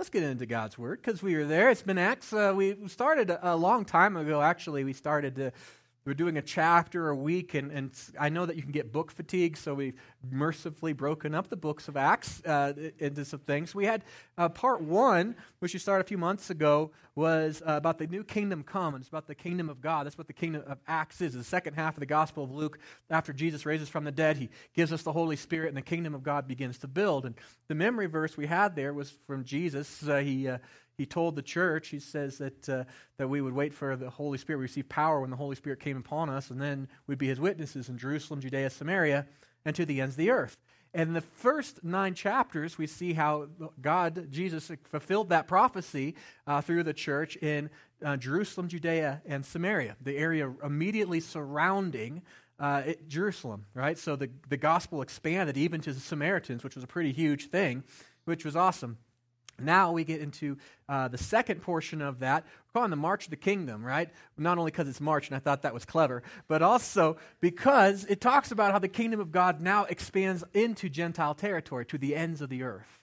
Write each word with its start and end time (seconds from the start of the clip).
let's 0.00 0.08
get 0.08 0.22
into 0.22 0.46
God's 0.46 0.78
Word 0.78 1.02
because 1.04 1.22
we 1.22 1.36
were 1.36 1.44
there. 1.44 1.68
It's 1.68 1.82
been 1.82 1.98
Acts. 1.98 2.32
Uh, 2.32 2.54
we 2.56 2.74
started 2.88 3.28
a, 3.28 3.52
a, 3.52 3.54
long 3.54 3.84
time 3.84 4.16
ago, 4.16 4.40
actually. 4.40 4.82
We 4.82 4.94
started 4.94 5.36
to 5.36 5.52
we're 6.06 6.14
doing 6.14 6.38
a 6.38 6.42
chapter 6.42 7.10
a 7.10 7.14
week, 7.14 7.52
and, 7.52 7.70
and 7.70 7.92
I 8.18 8.30
know 8.30 8.46
that 8.46 8.56
you 8.56 8.62
can 8.62 8.72
get 8.72 8.90
book 8.90 9.10
fatigue, 9.10 9.58
so 9.58 9.74
we've 9.74 9.94
mercifully 10.30 10.94
broken 10.94 11.34
up 11.34 11.48
the 11.48 11.56
books 11.56 11.88
of 11.88 11.96
Acts 11.96 12.42
uh, 12.46 12.72
into 12.98 13.24
some 13.26 13.40
things. 13.40 13.74
We 13.74 13.84
had 13.84 14.04
uh, 14.38 14.48
part 14.48 14.80
one, 14.80 15.36
which 15.58 15.74
we 15.74 15.78
started 15.78 16.06
a 16.06 16.08
few 16.08 16.16
months 16.16 16.48
ago, 16.48 16.90
was 17.14 17.60
uh, 17.66 17.72
about 17.72 17.98
the 17.98 18.06
new 18.06 18.24
kingdom 18.24 18.62
come, 18.62 18.94
and 18.94 19.02
it's 19.02 19.10
about 19.10 19.26
the 19.26 19.34
kingdom 19.34 19.68
of 19.68 19.82
God. 19.82 20.06
That's 20.06 20.16
what 20.16 20.26
the 20.26 20.32
kingdom 20.32 20.62
of 20.66 20.78
Acts 20.88 21.20
is. 21.20 21.34
The 21.34 21.44
second 21.44 21.74
half 21.74 21.96
of 21.96 22.00
the 22.00 22.06
Gospel 22.06 22.44
of 22.44 22.50
Luke, 22.50 22.78
after 23.10 23.34
Jesus 23.34 23.66
raises 23.66 23.90
from 23.90 24.04
the 24.04 24.12
dead, 24.12 24.38
he 24.38 24.48
gives 24.74 24.94
us 24.94 25.02
the 25.02 25.12
Holy 25.12 25.36
Spirit, 25.36 25.68
and 25.68 25.76
the 25.76 25.82
kingdom 25.82 26.14
of 26.14 26.22
God 26.22 26.48
begins 26.48 26.78
to 26.78 26.88
build. 26.88 27.26
And 27.26 27.34
the 27.68 27.74
memory 27.74 28.06
verse 28.06 28.38
we 28.38 28.46
had 28.46 28.74
there 28.74 28.94
was 28.94 29.12
from 29.26 29.44
Jesus. 29.44 30.08
Uh, 30.08 30.16
he 30.16 30.48
uh, 30.48 30.58
he 31.00 31.06
told 31.06 31.34
the 31.34 31.40
church, 31.40 31.88
he 31.88 31.98
says 31.98 32.36
that, 32.36 32.68
uh, 32.68 32.84
that 33.16 33.26
we 33.26 33.40
would 33.40 33.54
wait 33.54 33.72
for 33.72 33.96
the 33.96 34.10
Holy 34.10 34.36
Spirit, 34.36 34.58
we 34.58 34.64
receive 34.64 34.86
power 34.86 35.22
when 35.22 35.30
the 35.30 35.36
Holy 35.36 35.56
Spirit 35.56 35.80
came 35.80 35.96
upon 35.96 36.28
us, 36.28 36.50
and 36.50 36.60
then 36.60 36.88
we'd 37.06 37.16
be 37.16 37.28
his 37.28 37.40
witnesses 37.40 37.88
in 37.88 37.96
Jerusalem, 37.96 38.42
Judea, 38.42 38.68
Samaria, 38.68 39.24
and 39.64 39.74
to 39.74 39.86
the 39.86 40.02
ends 40.02 40.12
of 40.12 40.18
the 40.18 40.30
earth. 40.30 40.58
And 40.92 41.08
in 41.08 41.14
the 41.14 41.22
first 41.22 41.82
nine 41.82 42.12
chapters, 42.12 42.76
we 42.76 42.86
see 42.86 43.14
how 43.14 43.48
God, 43.80 44.30
Jesus, 44.30 44.70
fulfilled 44.84 45.30
that 45.30 45.48
prophecy 45.48 46.16
uh, 46.46 46.60
through 46.60 46.82
the 46.82 46.92
church 46.92 47.36
in 47.36 47.70
uh, 48.04 48.18
Jerusalem, 48.18 48.68
Judea, 48.68 49.22
and 49.24 49.46
Samaria, 49.46 49.96
the 50.02 50.18
area 50.18 50.52
immediately 50.62 51.20
surrounding 51.20 52.20
uh, 52.58 52.82
Jerusalem, 53.08 53.64
right? 53.72 53.96
So 53.96 54.16
the, 54.16 54.28
the 54.50 54.58
gospel 54.58 55.00
expanded 55.00 55.56
even 55.56 55.80
to 55.80 55.94
the 55.94 56.00
Samaritans, 56.00 56.62
which 56.62 56.74
was 56.74 56.84
a 56.84 56.86
pretty 56.86 57.12
huge 57.12 57.48
thing, 57.48 57.84
which 58.26 58.44
was 58.44 58.54
awesome. 58.54 58.98
Now 59.62 59.92
we 59.92 60.04
get 60.04 60.20
into 60.20 60.56
uh, 60.88 61.08
the 61.08 61.18
second 61.18 61.62
portion 61.62 62.02
of 62.02 62.20
that. 62.20 62.44
We're 62.44 62.80
calling 62.80 62.90
the 62.90 62.96
March 62.96 63.24
of 63.24 63.30
the 63.30 63.36
Kingdom, 63.36 63.84
right? 63.84 64.10
Not 64.38 64.58
only 64.58 64.70
because 64.70 64.88
it's 64.88 65.00
March, 65.00 65.28
and 65.28 65.36
I 65.36 65.40
thought 65.40 65.62
that 65.62 65.74
was 65.74 65.84
clever, 65.84 66.22
but 66.48 66.62
also 66.62 67.16
because 67.40 68.04
it 68.04 68.20
talks 68.20 68.50
about 68.52 68.72
how 68.72 68.78
the 68.78 68.88
kingdom 68.88 69.20
of 69.20 69.32
God 69.32 69.60
now 69.60 69.84
expands 69.84 70.44
into 70.54 70.88
Gentile 70.88 71.34
territory, 71.34 71.84
to 71.86 71.98
the 71.98 72.14
ends 72.14 72.40
of 72.40 72.48
the 72.48 72.62
earth. 72.62 72.99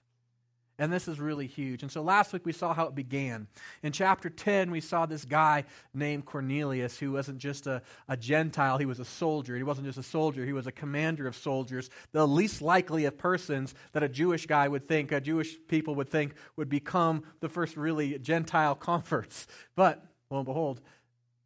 And 0.79 0.93
this 0.93 1.07
is 1.07 1.19
really 1.19 1.47
huge. 1.47 1.81
And 1.81 1.91
so 1.91 2.03
last 2.03 2.33
week 2.33 2.45
we 2.45 2.53
saw 2.53 2.71
how 2.71 2.85
it 2.85 2.93
began. 2.93 3.47
In 3.81 3.91
chapter 3.91 4.29
10, 4.29 4.69
we 4.69 4.79
saw 4.79 5.07
this 5.07 5.25
guy 5.25 5.63
named 5.91 6.25
Cornelius 6.25 6.99
who 6.99 7.13
wasn't 7.13 7.39
just 7.39 7.65
a, 7.65 7.81
a 8.07 8.15
Gentile, 8.15 8.77
he 8.77 8.85
was 8.85 8.99
a 8.99 9.05
soldier. 9.05 9.55
He 9.55 9.63
wasn't 9.63 9.87
just 9.87 9.97
a 9.97 10.03
soldier, 10.03 10.45
he 10.45 10.53
was 10.53 10.67
a 10.67 10.71
commander 10.71 11.27
of 11.27 11.35
soldiers, 11.35 11.89
the 12.11 12.27
least 12.27 12.61
likely 12.61 13.05
of 13.05 13.17
persons 13.17 13.73
that 13.93 14.03
a 14.03 14.09
Jewish 14.09 14.45
guy 14.45 14.67
would 14.67 14.87
think, 14.87 15.11
a 15.11 15.19
Jewish 15.19 15.57
people 15.67 15.95
would 15.95 16.09
think 16.09 16.35
would 16.57 16.69
become 16.69 17.23
the 17.39 17.49
first 17.49 17.75
really 17.75 18.19
Gentile 18.19 18.75
converts. 18.79 19.47
But 19.75 20.05
lo 20.29 20.37
and 20.37 20.45
behold, 20.45 20.81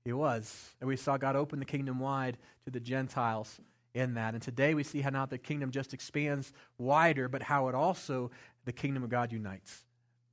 he 0.03 0.11
was. 0.11 0.73
And 0.81 0.87
we 0.89 0.97
saw 0.97 1.15
God 1.15 1.37
open 1.37 1.59
the 1.59 1.65
kingdom 1.65 1.99
wide 1.99 2.37
to 2.65 2.71
the 2.71 2.79
Gentiles 2.81 3.61
in 3.93 4.15
that. 4.15 4.33
And 4.33 4.41
today 4.41 4.73
we 4.73 4.83
see 4.83 5.01
how 5.01 5.09
not 5.09 5.29
the 5.29 5.37
kingdom 5.37 5.71
just 5.71 5.93
expands 5.93 6.53
wider, 6.77 7.27
but 7.27 7.43
how 7.43 7.67
it 7.67 7.75
also, 7.75 8.31
the 8.65 8.71
kingdom 8.71 9.03
of 9.03 9.09
God 9.09 9.31
unites. 9.31 9.83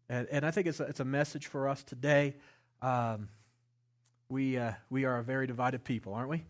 And, 0.09 0.27
and 0.31 0.47
I 0.47 0.51
think 0.51 0.67
it's 0.67 0.81
a, 0.81 0.85
it's 0.85 1.01
a 1.01 1.05
message 1.05 1.47
for 1.47 1.69
us 1.69 1.83
today. 1.83 2.37
Um, 2.81 3.29
we, 4.29 4.59
uh, 4.59 4.73
we 4.91 5.05
are 5.05 5.19
a 5.19 5.25
very 5.25 5.47
divided 5.47 5.85
people, 5.85 6.15
aren't 6.15 6.29
we? 6.29 6.45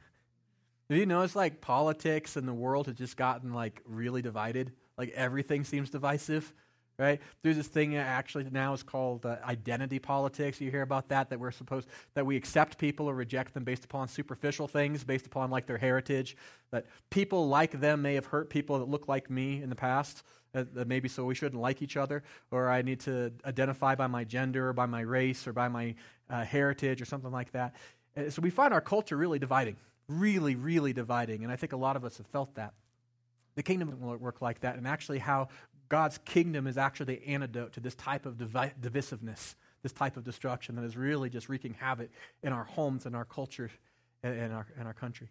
Do 0.88 0.96
you 0.96 1.06
notice 1.06 1.36
like 1.36 1.60
politics 1.60 2.36
and 2.36 2.48
the 2.48 2.54
world 2.54 2.86
has 2.86 2.96
just 2.96 3.16
gotten 3.16 3.52
like 3.52 3.82
really 3.84 4.22
divided? 4.22 4.72
Like 4.96 5.10
everything 5.10 5.64
seems 5.64 5.90
divisive 5.90 6.52
right? 6.98 7.20
There's 7.42 7.56
this 7.56 7.68
thing 7.68 7.96
actually 7.96 8.44
now 8.50 8.72
is 8.72 8.82
called 8.82 9.24
uh, 9.24 9.36
identity 9.44 9.98
politics. 9.98 10.60
You 10.60 10.70
hear 10.70 10.82
about 10.82 11.08
that, 11.10 11.30
that 11.30 11.38
we're 11.38 11.52
supposed, 11.52 11.88
that 12.14 12.26
we 12.26 12.36
accept 12.36 12.76
people 12.76 13.08
or 13.08 13.14
reject 13.14 13.54
them 13.54 13.64
based 13.64 13.84
upon 13.84 14.08
superficial 14.08 14.66
things, 14.66 15.04
based 15.04 15.26
upon 15.26 15.50
like 15.50 15.66
their 15.66 15.78
heritage, 15.78 16.36
that 16.72 16.86
people 17.10 17.48
like 17.48 17.80
them 17.80 18.02
may 18.02 18.14
have 18.14 18.26
hurt 18.26 18.50
people 18.50 18.78
that 18.80 18.88
look 18.88 19.06
like 19.06 19.30
me 19.30 19.62
in 19.62 19.68
the 19.68 19.76
past, 19.76 20.24
uh, 20.54 20.64
maybe 20.86 21.08
so 21.08 21.24
we 21.24 21.34
shouldn't 21.34 21.60
like 21.60 21.82
each 21.82 21.96
other, 21.96 22.24
or 22.50 22.68
I 22.68 22.82
need 22.82 23.00
to 23.00 23.32
identify 23.44 23.94
by 23.94 24.08
my 24.08 24.24
gender 24.24 24.68
or 24.68 24.72
by 24.72 24.86
my 24.86 25.00
race 25.00 25.46
or 25.46 25.52
by 25.52 25.68
my 25.68 25.94
uh, 26.28 26.44
heritage 26.44 27.00
or 27.00 27.04
something 27.04 27.30
like 27.30 27.52
that. 27.52 27.76
Uh, 28.16 28.28
so 28.28 28.42
we 28.42 28.50
find 28.50 28.74
our 28.74 28.80
culture 28.80 29.16
really 29.16 29.38
dividing, 29.38 29.76
really, 30.08 30.56
really 30.56 30.92
dividing, 30.92 31.44
and 31.44 31.52
I 31.52 31.56
think 31.56 31.72
a 31.72 31.76
lot 31.76 31.94
of 31.94 32.04
us 32.04 32.16
have 32.16 32.26
felt 32.26 32.54
that. 32.56 32.72
The 33.54 33.62
kingdom 33.64 33.92
won't 34.00 34.20
work 34.20 34.40
like 34.40 34.60
that, 34.60 34.76
and 34.76 34.86
actually, 34.86 35.18
how 35.18 35.48
God's 35.88 36.18
kingdom 36.18 36.66
is 36.66 36.76
actually 36.76 37.16
the 37.16 37.28
antidote 37.28 37.72
to 37.74 37.80
this 37.80 37.94
type 37.94 38.26
of 38.26 38.38
divi- 38.38 38.72
divisiveness, 38.80 39.54
this 39.82 39.92
type 39.92 40.16
of 40.16 40.24
destruction 40.24 40.76
that 40.76 40.84
is 40.84 40.96
really 40.96 41.30
just 41.30 41.48
wreaking 41.48 41.74
havoc 41.74 42.10
in 42.42 42.52
our 42.52 42.64
homes 42.64 43.06
and 43.06 43.16
our 43.16 43.24
culture 43.24 43.70
and, 44.22 44.52
our, 44.52 44.66
and 44.76 44.86
our 44.86 44.94
country. 44.94 45.28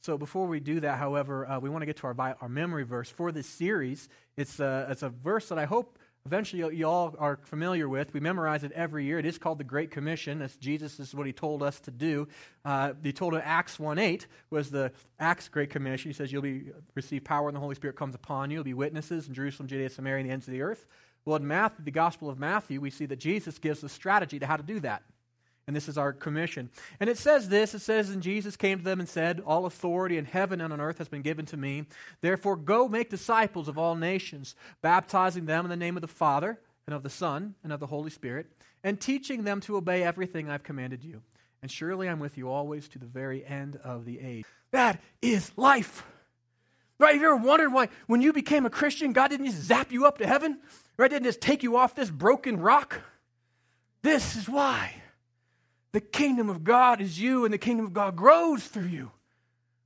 So 0.00 0.18
before 0.18 0.46
we 0.46 0.60
do 0.60 0.80
that, 0.80 0.98
however, 0.98 1.48
uh, 1.48 1.58
we 1.60 1.70
want 1.70 1.82
to 1.82 1.86
get 1.86 1.96
to 1.98 2.06
our, 2.06 2.36
our 2.40 2.48
memory 2.48 2.84
verse 2.84 3.08
for 3.08 3.32
this 3.32 3.46
series. 3.46 4.08
It's 4.36 4.60
a, 4.60 4.86
it's 4.90 5.02
a 5.02 5.08
verse 5.08 5.48
that 5.48 5.58
I 5.58 5.64
hope 5.64 5.98
eventually 6.26 6.74
you 6.74 6.88
all 6.88 7.14
are 7.18 7.38
familiar 7.42 7.86
with. 7.86 8.14
We 8.14 8.20
memorize 8.20 8.64
it 8.64 8.72
every 8.72 9.04
year. 9.04 9.18
It 9.18 9.26
is 9.26 9.36
called 9.36 9.58
the 9.58 9.64
Great 9.64 9.90
Commission. 9.90 10.38
That's 10.38 10.56
Jesus 10.56 10.98
is 10.98 11.14
what 11.14 11.26
he 11.26 11.34
told 11.34 11.62
us 11.62 11.80
to 11.80 11.90
do. 11.90 12.28
Uh, 12.64 12.94
he 13.02 13.12
told 13.12 13.34
in 13.34 13.42
Acts 13.42 13.78
1 13.78 13.98
8 13.98 14.26
was 14.48 14.70
the 14.70 14.90
Acts 15.20 15.48
Great 15.48 15.68
Commission. 15.68 16.08
He 16.08 16.14
says, 16.14 16.32
You'll 16.32 16.42
be 16.42 16.70
receive 16.94 17.24
power 17.24 17.44
when 17.44 17.54
the 17.54 17.60
Holy 17.60 17.74
Spirit 17.74 17.96
comes 17.96 18.14
upon 18.14 18.50
you. 18.50 18.56
You'll 18.56 18.64
be 18.64 18.74
witnesses 18.74 19.28
in 19.28 19.34
Jerusalem, 19.34 19.68
Judea, 19.68 19.90
Samaria, 19.90 20.20
and 20.20 20.30
the 20.30 20.32
ends 20.32 20.48
of 20.48 20.52
the 20.52 20.62
earth. 20.62 20.86
Well, 21.26 21.36
in 21.36 21.46
Matthew, 21.46 21.84
the 21.84 21.90
Gospel 21.90 22.30
of 22.30 22.38
Matthew, 22.38 22.80
we 22.80 22.90
see 22.90 23.06
that 23.06 23.18
Jesus 23.18 23.58
gives 23.58 23.80
the 23.80 23.88
strategy 23.90 24.38
to 24.38 24.46
how 24.46 24.56
to 24.56 24.62
do 24.62 24.80
that. 24.80 25.02
And 25.66 25.74
this 25.74 25.88
is 25.88 25.96
our 25.96 26.12
commission. 26.12 26.68
And 27.00 27.08
it 27.08 27.16
says 27.16 27.48
this 27.48 27.74
it 27.74 27.80
says, 27.80 28.10
And 28.10 28.22
Jesus 28.22 28.56
came 28.56 28.78
to 28.78 28.84
them 28.84 29.00
and 29.00 29.08
said, 29.08 29.42
All 29.46 29.66
authority 29.66 30.18
in 30.18 30.26
heaven 30.26 30.60
and 30.60 30.72
on 30.72 30.80
earth 30.80 30.98
has 30.98 31.08
been 31.08 31.22
given 31.22 31.46
to 31.46 31.56
me. 31.56 31.86
Therefore, 32.20 32.56
go 32.56 32.88
make 32.88 33.08
disciples 33.08 33.68
of 33.68 33.78
all 33.78 33.94
nations, 33.94 34.54
baptizing 34.82 35.46
them 35.46 35.64
in 35.64 35.70
the 35.70 35.76
name 35.76 35.96
of 35.96 36.02
the 36.02 36.08
Father, 36.08 36.58
and 36.86 36.94
of 36.94 37.02
the 37.02 37.10
Son, 37.10 37.54
and 37.62 37.72
of 37.72 37.80
the 37.80 37.86
Holy 37.86 38.10
Spirit, 38.10 38.46
and 38.82 39.00
teaching 39.00 39.44
them 39.44 39.60
to 39.62 39.76
obey 39.76 40.02
everything 40.02 40.50
I've 40.50 40.62
commanded 40.62 41.02
you. 41.02 41.22
And 41.62 41.70
surely 41.70 42.10
I'm 42.10 42.18
with 42.18 42.36
you 42.36 42.50
always 42.50 42.88
to 42.88 42.98
the 42.98 43.06
very 43.06 43.44
end 43.44 43.76
of 43.82 44.04
the 44.04 44.20
age. 44.20 44.44
That 44.72 45.00
is 45.22 45.50
life. 45.56 46.04
Right? 46.98 47.14
Have 47.14 47.22
you 47.22 47.28
ever 47.28 47.36
wondered 47.36 47.72
why, 47.72 47.88
when 48.06 48.20
you 48.20 48.34
became 48.34 48.66
a 48.66 48.70
Christian, 48.70 49.14
God 49.14 49.28
didn't 49.28 49.46
just 49.46 49.62
zap 49.62 49.90
you 49.90 50.06
up 50.06 50.18
to 50.18 50.26
heaven? 50.26 50.58
Right? 50.98 51.10
Didn't 51.10 51.24
just 51.24 51.40
take 51.40 51.62
you 51.62 51.76
off 51.78 51.94
this 51.94 52.10
broken 52.10 52.60
rock? 52.60 53.00
This 54.02 54.36
is 54.36 54.48
why. 54.48 54.94
The 55.94 56.00
kingdom 56.00 56.48
of 56.48 56.64
God 56.64 57.00
is 57.00 57.20
you, 57.20 57.44
and 57.44 57.54
the 57.54 57.58
kingdom 57.58 57.86
of 57.86 57.92
God 57.92 58.16
grows 58.16 58.64
through 58.64 58.88
you. 58.88 59.12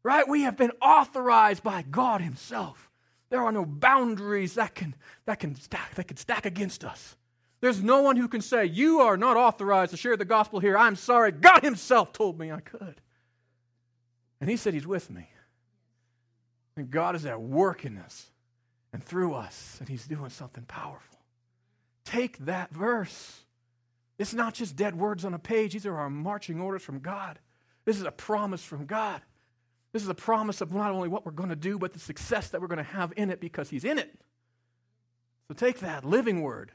Right? 0.03 0.27
We 0.27 0.45
have 0.45 0.57
been 0.57 0.73
authorized 0.81 1.63
by 1.63 1.83
God 1.83 2.23
Himself. 2.23 2.91
There 3.29 3.43
are 3.43 3.53
no 3.53 3.67
boundaries 3.67 4.55
that 4.55 4.75
can, 4.75 4.95
that 5.27 5.39
can, 5.39 5.55
stack, 5.55 5.97
that 5.97 6.09
can 6.09 6.17
stack 6.17 6.47
against 6.47 6.83
us. 6.83 7.15
There's 7.61 7.83
no 7.83 8.01
one 8.01 8.17
who 8.17 8.27
can 8.27 8.41
say, 8.41 8.65
You 8.65 9.01
are 9.01 9.19
not 9.19 9.37
authorized 9.37 9.91
to 9.91 9.99
share 9.99 10.17
the 10.17 10.25
gospel 10.25 10.61
here. 10.61 10.79
I'm 10.79 10.97
sorry. 10.97 11.31
God 11.31 11.63
Himself 11.63 12.15
told 12.15 12.39
me 12.39 12.51
I 12.51 12.61
could. 12.61 13.03
And 14.41 14.49
He 14.49 14.57
said 14.57 14.73
He's 14.73 14.87
with 14.87 15.11
me. 15.11 15.29
And 16.75 16.91
God 16.91 17.17
is 17.17 17.27
at 17.27 17.43
work 17.43 17.85
in 17.85 17.99
us 17.99 18.31
and 18.95 19.05
through 19.05 19.35
us, 19.35 19.77
and 19.79 19.91
He's 19.91 20.07
doing 20.07 20.31
something 20.31 20.65
powerful. 20.65 21.19
Take 22.07 22.39
that 22.47 22.71
verse 22.71 23.43
it's 24.19 24.35
not 24.35 24.55
just 24.55 24.77
dead 24.77 24.97
words 24.97 25.25
on 25.25 25.33
a 25.33 25.39
page, 25.39 25.73
these 25.73 25.87
are 25.87 25.97
our 25.97 26.11
marching 26.11 26.61
orders 26.61 26.83
from 26.83 26.99
God. 26.99 27.39
This 27.85 27.97
is 27.97 28.03
a 28.03 28.11
promise 28.11 28.63
from 28.63 28.87
God. 28.87 29.23
This 29.93 30.03
is 30.03 30.09
a 30.09 30.15
promise 30.15 30.61
of 30.61 30.73
not 30.73 30.91
only 30.91 31.09
what 31.09 31.25
we're 31.25 31.33
going 31.33 31.49
to 31.49 31.57
do, 31.57 31.79
but 31.79 31.93
the 31.93 31.99
success 31.99 32.49
that 32.49 32.61
we're 32.61 32.67
going 32.67 32.79
to 32.79 32.83
have 32.83 33.13
in 33.17 33.31
it 33.31 33.41
because 33.41 33.71
He's 33.71 33.85
in 33.85 33.97
it. 33.97 34.21
So 35.47 35.55
take 35.55 35.79
that 35.81 36.05
living 36.05 36.43
word 36.43 36.73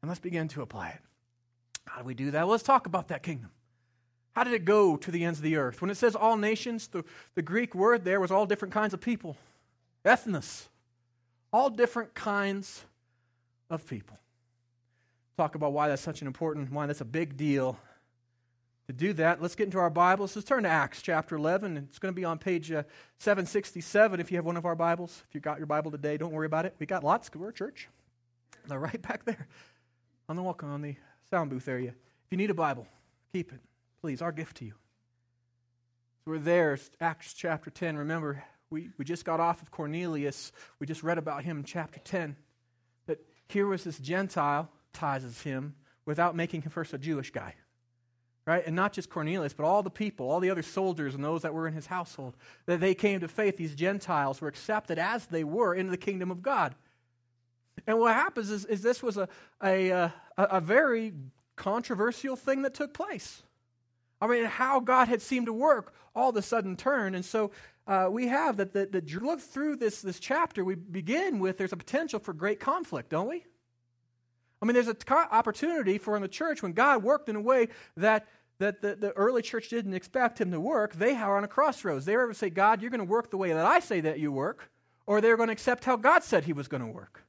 and 0.00 0.08
let's 0.08 0.20
begin 0.20 0.48
to 0.48 0.62
apply 0.62 0.90
it. 0.90 1.00
How 1.86 2.00
do 2.00 2.04
we 2.04 2.14
do 2.14 2.30
that? 2.30 2.42
Well, 2.42 2.52
let's 2.52 2.62
talk 2.62 2.86
about 2.86 3.08
that 3.08 3.22
kingdom. 3.22 3.50
How 4.32 4.44
did 4.44 4.54
it 4.54 4.64
go 4.64 4.96
to 4.96 5.10
the 5.10 5.24
ends 5.24 5.40
of 5.40 5.42
the 5.42 5.56
earth? 5.56 5.82
When 5.82 5.90
it 5.90 5.96
says 5.96 6.14
all 6.14 6.36
nations, 6.36 6.86
the, 6.86 7.04
the 7.34 7.42
Greek 7.42 7.74
word 7.74 8.04
there 8.04 8.20
was 8.20 8.30
all 8.30 8.46
different 8.46 8.72
kinds 8.72 8.94
of 8.94 9.00
people, 9.00 9.36
ethnos, 10.04 10.68
all 11.52 11.70
different 11.70 12.14
kinds 12.14 12.84
of 13.68 13.86
people 13.86 14.18
talk 15.38 15.54
about 15.54 15.72
why 15.72 15.86
that's 15.88 16.02
such 16.02 16.20
an 16.20 16.26
important, 16.26 16.70
why 16.72 16.86
that's 16.86 17.00
a 17.00 17.04
big 17.04 17.36
deal. 17.36 17.78
To 18.88 18.92
do 18.92 19.12
that, 19.14 19.40
let's 19.40 19.54
get 19.54 19.64
into 19.64 19.78
our 19.78 19.90
Bibles. 19.90 20.34
Let's 20.34 20.48
turn 20.48 20.64
to 20.64 20.68
Acts 20.68 21.00
chapter 21.00 21.36
11. 21.36 21.76
It's 21.76 22.00
going 22.00 22.12
to 22.12 22.16
be 22.16 22.24
on 22.24 22.38
page 22.38 22.72
uh, 22.72 22.82
767 23.18 24.18
if 24.18 24.32
you 24.32 24.38
have 24.38 24.44
one 24.44 24.56
of 24.56 24.66
our 24.66 24.74
Bibles. 24.74 25.22
If 25.28 25.34
you 25.36 25.40
got 25.40 25.58
your 25.58 25.66
Bible 25.68 25.92
today, 25.92 26.16
don't 26.16 26.32
worry 26.32 26.46
about 26.46 26.66
it. 26.66 26.74
We 26.80 26.86
got 26.86 27.04
lots 27.04 27.30
we're 27.32 27.50
a 27.50 27.52
church. 27.52 27.88
They're 28.66 28.80
right 28.80 29.00
back 29.00 29.24
there 29.26 29.46
on 30.28 30.34
the 30.34 30.42
welcome 30.42 30.70
on 30.70 30.82
the 30.82 30.96
sound 31.30 31.50
booth 31.50 31.68
area. 31.68 31.90
If 31.90 32.32
you 32.32 32.36
need 32.36 32.50
a 32.50 32.54
Bible, 32.54 32.88
keep 33.32 33.52
it. 33.52 33.60
Please, 34.00 34.20
our 34.20 34.32
gift 34.32 34.56
to 34.56 34.64
you. 34.64 34.74
So 36.24 36.32
we're 36.32 36.38
there, 36.38 36.76
Acts 37.00 37.32
chapter 37.32 37.70
10. 37.70 37.96
Remember, 37.96 38.42
we, 38.70 38.90
we 38.98 39.04
just 39.04 39.24
got 39.24 39.38
off 39.38 39.62
of 39.62 39.70
Cornelius. 39.70 40.50
We 40.80 40.88
just 40.88 41.04
read 41.04 41.18
about 41.18 41.44
him 41.44 41.58
in 41.58 41.64
chapter 41.64 42.00
10. 42.00 42.34
But 43.06 43.20
here 43.46 43.66
was 43.66 43.84
this 43.84 43.98
Gentile 43.98 44.68
baptizes 44.92 45.42
him 45.42 45.74
without 46.04 46.34
making 46.34 46.62
him 46.62 46.70
first 46.70 46.92
a 46.92 46.98
Jewish 46.98 47.30
guy. 47.30 47.54
Right? 48.46 48.66
And 48.66 48.74
not 48.74 48.94
just 48.94 49.10
Cornelius, 49.10 49.52
but 49.52 49.66
all 49.66 49.82
the 49.82 49.90
people, 49.90 50.30
all 50.30 50.40
the 50.40 50.48
other 50.48 50.62
soldiers 50.62 51.14
and 51.14 51.22
those 51.22 51.42
that 51.42 51.52
were 51.52 51.68
in 51.68 51.74
his 51.74 51.86
household, 51.86 52.34
that 52.64 52.80
they 52.80 52.94
came 52.94 53.20
to 53.20 53.28
faith. 53.28 53.58
These 53.58 53.74
Gentiles 53.74 54.40
were 54.40 54.48
accepted 54.48 54.98
as 54.98 55.26
they 55.26 55.44
were 55.44 55.74
into 55.74 55.90
the 55.90 55.98
kingdom 55.98 56.30
of 56.30 56.40
God. 56.40 56.74
And 57.86 57.98
what 57.98 58.14
happens 58.14 58.50
is, 58.50 58.64
is 58.64 58.80
this 58.80 59.02
was 59.02 59.18
a, 59.18 59.28
a, 59.62 59.90
a, 59.90 60.12
a 60.38 60.60
very 60.62 61.12
controversial 61.56 62.36
thing 62.36 62.62
that 62.62 62.72
took 62.72 62.94
place. 62.94 63.42
I 64.20 64.26
mean, 64.26 64.46
how 64.46 64.80
God 64.80 65.08
had 65.08 65.20
seemed 65.20 65.46
to 65.46 65.52
work 65.52 65.92
all 66.14 66.30
of 66.30 66.36
a 66.36 66.42
sudden 66.42 66.74
turned. 66.74 67.16
And 67.16 67.24
so 67.24 67.50
uh, 67.86 68.08
we 68.10 68.28
have 68.28 68.56
that, 68.56 68.72
that, 68.72 68.92
that 68.92 69.22
look 69.22 69.40
through 69.40 69.76
this, 69.76 70.00
this 70.00 70.18
chapter, 70.18 70.64
we 70.64 70.74
begin 70.74 71.38
with 71.38 71.58
there's 71.58 71.74
a 71.74 71.76
potential 71.76 72.18
for 72.18 72.32
great 72.32 72.60
conflict, 72.60 73.10
don't 73.10 73.28
we? 73.28 73.44
I 74.60 74.66
mean, 74.66 74.74
there's 74.74 74.88
an 74.88 74.96
opportunity 75.10 75.98
for 75.98 76.16
in 76.16 76.22
the 76.22 76.28
church 76.28 76.62
when 76.62 76.72
God 76.72 77.02
worked 77.02 77.28
in 77.28 77.36
a 77.36 77.40
way 77.40 77.68
that, 77.96 78.26
that 78.58 78.82
the, 78.82 78.96
the 78.96 79.12
early 79.12 79.42
church 79.42 79.68
didn't 79.68 79.94
expect 79.94 80.40
him 80.40 80.50
to 80.50 80.60
work, 80.60 80.94
they 80.94 81.14
are 81.14 81.36
on 81.36 81.44
a 81.44 81.48
crossroads. 81.48 82.04
They 82.04 82.14
ever 82.14 82.34
say, 82.34 82.50
God, 82.50 82.80
you're 82.80 82.90
going 82.90 82.98
to 82.98 83.04
work 83.04 83.30
the 83.30 83.36
way 83.36 83.52
that 83.52 83.64
I 83.64 83.78
say 83.80 84.00
that 84.00 84.18
you 84.18 84.32
work, 84.32 84.70
or 85.06 85.20
they're 85.20 85.36
going 85.36 85.48
to 85.48 85.52
accept 85.52 85.84
how 85.84 85.96
God 85.96 86.24
said 86.24 86.44
he 86.44 86.52
was 86.52 86.68
going 86.68 86.82
to 86.82 86.88
work. 86.88 87.24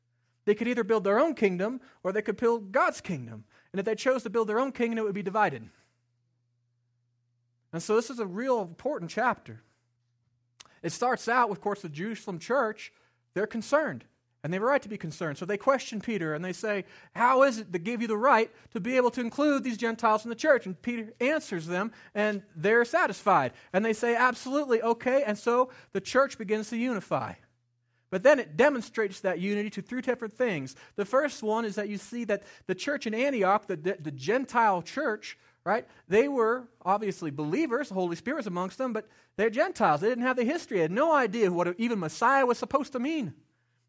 They 0.45 0.55
could 0.55 0.67
either 0.67 0.83
build 0.83 1.03
their 1.03 1.19
own 1.19 1.35
kingdom 1.35 1.81
or 2.03 2.11
they 2.11 2.23
could 2.23 2.37
build 2.37 2.71
God's 2.71 3.01
kingdom. 3.01 3.43
And 3.71 3.79
if 3.79 3.85
they 3.85 3.93
chose 3.93 4.23
to 4.23 4.31
build 4.31 4.47
their 4.47 4.59
own 4.59 4.71
kingdom, 4.71 4.97
it 4.97 5.03
would 5.03 5.13
be 5.13 5.21
divided. 5.21 5.69
And 7.71 7.83
so 7.83 7.95
this 7.95 8.09
is 8.09 8.17
a 8.17 8.25
real 8.25 8.61
important 8.61 9.11
chapter. 9.11 9.61
It 10.81 10.91
starts 10.91 11.27
out, 11.27 11.51
of 11.51 11.61
course, 11.61 11.81
the 11.83 11.89
Jerusalem 11.89 12.39
church. 12.39 12.91
They're 13.35 13.45
concerned, 13.45 14.05
and 14.44 14.53
they 14.53 14.56
have 14.56 14.63
a 14.63 14.65
right 14.65 14.81
to 14.81 14.89
be 14.89 14.97
concerned. 14.97 15.38
So 15.38 15.45
they 15.45 15.57
question 15.57 16.00
Peter 16.00 16.33
and 16.33 16.44
they 16.44 16.53
say, 16.53 16.86
How 17.13 17.44
is 17.44 17.59
it 17.59 17.71
that 17.74 17.80
gave 17.80 18.01
you 18.01 18.07
the 18.07 18.18
right 18.18 18.50
to 18.71 18.80
be 18.80 18.95
able 18.95 19.12
to 19.12 19.21
include 19.21 19.63
these 19.63 19.77
Gentiles 19.77 20.24
in 20.24 20.30
the 20.30 20.36
church? 20.36 20.65
And 20.65 20.81
Peter 20.81 21.13
answers 21.19 21.68
them, 21.68 21.91
and 22.15 22.44
they're 22.56 22.86
satisfied. 22.86 23.51
And 23.74 23.83
they 23.83 23.94
say, 23.94 24.15
Absolutely, 24.15 24.81
okay. 24.81 25.24
And 25.24 25.38
so 25.38 25.69
the 25.91 26.01
church 26.01 26.38
begins 26.38 26.69
to 26.69 26.77
unify. 26.77 27.33
But 28.12 28.24
then 28.24 28.39
it 28.39 28.57
demonstrates 28.57 29.19
that 29.19 29.39
unity 29.39 29.69
to 29.71 29.81
three 29.81 30.01
different 30.01 30.36
things. 30.36 30.75
The 30.95 31.06
first 31.06 31.44
one 31.44 31.65
is 31.65 31.75
that 31.75 31.89
you 31.89 31.97
see 31.97 32.24
that 32.25 32.44
the 32.65 32.74
church 32.74 33.06
in 33.06 33.13
Antioch, 33.13 33.68
the, 33.68 33.75
the 33.75 34.12
Gentile 34.12 34.81
church, 34.81 35.38
right? 35.63 35.85
They 36.07 36.27
were 36.27 36.63
obviously 36.83 37.30
believers, 37.30 37.89
the 37.89 37.95
Holy 37.95 38.15
Spirit 38.15 38.38
was 38.38 38.47
amongst 38.47 38.80
them, 38.80 38.94
but 38.94 39.07
they're 39.35 39.51
Gentiles. 39.51 40.01
They 40.01 40.09
didn't 40.09 40.24
have 40.24 40.38
the 40.38 40.44
history, 40.44 40.77
they 40.77 40.83
had 40.83 40.92
no 40.92 41.13
idea 41.13 41.51
what 41.51 41.75
even 41.77 42.00
Messiah 42.00 42.45
was 42.45 42.57
supposed 42.57 42.94
to 42.94 43.00
mean. 43.00 43.33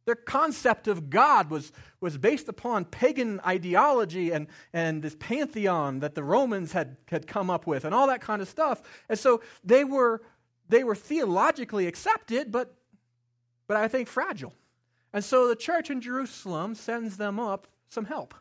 Their 0.07 0.15
concept 0.15 0.89
of 0.89 1.11
God 1.11 1.51
was, 1.51 1.73
was 2.01 2.19
based 2.19 2.49
upon 2.49 2.87
pagan 2.87 3.41
ideology 3.47 4.33
and, 4.33 4.47
and 4.73 5.03
this 5.03 5.17
pantheon 5.19 6.01
that 6.01 6.15
the 6.15 6.25
Romans 6.25 6.73
had, 6.73 6.97
had 7.09 7.27
come 7.27 7.51
up 7.51 7.67
with 7.67 7.85
and 7.85 7.95
all 7.95 8.07
that 8.07 8.21
kind 8.21 8.41
of 8.43 8.49
stuff. 8.49 8.83
And 9.09 9.19
so 9.19 9.43
they 9.63 9.85
were, 9.85 10.23
they 10.69 10.85
were 10.85 10.95
theologically 10.95 11.87
accepted, 11.87 12.51
but, 12.51 12.75
but 13.67 13.77
I 13.77 13.89
think 13.89 14.09
fragile. 14.09 14.55
And 15.13 15.25
so 15.25 15.49
the 15.49 15.57
church 15.57 15.91
in 15.91 16.01
Jerusalem 16.01 16.75
sends 16.75 17.17
them 17.17 17.39
up 17.39 17.67
some 17.89 18.07
help. 18.07 18.35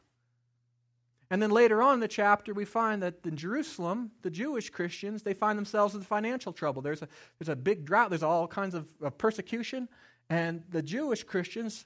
And 1.32 1.42
then 1.42 1.52
later 1.52 1.82
on 1.82 1.96
in 1.96 2.00
the 2.00 2.08
chapter, 2.08 2.54
we 2.54 2.66
find 2.66 3.04
that 3.04 3.16
in 3.24 3.38
Jerusalem, 3.38 4.12
the 4.24 4.32
Jewish 4.32 4.72
Christians, 4.72 5.22
they 5.22 5.34
find 5.34 5.58
themselves 5.58 5.94
in 5.94 6.02
financial 6.02 6.52
trouble. 6.52 6.82
There's 6.82 7.04
a, 7.04 7.08
there's 7.38 7.50
a 7.50 7.56
big 7.56 7.86
drought, 7.86 8.10
there's 8.10 8.24
all 8.24 8.48
kinds 8.48 8.74
of, 8.74 8.88
of 9.02 9.18
persecution, 9.18 9.88
and 10.30 10.64
the 10.70 10.82
Jewish 10.82 11.24
Christians 11.24 11.86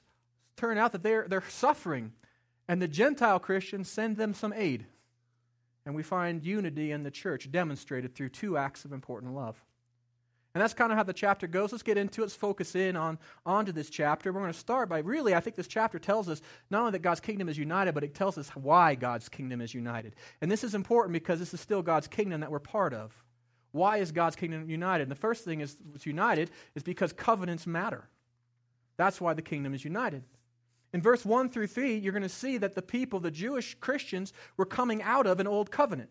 turn 0.56 0.78
out 0.78 0.92
that 0.92 1.02
they're, 1.02 1.26
they're 1.28 1.44
suffering. 1.48 2.12
And 2.68 2.80
the 2.80 2.88
Gentile 2.88 3.38
Christians 3.38 3.90
send 3.90 4.16
them 4.16 4.34
some 4.34 4.52
aid. 4.52 4.86
And 5.86 5.94
we 5.94 6.02
find 6.02 6.44
unity 6.44 6.92
in 6.92 7.02
the 7.02 7.10
church 7.10 7.50
demonstrated 7.50 8.14
through 8.14 8.30
two 8.30 8.56
acts 8.56 8.84
of 8.84 8.92
important 8.92 9.34
love. 9.34 9.62
And 10.54 10.62
that's 10.62 10.72
kind 10.72 10.92
of 10.92 10.96
how 10.96 11.02
the 11.02 11.12
chapter 11.12 11.48
goes. 11.48 11.72
Let's 11.72 11.82
get 11.82 11.98
into 11.98 12.20
it. 12.20 12.26
Let's 12.26 12.36
focus 12.36 12.76
in 12.76 12.94
on 12.94 13.18
onto 13.44 13.72
this 13.72 13.90
chapter. 13.90 14.32
We're 14.32 14.40
going 14.40 14.52
to 14.52 14.58
start 14.58 14.88
by 14.88 15.00
really, 15.00 15.34
I 15.34 15.40
think 15.40 15.56
this 15.56 15.66
chapter 15.66 15.98
tells 15.98 16.28
us 16.28 16.40
not 16.70 16.80
only 16.80 16.92
that 16.92 17.02
God's 17.02 17.20
kingdom 17.20 17.48
is 17.48 17.58
united, 17.58 17.92
but 17.92 18.04
it 18.04 18.14
tells 18.14 18.38
us 18.38 18.48
why 18.50 18.94
God's 18.94 19.28
kingdom 19.28 19.60
is 19.60 19.74
united. 19.74 20.14
And 20.40 20.50
this 20.50 20.62
is 20.62 20.76
important 20.76 21.12
because 21.12 21.40
this 21.40 21.54
is 21.54 21.60
still 21.60 21.82
God's 21.82 22.06
kingdom 22.06 22.40
that 22.40 22.52
we're 22.52 22.60
part 22.60 22.94
of. 22.94 23.12
Why 23.72 23.96
is 23.96 24.12
God's 24.12 24.36
kingdom 24.36 24.70
united? 24.70 25.02
And 25.02 25.10
the 25.10 25.16
first 25.16 25.44
thing 25.44 25.60
is 25.60 25.76
it's 25.92 26.06
united 26.06 26.52
is 26.76 26.84
because 26.84 27.12
covenants 27.12 27.66
matter. 27.66 28.08
That's 28.96 29.20
why 29.20 29.34
the 29.34 29.42
kingdom 29.42 29.74
is 29.74 29.84
united. 29.84 30.22
In 30.92 31.02
verse 31.02 31.24
1 31.24 31.50
through 31.50 31.66
3, 31.66 31.96
you're 31.96 32.12
going 32.12 32.22
to 32.22 32.28
see 32.28 32.58
that 32.58 32.74
the 32.74 32.82
people, 32.82 33.18
the 33.18 33.30
Jewish 33.30 33.74
Christians, 33.80 34.32
were 34.56 34.66
coming 34.66 35.02
out 35.02 35.26
of 35.26 35.40
an 35.40 35.46
old 35.46 35.70
covenant 35.70 36.10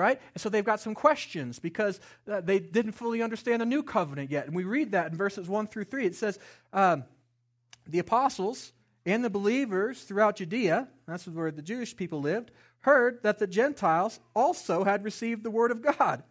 right? 0.00 0.20
And 0.34 0.40
so 0.40 0.48
they've 0.48 0.64
got 0.64 0.80
some 0.80 0.94
questions 0.94 1.58
because 1.58 2.00
uh, 2.30 2.40
they 2.40 2.58
didn't 2.58 2.92
fully 2.92 3.22
understand 3.22 3.60
the 3.60 3.66
new 3.66 3.82
covenant 3.82 4.30
yet. 4.30 4.46
And 4.46 4.54
we 4.54 4.64
read 4.64 4.92
that 4.92 5.10
in 5.10 5.16
verses 5.16 5.48
1 5.48 5.66
through 5.66 5.84
3. 5.84 6.06
It 6.06 6.14
says, 6.14 6.38
um, 6.72 7.04
The 7.86 7.98
apostles 7.98 8.72
and 9.04 9.24
the 9.24 9.30
believers 9.30 10.02
throughout 10.02 10.36
Judea, 10.36 10.88
that's 11.06 11.26
where 11.26 11.50
the 11.50 11.62
Jewish 11.62 11.96
people 11.96 12.20
lived, 12.20 12.50
heard 12.80 13.22
that 13.22 13.38
the 13.38 13.46
Gentiles 13.46 14.20
also 14.34 14.84
had 14.84 15.04
received 15.04 15.42
the 15.42 15.50
word 15.50 15.70
of 15.70 15.82
God. 15.82 16.22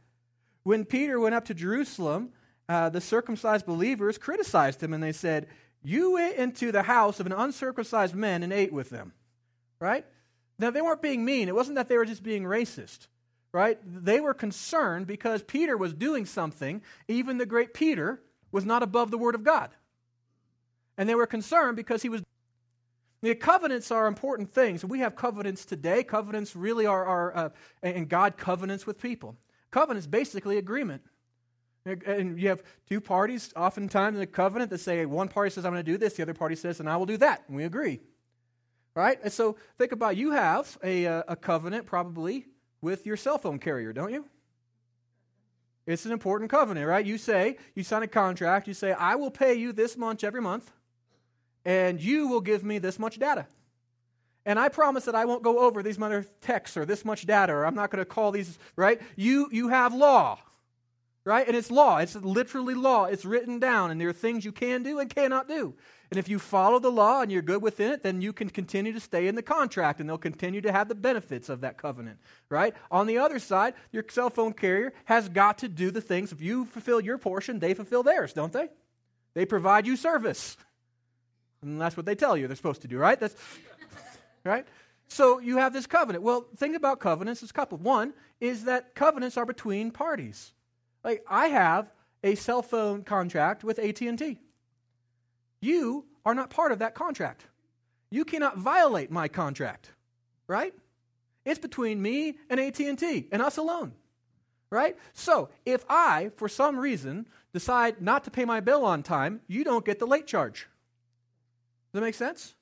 When 0.64 0.86
Peter 0.86 1.20
went 1.20 1.36
up 1.36 1.46
to 1.46 1.54
Jerusalem, 1.54 2.32
uh, 2.70 2.90
the 2.90 3.02
circumcised 3.02 3.66
believers 3.66 4.18
criticized 4.18 4.82
him 4.82 4.94
and 4.94 5.04
they 5.04 5.12
said, 5.12 5.48
You 5.84 6.14
went 6.14 6.38
into 6.38 6.72
the 6.72 6.84
house 6.84 7.20
of 7.20 7.26
an 7.26 7.34
uncircumcised 7.34 8.16
man 8.16 8.44
and 8.44 8.54
ate 8.54 8.72
with 8.72 8.90
them. 8.90 9.12
Right? 9.82 10.06
Now, 10.58 10.72
they 10.72 10.82
weren't 10.82 11.02
being 11.02 11.26
mean. 11.26 11.50
It 11.50 11.56
wasn't 11.56 11.76
that 11.76 11.88
they 11.90 11.98
were 11.98 12.06
just 12.06 12.24
being 12.24 12.44
racist 12.44 13.08
right? 13.52 13.80
They 13.84 14.20
were 14.20 14.34
concerned 14.34 15.08
because 15.08 15.44
Peter 15.44 15.78
was 15.78 15.94
doing 15.94 16.26
something. 16.26 16.82
Even 17.08 17.38
the 17.38 17.46
great 17.46 17.74
Peter 17.74 18.22
was 18.52 18.66
not 18.66 18.84
above 18.84 19.12
the 19.12 19.18
word 19.18 19.36
of 19.36 19.44
God. 19.44 19.72
And 20.98 21.08
they 21.08 21.16
were 21.16 21.28
concerned 21.28 21.76
because 21.76 22.02
he 22.02 22.10
was. 22.10 22.22
The 23.22 23.36
covenants 23.36 23.92
are 23.92 24.08
important 24.08 24.54
things. 24.54 24.86
We 24.86 25.00
have 25.00 25.16
covenants 25.16 25.66
today. 25.66 26.04
Covenants 26.04 26.56
really 26.56 26.86
are, 26.86 27.06
are 27.06 27.36
uh, 27.36 27.50
and 27.84 28.08
God 28.08 28.38
covenants 28.38 28.88
with 28.88 29.02
people. 29.02 29.36
Covenants 29.72 30.08
basically 30.08 30.58
agreement. 30.58 31.02
And 32.06 32.40
you 32.40 32.50
have 32.50 32.64
two 32.88 33.02
parties, 33.02 33.52
oftentimes 33.56 34.18
in 34.18 34.24
a 34.24 34.28
covenant, 34.28 34.70
that 34.72 34.80
say 34.80 35.06
one 35.06 35.28
party 35.28 35.50
says, 35.50 35.66
I'm 35.66 35.72
going 35.74 35.84
to 35.84 35.92
do 35.92 35.98
this, 35.98 36.14
the 36.14 36.24
other 36.24 36.34
party 36.34 36.56
says, 36.56 36.80
and 36.80 36.90
I 36.90 36.98
will 36.98 37.06
do 37.06 37.18
that. 37.18 37.44
And 37.48 37.56
we 37.56 37.64
agree. 37.64 38.00
Right? 38.96 39.20
And 39.24 39.32
so 39.32 39.56
think 39.78 39.92
about 39.92 40.18
you 40.18 40.32
have 40.32 40.78
a, 40.84 41.06
uh, 41.06 41.24
a 41.28 41.36
covenant 41.36 41.86
probably 41.86 42.46
with 42.82 43.06
your 43.06 43.18
cell 43.18 43.38
phone 43.38 43.60
carrier, 43.60 43.94
don't 43.94 44.12
you? 44.12 44.26
It's 45.86 46.06
an 46.06 46.12
important 46.12 46.52
covenant, 46.52 46.86
right? 46.86 47.04
You 47.04 47.18
say, 47.18 47.58
you 47.74 47.84
sign 47.84 48.04
a 48.04 48.08
contract, 48.08 48.68
you 48.68 48.74
say, 48.74 48.92
I 48.92 49.16
will 49.16 49.32
pay 49.32 49.56
you 49.56 49.74
this 49.74 49.98
much 49.98 50.24
every 50.24 50.42
month, 50.42 50.72
and 51.66 52.00
you 52.00 52.28
will 52.28 52.42
give 52.42 52.64
me 52.64 52.78
this 52.78 53.00
much 53.00 53.18
data. 53.18 53.48
And 54.46 54.60
I 54.60 54.70
promise 54.70 55.06
that 55.06 55.16
I 55.16 55.26
won't 55.26 55.44
go 55.44 55.60
over 55.60 55.84
these 55.84 56.02
other 56.02 56.26
texts 56.42 56.78
or 56.78 56.86
this 56.86 57.04
much 57.04 57.26
data, 57.26 57.54
or 57.54 57.66
I'm 57.66 57.76
not 57.76 57.90
going 57.90 58.02
to 58.02 58.06
call 58.06 58.32
these, 58.32 58.58
right? 58.76 59.02
You, 59.16 59.50
you 59.52 59.70
have 59.70 59.94
law, 59.94 60.40
right? 61.26 61.48
And 61.48 61.56
it's 61.56 61.72
law. 61.72 61.98
It's 61.98 62.16
literally 62.16 62.74
law. 62.74 63.06
It's 63.06 63.26
written 63.26 63.60
down, 63.60 63.92
and 63.92 64.00
there 64.00 64.10
are 64.10 64.14
things 64.14 64.46
you 64.46 64.52
can 64.52 64.84
do 64.84 65.00
and 65.00 65.14
cannot 65.14 65.48
do. 65.48 65.76
And 66.12 66.18
if 66.18 66.28
you 66.28 66.40
follow 66.40 66.80
the 66.80 66.92
law 66.92 67.22
and 67.22 67.32
you're 67.32 67.44
good 67.44 67.62
within 67.62 67.92
it, 67.92 68.02
then 68.02 68.20
you 68.20 68.34
can 68.34 68.50
continue 68.50 68.92
to 68.94 69.00
stay 69.00 69.28
in 69.28 69.36
the 69.36 69.44
contract 69.44 70.00
and 70.00 70.10
they'll 70.10 70.18
continue 70.18 70.60
to 70.62 70.72
have 70.72 70.90
the 70.90 70.96
benefits 70.96 71.50
of 71.50 71.62
that 71.62 71.78
covenant, 71.78 72.18
right? 72.50 72.74
On 72.90 73.06
the 73.06 73.20
other 73.20 73.38
side, 73.38 73.76
your 73.92 74.04
cell 74.10 74.32
phone 74.32 74.54
carrier 74.54 74.92
has 75.06 75.30
got 75.30 75.60
to 75.60 75.68
do 75.68 75.92
the 75.92 76.02
things. 76.02 76.32
If 76.32 76.42
you 76.42 76.66
fulfill 76.66 77.00
your 77.00 77.20
portion, 77.20 77.60
they 77.60 77.76
fulfill 77.76 78.02
theirs, 78.02 78.34
don't 78.34 78.52
they? 78.52 78.70
They 79.36 79.46
provide 79.46 79.86
you 79.86 79.96
service. 79.96 80.58
And 81.62 81.80
that's 81.80 81.96
what 81.96 82.08
they 82.08 82.16
tell 82.16 82.36
you 82.36 82.48
they're 82.48 82.56
supposed 82.56 82.82
to 82.82 82.88
do, 82.88 82.98
right? 82.98 83.20
That's 83.20 83.36
right? 84.44 84.66
So 85.10 85.40
you 85.40 85.58
have 85.58 85.74
this 85.74 85.86
covenant. 85.86 86.24
Well, 86.24 86.48
think 86.58 86.76
about 86.76 87.00
covenants 87.00 87.44
is 87.44 87.52
a 87.52 87.54
couple. 87.54 87.78
One 87.78 88.14
is 88.40 88.66
that 88.66 88.96
covenants 88.96 89.38
are 89.38 89.46
between 89.46 89.92
parties. 89.92 90.54
Like 91.04 91.24
I 91.30 91.48
have 91.48 91.92
a 92.24 92.36
cell 92.36 92.62
phone 92.62 93.04
contract 93.04 93.64
with 93.64 93.80
AT&T. 93.80 94.40
You 95.62 96.06
are 96.26 96.36
not 96.36 96.50
part 96.50 96.72
of 96.72 96.80
that 96.80 96.96
contract. 96.96 97.46
You 98.12 98.26
cannot 98.26 98.58
violate 98.58 99.12
my 99.12 99.28
contract, 99.28 99.92
right? 100.48 100.74
It's 101.46 101.60
between 101.60 102.02
me 102.02 102.38
and 102.50 102.60
AT&T 102.60 103.28
and 103.32 103.42
us 103.42 103.58
alone. 103.58 103.94
Right? 104.72 104.98
So, 105.14 105.50
if 105.66 105.84
I 105.90 106.30
for 106.36 106.48
some 106.48 106.78
reason 106.78 107.26
decide 107.54 108.04
not 108.04 108.24
to 108.26 108.32
pay 108.32 108.46
my 108.46 108.60
bill 108.60 108.86
on 108.86 109.02
time, 109.02 109.42
you 109.48 109.64
don't 109.64 109.84
get 109.84 109.98
the 109.98 110.06
late 110.06 110.28
charge. 110.28 110.68
Does 111.92 112.00
that 112.00 112.02
make 112.02 112.14
sense? 112.14 112.54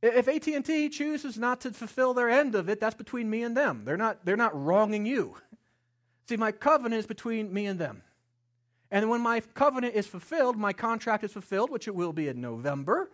If 0.00 0.26
AT&T 0.26 0.88
chooses 0.88 1.38
not 1.38 1.60
to 1.62 1.72
fulfill 1.72 2.14
their 2.14 2.30
end 2.30 2.54
of 2.54 2.70
it, 2.70 2.80
that's 2.80 2.94
between 2.94 3.28
me 3.28 3.42
and 3.42 3.54
them. 3.54 3.82
They're 3.84 3.98
not 3.98 4.24
they're 4.24 4.36
not 4.36 4.58
wronging 4.58 5.04
you. 5.04 5.36
See, 6.28 6.36
my 6.36 6.52
covenant 6.52 7.00
is 7.00 7.06
between 7.06 7.52
me 7.52 7.66
and 7.66 7.78
them. 7.78 8.02
And 8.90 9.08
when 9.08 9.20
my 9.20 9.40
covenant 9.40 9.94
is 9.94 10.06
fulfilled, 10.06 10.56
my 10.56 10.72
contract 10.72 11.24
is 11.24 11.32
fulfilled, 11.32 11.70
which 11.70 11.88
it 11.88 11.94
will 11.94 12.12
be 12.12 12.28
in 12.28 12.40
November, 12.40 13.10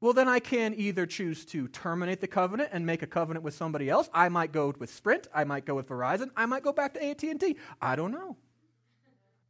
well, 0.00 0.12
then 0.12 0.28
I 0.28 0.38
can 0.38 0.74
either 0.74 1.04
choose 1.06 1.44
to 1.46 1.68
terminate 1.68 2.20
the 2.20 2.26
covenant 2.26 2.70
and 2.72 2.86
make 2.86 3.02
a 3.02 3.06
covenant 3.06 3.44
with 3.44 3.54
somebody 3.54 3.90
else. 3.90 4.08
I 4.14 4.30
might 4.30 4.50
go 4.50 4.72
with 4.78 4.92
Sprint. 4.94 5.28
I 5.34 5.44
might 5.44 5.66
go 5.66 5.74
with 5.74 5.88
Verizon. 5.88 6.30
I 6.36 6.46
might 6.46 6.62
go 6.62 6.72
back 6.72 6.94
to 6.94 7.04
AT&T. 7.04 7.56
I 7.82 7.96
don't 7.96 8.12
know. 8.12 8.36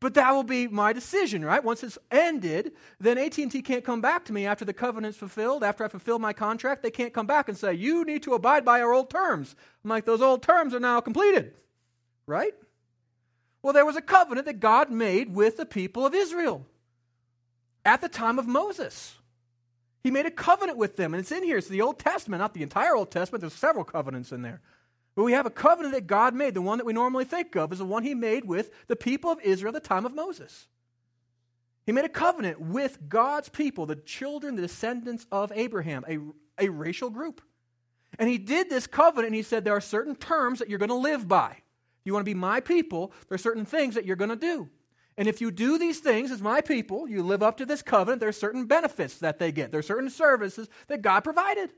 But 0.01 0.15
that 0.15 0.33
will 0.33 0.43
be 0.43 0.67
my 0.67 0.93
decision, 0.93 1.45
right? 1.45 1.63
Once 1.63 1.85
it's 1.85 1.99
ended, 2.11 2.73
then 2.99 3.19
AT&T 3.19 3.63
can't 3.63 3.85
come 3.85 4.01
back 4.01 4.25
to 4.25 4.33
me 4.33 4.47
after 4.47 4.65
the 4.65 4.73
covenant's 4.73 5.19
fulfilled, 5.19 5.63
after 5.63 5.85
I 5.85 5.89
fulfill 5.89 6.19
my 6.19 6.33
contract. 6.33 6.83
They 6.83 6.91
can't 6.91 7.13
come 7.13 7.27
back 7.27 7.49
and 7.49 7.57
say, 7.57 7.75
"You 7.75 8.05
need 8.05 8.23
to 8.23 8.33
abide 8.33 8.65
by 8.65 8.81
our 8.81 8.93
old 8.93 9.11
terms." 9.11 9.55
I'm 9.85 9.91
like, 9.91 10.07
"Those 10.07 10.23
old 10.23 10.43
terms 10.43 10.75
are 10.75 10.81
now 10.81 11.01
completed." 11.01 11.55
Right? 12.27 12.55
Well, 13.63 13.73
there 13.73 13.87
was 13.87 13.97
a 13.97 14.03
covenant 14.03 14.47
that 14.47 14.61
God 14.61 14.91
made 14.91 15.35
with 15.35 15.57
the 15.57 15.67
people 15.67 16.07
of 16.07 16.15
Israel 16.15 16.67
at 17.85 18.01
the 18.01 18.09
time 18.09 18.39
of 18.39 18.47
Moses. 18.47 19.15
He 20.03 20.11
made 20.11 20.27
a 20.27 20.31
covenant 20.31 20.79
with 20.79 20.97
them, 20.97 21.13
and 21.13 21.21
it's 21.21 21.33
in 21.33 21.43
here. 21.43 21.59
It's 21.59 21.69
the 21.69 21.83
Old 21.83 21.99
Testament, 21.99 22.41
not 22.41 22.55
the 22.55 22.63
entire 22.63 22.97
Old 22.97 23.11
Testament. 23.11 23.43
There's 23.43 23.53
several 23.53 23.85
covenants 23.85 24.33
in 24.33 24.43
there. 24.43 24.61
But 25.15 25.25
we 25.25 25.33
have 25.33 25.45
a 25.45 25.51
covenant 25.51 25.95
that 25.95 26.07
God 26.07 26.35
made. 26.35 26.55
The 26.55 26.63
one 26.63 26.79
that 26.79 26.87
we 26.87 26.93
normally 26.93 27.25
think 27.25 27.55
of 27.57 27.73
is 27.73 27.79
the 27.79 27.85
one 27.85 28.03
he 28.03 28.15
made 28.15 28.45
with 28.47 28.71
the 28.87 28.97
people 28.97 29.31
of 29.31 29.41
Israel 29.43 29.75
at 29.77 29.83
the 29.83 29.89
time 29.89 30.07
of 30.07 30.15
Moses. 30.15 30.69
He 31.85 31.93
made 31.93 32.05
a 32.05 32.11
covenant 32.11 32.61
with 32.61 32.99
God's 33.09 33.49
people, 33.49 33.85
the 33.85 33.97
children, 33.97 34.55
the 34.55 34.63
descendants 34.63 35.27
of 35.33 35.53
Abraham, 35.55 36.05
a, 36.09 36.65
a 36.65 36.71
racial 36.71 37.11
group. 37.11 37.43
And 38.19 38.29
he 38.29 38.39
did 38.39 38.71
this 38.71 38.87
covenant, 38.87 39.27
and 39.27 39.35
he 39.35 39.43
said, 39.43 39.65
There 39.65 39.77
are 39.77 39.81
certain 39.81 40.15
terms 40.15 40.61
that 40.61 40.69
you're 40.69 40.79
going 40.79 40.89
to 40.89 40.95
live 40.95 41.27
by. 41.27 41.59
If 42.01 42.07
you 42.07 42.13
want 42.13 42.25
to 42.25 42.31
be 42.31 42.35
my 42.35 42.61
people, 42.61 43.13
there 43.29 43.35
are 43.35 43.39
certain 43.39 43.65
things 43.65 43.95
that 43.95 44.05
you're 44.05 44.17
going 44.17 44.31
to 44.31 44.37
do. 44.37 44.69
And 45.17 45.29
if 45.29 45.41
you 45.41 45.51
do 45.51 45.79
these 45.79 45.99
things 45.99 46.31
as 46.31 46.41
my 46.41 46.61
people, 46.61 47.07
you 47.07 47.23
live 47.23 47.43
up 47.43 47.59
to 47.59 47.67
this 47.67 47.83
covenant, 47.83 48.21
there 48.21 48.29
are 48.29 48.33
certain 48.33 48.65
benefits 48.65 49.19
that 49.19 49.39
they 49.39 49.53
get. 49.53 49.71
There 49.71 49.81
are 49.81 49.83
certain 49.83 50.09
services 50.09 50.69
that 50.89 51.03
God 51.03 51.21
provided. 51.21 51.71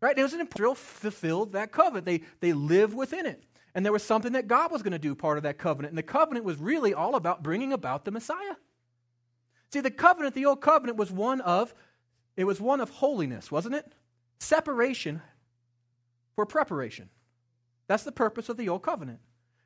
Right? 0.00 0.18
It 0.18 0.22
was 0.22 0.32
an 0.32 0.48
Israel 0.52 0.74
fulfilled 0.74 1.52
that 1.52 1.72
covenant. 1.72 2.06
They, 2.06 2.22
they 2.40 2.52
live 2.52 2.94
within 2.94 3.26
it. 3.26 3.44
And 3.74 3.84
there 3.84 3.92
was 3.92 4.02
something 4.02 4.32
that 4.32 4.48
God 4.48 4.72
was 4.72 4.82
going 4.82 4.92
to 4.92 4.98
do 4.98 5.14
part 5.14 5.36
of 5.36 5.44
that 5.44 5.58
covenant. 5.58 5.92
And 5.92 5.98
the 5.98 6.02
covenant 6.02 6.44
was 6.44 6.56
really 6.56 6.94
all 6.94 7.14
about 7.14 7.42
bringing 7.42 7.72
about 7.72 8.04
the 8.04 8.10
Messiah. 8.10 8.56
See, 9.72 9.80
the 9.80 9.90
covenant, 9.90 10.34
the 10.34 10.46
old 10.46 10.60
covenant, 10.60 10.98
was 10.98 11.12
one 11.12 11.40
of 11.42 11.74
it 12.36 12.44
was 12.44 12.60
one 12.60 12.80
of 12.80 12.90
holiness, 12.90 13.50
wasn't 13.50 13.74
it? 13.74 13.92
Separation 14.38 15.20
for 16.36 16.46
preparation. 16.46 17.10
That's 17.88 18.04
the 18.04 18.12
purpose 18.12 18.48
of 18.48 18.56
the 18.56 18.68
old 18.68 18.82
covenant. 18.82 19.18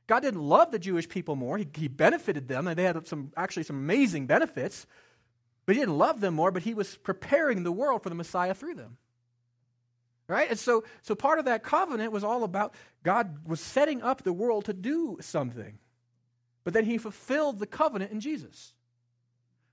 God 0.07 0.21
didn't 0.21 0.43
love 0.43 0.71
the 0.71 0.79
Jewish 0.79 1.09
people 1.09 1.37
more. 1.37 1.59
He, 1.59 1.67
he 1.75 1.89
benefited 1.89 2.49
them, 2.49 2.67
and 2.67 2.77
they 2.77 2.85
had 2.85 3.07
some 3.07 3.33
actually 3.37 3.63
some 3.63 3.77
amazing 3.77 4.27
benefits. 4.27 4.87
But 5.65 5.77
he 5.77 5.81
didn't 5.81 5.99
love 5.99 6.21
them 6.21 6.35
more, 6.35 6.51
but 6.51 6.63
he 6.63 6.75
was 6.75 6.97
preparing 6.97 7.63
the 7.63 7.73
world 7.73 8.03
for 8.03 8.09
the 8.09 8.15
Messiah 8.15 8.55
through 8.55 8.75
them. 8.75 8.97
Right? 10.29 10.51
And 10.51 10.59
so, 10.59 10.85
so 11.03 11.15
part 11.15 11.39
of 11.39 11.45
that 11.45 11.63
covenant 11.63 12.11
was 12.11 12.25
all 12.25 12.43
about 12.43 12.75
God 13.03 13.47
was 13.47 13.61
setting 13.61 14.03
up 14.03 14.23
the 14.23 14.33
world 14.33 14.65
to 14.65 14.73
do 14.73 15.19
something. 15.21 15.79
But 16.65 16.75
then 16.75 16.85
he 16.85 16.99
fulfilled 16.99 17.59
the 17.59 17.67
covenant 17.67 18.13
in 18.13 18.21
Jesus. 18.21 18.73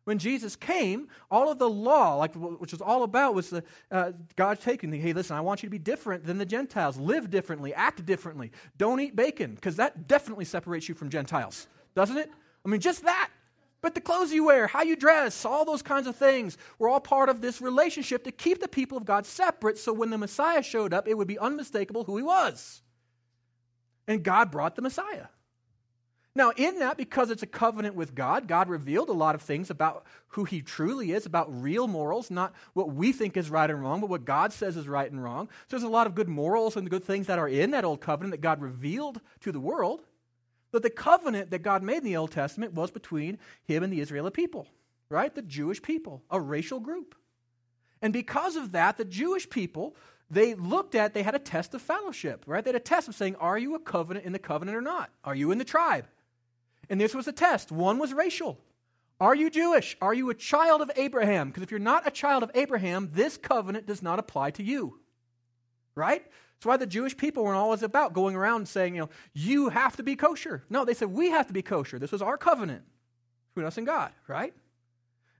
When 0.09 0.17
Jesus 0.17 0.55
came, 0.55 1.07
all 1.29 1.51
of 1.51 1.59
the 1.59 1.69
law, 1.69 2.15
like 2.15 2.33
which 2.33 2.71
was 2.71 2.81
all 2.81 3.03
about, 3.03 3.35
was 3.35 3.51
the, 3.51 3.63
uh, 3.91 4.13
God 4.35 4.59
taking 4.59 4.89
the, 4.89 4.97
hey, 4.97 5.13
listen, 5.13 5.37
I 5.37 5.41
want 5.41 5.61
you 5.61 5.67
to 5.67 5.71
be 5.71 5.77
different 5.77 6.25
than 6.25 6.39
the 6.39 6.47
Gentiles. 6.47 6.97
Live 6.97 7.29
differently, 7.29 7.75
act 7.75 8.03
differently. 8.07 8.51
Don't 8.75 8.99
eat 8.99 9.15
bacon, 9.15 9.53
because 9.53 9.75
that 9.75 10.07
definitely 10.07 10.45
separates 10.45 10.89
you 10.89 10.95
from 10.95 11.11
Gentiles, 11.11 11.67
doesn't 11.93 12.17
it? 12.17 12.31
I 12.65 12.69
mean, 12.69 12.81
just 12.81 13.03
that. 13.03 13.29
But 13.81 13.93
the 13.93 14.01
clothes 14.01 14.33
you 14.33 14.45
wear, 14.45 14.65
how 14.65 14.81
you 14.81 14.95
dress, 14.95 15.45
all 15.45 15.63
those 15.63 15.83
kinds 15.83 16.07
of 16.07 16.15
things 16.15 16.57
were 16.79 16.89
all 16.89 16.99
part 16.99 17.29
of 17.29 17.41
this 17.41 17.61
relationship 17.61 18.23
to 18.23 18.31
keep 18.31 18.61
the 18.61 18.67
people 18.67 18.97
of 18.97 19.05
God 19.05 19.27
separate 19.27 19.77
so 19.77 19.93
when 19.93 20.09
the 20.09 20.17
Messiah 20.17 20.63
showed 20.63 20.91
up, 20.91 21.07
it 21.07 21.19
would 21.19 21.27
be 21.27 21.37
unmistakable 21.37 22.05
who 22.05 22.17
he 22.17 22.23
was. 22.23 22.81
And 24.07 24.23
God 24.23 24.49
brought 24.49 24.75
the 24.75 24.81
Messiah. 24.81 25.27
Now, 26.39 26.53
in 26.55 26.79
that, 26.79 26.95
because 26.95 27.31
it's 27.31 27.43
a 27.43 27.47
covenant 27.47 27.95
with 27.95 28.15
God, 28.15 28.47
God 28.47 28.69
revealed 28.69 29.09
a 29.09 29.11
lot 29.11 29.35
of 29.35 29.41
things 29.41 29.69
about 29.69 30.05
who 30.29 30.45
He 30.45 30.61
truly 30.61 31.11
is, 31.11 31.25
about 31.25 31.61
real 31.61 31.85
morals, 31.85 32.31
not 32.31 32.53
what 32.71 32.93
we 32.93 33.11
think 33.11 33.35
is 33.35 33.49
right 33.49 33.69
and 33.69 33.81
wrong, 33.81 33.99
but 33.99 34.09
what 34.09 34.23
God 34.23 34.53
says 34.53 34.77
is 34.77 34.87
right 34.87 35.11
and 35.11 35.21
wrong. 35.21 35.49
So 35.67 35.75
there's 35.75 35.83
a 35.83 35.89
lot 35.89 36.07
of 36.07 36.15
good 36.15 36.29
morals 36.29 36.77
and 36.77 36.89
good 36.89 37.03
things 37.03 37.27
that 37.27 37.39
are 37.39 37.49
in 37.49 37.71
that 37.71 37.83
old 37.83 37.99
covenant 37.99 38.31
that 38.31 38.39
God 38.39 38.61
revealed 38.61 39.19
to 39.41 39.51
the 39.51 39.59
world. 39.59 39.99
But 40.71 40.81
the 40.81 40.89
covenant 40.89 41.51
that 41.51 41.61
God 41.61 41.83
made 41.83 41.97
in 41.97 42.03
the 42.05 42.15
Old 42.15 42.31
Testament 42.31 42.73
was 42.73 42.89
between 42.89 43.37
him 43.65 43.83
and 43.83 43.91
the 43.91 43.99
Israeli 43.99 44.31
people, 44.31 44.65
right? 45.09 45.35
The 45.35 45.41
Jewish 45.41 45.81
people, 45.81 46.23
a 46.31 46.39
racial 46.39 46.79
group. 46.79 47.15
And 48.01 48.13
because 48.13 48.55
of 48.55 48.71
that, 48.71 48.95
the 48.95 49.03
Jewish 49.03 49.49
people, 49.49 49.93
they 50.31 50.53
looked 50.53 50.95
at, 50.95 51.13
they 51.13 51.23
had 51.23 51.35
a 51.35 51.39
test 51.39 51.73
of 51.73 51.81
fellowship, 51.81 52.45
right? 52.47 52.63
They 52.63 52.69
had 52.69 52.79
a 52.79 52.79
test 52.79 53.09
of 53.09 53.15
saying, 53.15 53.35
are 53.41 53.57
you 53.57 53.75
a 53.75 53.79
covenant 53.79 54.25
in 54.25 54.31
the 54.31 54.39
covenant 54.39 54.77
or 54.77 54.81
not? 54.81 55.09
Are 55.25 55.35
you 55.35 55.51
in 55.51 55.57
the 55.57 55.65
tribe? 55.65 56.05
And 56.89 56.99
this 56.99 57.13
was 57.13 57.27
a 57.27 57.31
test. 57.31 57.71
One 57.71 57.99
was 57.99 58.13
racial. 58.13 58.59
Are 59.19 59.35
you 59.35 59.49
Jewish? 59.49 59.97
Are 60.01 60.13
you 60.13 60.29
a 60.29 60.33
child 60.33 60.81
of 60.81 60.89
Abraham? 60.95 61.49
Because 61.49 61.63
if 61.63 61.71
you're 61.71 61.79
not 61.79 62.07
a 62.07 62.11
child 62.11 62.41
of 62.41 62.51
Abraham, 62.55 63.09
this 63.13 63.37
covenant 63.37 63.85
does 63.85 64.01
not 64.01 64.17
apply 64.17 64.51
to 64.51 64.63
you, 64.63 64.99
right? 65.93 66.23
That's 66.23 66.65
why 66.65 66.77
the 66.77 66.87
Jewish 66.87 67.15
people 67.15 67.43
weren't 67.43 67.57
always 67.57 67.83
about 67.83 68.13
going 68.13 68.35
around 68.35 68.67
saying, 68.67 68.95
you 68.95 69.01
know, 69.01 69.09
you 69.33 69.69
have 69.69 69.97
to 69.97 70.03
be 70.03 70.15
kosher. 70.15 70.63
No, 70.69 70.85
they 70.85 70.93
said, 70.93 71.09
we 71.09 71.29
have 71.31 71.47
to 71.47 71.53
be 71.53 71.61
kosher. 71.61 71.99
This 71.99 72.11
was 72.11 72.21
our 72.21 72.37
covenant 72.37 72.83
between 73.49 73.67
us 73.67 73.77
and 73.77 73.85
God, 73.85 74.11
right? 74.27 74.53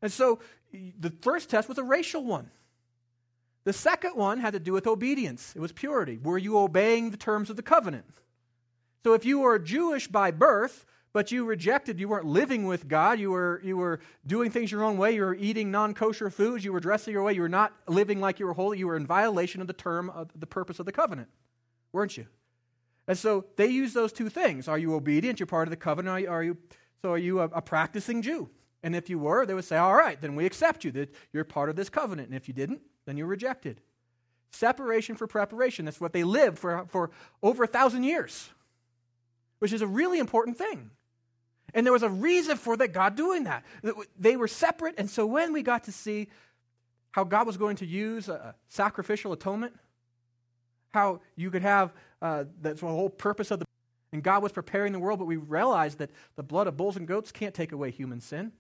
And 0.01 0.12
so 0.12 0.39
the 0.72 1.13
first 1.22 1.50
test 1.50 1.68
was 1.70 1.77
a 1.77 1.84
racial 1.84 2.24
one. 2.24 2.51
The 3.63 3.74
second 3.74 4.15
one 4.15 4.39
had 4.39 4.53
to 4.53 4.60
do 4.60 4.74
with 4.74 4.88
obedience, 4.88 5.53
it 5.56 5.60
was 5.60 5.72
purity. 5.72 6.18
Were 6.18 6.38
you 6.38 6.58
obeying 6.58 7.12
the 7.12 7.18
terms 7.18 7.50
of 7.50 7.56
the 7.56 7.62
covenant? 7.62 8.06
So 9.03 9.13
if 9.13 9.25
you 9.25 9.39
were 9.39 9.60
Jewish 9.60 10.08
by 10.08 10.32
birth, 10.32 10.86
but 11.11 11.31
you 11.31 11.45
rejected, 11.45 11.99
you 11.99 12.07
weren't 12.07 12.25
living 12.25 12.65
with 12.65 12.87
God, 12.87 13.19
you 13.19 13.31
were, 13.31 13.59
you 13.63 13.77
were 13.77 13.99
doing 14.27 14.51
things 14.51 14.71
your 14.71 14.83
own 14.83 14.97
way, 14.97 15.15
you 15.15 15.21
were 15.21 15.35
eating 15.35 15.71
non 15.71 15.93
kosher 15.93 16.29
foods, 16.29 16.63
you 16.63 16.71
were 16.71 16.79
dressing 16.79 17.13
your 17.13 17.23
way, 17.23 17.33
you 17.33 17.41
were 17.41 17.49
not 17.49 17.73
living 17.87 18.19
like 18.19 18.39
you 18.39 18.45
were 18.45 18.53
holy, 18.53 18.77
you 18.77 18.87
were 18.87 18.95
in 18.95 19.07
violation 19.07 19.61
of 19.61 19.67
the 19.67 19.73
term 19.73 20.09
of 20.11 20.29
the 20.35 20.47
purpose 20.47 20.79
of 20.79 20.85
the 20.85 20.91
covenant, 20.91 21.29
weren't 21.91 22.17
you? 22.17 22.27
And 23.07 23.17
so 23.17 23.45
they 23.55 23.65
use 23.65 23.93
those 23.93 24.13
two 24.13 24.29
things. 24.29 24.67
Are 24.67 24.77
you 24.77 24.93
obedient? 24.93 25.39
You're 25.39 25.47
part 25.47 25.67
of 25.67 25.71
the 25.71 25.77
covenant. 25.77 26.13
Are 26.13 26.19
you, 26.19 26.29
are 26.29 26.43
you 26.43 26.57
so 27.01 27.13
are 27.13 27.17
you 27.17 27.39
a, 27.39 27.45
a 27.45 27.61
practicing 27.61 28.21
Jew? 28.21 28.49
And 28.83 28.95
if 28.95 29.09
you 29.09 29.19
were, 29.19 29.45
they 29.45 29.53
would 29.53 29.65
say, 29.65 29.77
all 29.77 29.95
right, 29.95 30.19
then 30.21 30.35
we 30.35 30.45
accept 30.45 30.83
you, 30.83 30.91
that 30.91 31.13
you're 31.33 31.43
part 31.43 31.69
of 31.69 31.75
this 31.75 31.89
covenant. 31.89 32.29
And 32.29 32.35
if 32.35 32.47
you 32.47 32.53
didn't, 32.53 32.81
then 33.05 33.17
you're 33.17 33.27
rejected. 33.27 33.81
Separation 34.51 35.15
for 35.15 35.27
preparation. 35.27 35.85
That's 35.85 35.99
what 35.99 36.13
they 36.13 36.23
lived 36.23 36.59
for, 36.59 36.85
for 36.87 37.11
over 37.43 37.63
a 37.63 37.67
thousand 37.67 38.03
years, 38.03 38.49
which 39.59 39.73
is 39.73 39.81
a 39.81 39.87
really 39.87 40.19
important 40.19 40.57
thing. 40.57 40.91
And 41.73 41.85
there 41.85 41.93
was 41.93 42.03
a 42.03 42.09
reason 42.09 42.57
for 42.57 42.77
that 42.77 42.89
God 42.89 43.15
doing 43.15 43.45
that. 43.45 43.63
They 44.17 44.38
were 44.38 44.47
separate, 44.47 44.95
and 44.97 45.09
so 45.09 45.25
when 45.25 45.53
we 45.53 45.61
got 45.61 45.85
to 45.85 45.91
see 45.91 46.27
how 47.11 47.23
God 47.23 47.47
was 47.47 47.57
going 47.57 47.77
to 47.77 47.85
use 47.85 48.29
a 48.29 48.55
sacrificial 48.67 49.33
atonement, 49.33 49.73
how 50.93 51.21
you 51.35 51.51
could 51.51 51.61
have 51.61 51.93
uh, 52.21 52.45
that's 52.61 52.81
the 52.81 52.88
whole 52.88 53.09
purpose 53.09 53.51
of 53.51 53.59
the 53.59 53.65
and 54.11 54.23
God 54.23 54.41
was 54.41 54.51
preparing 54.51 54.91
the 54.91 54.99
world, 54.99 55.19
but 55.19 55.25
we 55.25 55.35
realized 55.35 55.99
that 55.99 56.09
the 56.35 56.41
blood 56.43 56.65
of 56.65 56.75
bulls 56.75 56.97
and 56.97 57.07
goats 57.07 57.31
can't 57.31 57.53
take 57.53 57.71
away 57.71 57.91
human 57.91 58.21
sin. 58.21 58.51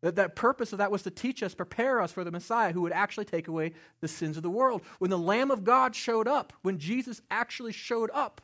That, 0.00 0.16
that 0.16 0.34
purpose 0.34 0.72
of 0.72 0.78
that 0.78 0.90
was 0.90 1.04
to 1.04 1.10
teach 1.10 1.40
us, 1.42 1.54
prepare 1.54 2.00
us 2.00 2.10
for 2.10 2.24
the 2.24 2.32
Messiah 2.32 2.72
who 2.72 2.82
would 2.82 2.92
actually 2.92 3.26
take 3.26 3.46
away 3.46 3.74
the 4.00 4.08
sins 4.08 4.36
of 4.36 4.42
the 4.42 4.50
world. 4.50 4.82
When 4.98 5.10
the 5.10 5.18
Lamb 5.18 5.52
of 5.52 5.62
God 5.62 5.94
showed 5.94 6.26
up, 6.26 6.52
when 6.62 6.78
Jesus 6.78 7.22
actually 7.30 7.72
showed 7.72 8.10
up 8.12 8.40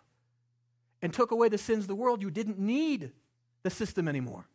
and 1.02 1.12
took 1.12 1.32
away 1.32 1.48
the 1.48 1.58
sins 1.58 1.84
of 1.84 1.88
the 1.88 1.96
world, 1.96 2.22
you 2.22 2.30
didn't 2.30 2.60
need 2.60 3.10
the 3.62 3.70
system 3.70 4.08
anymore. 4.08 4.46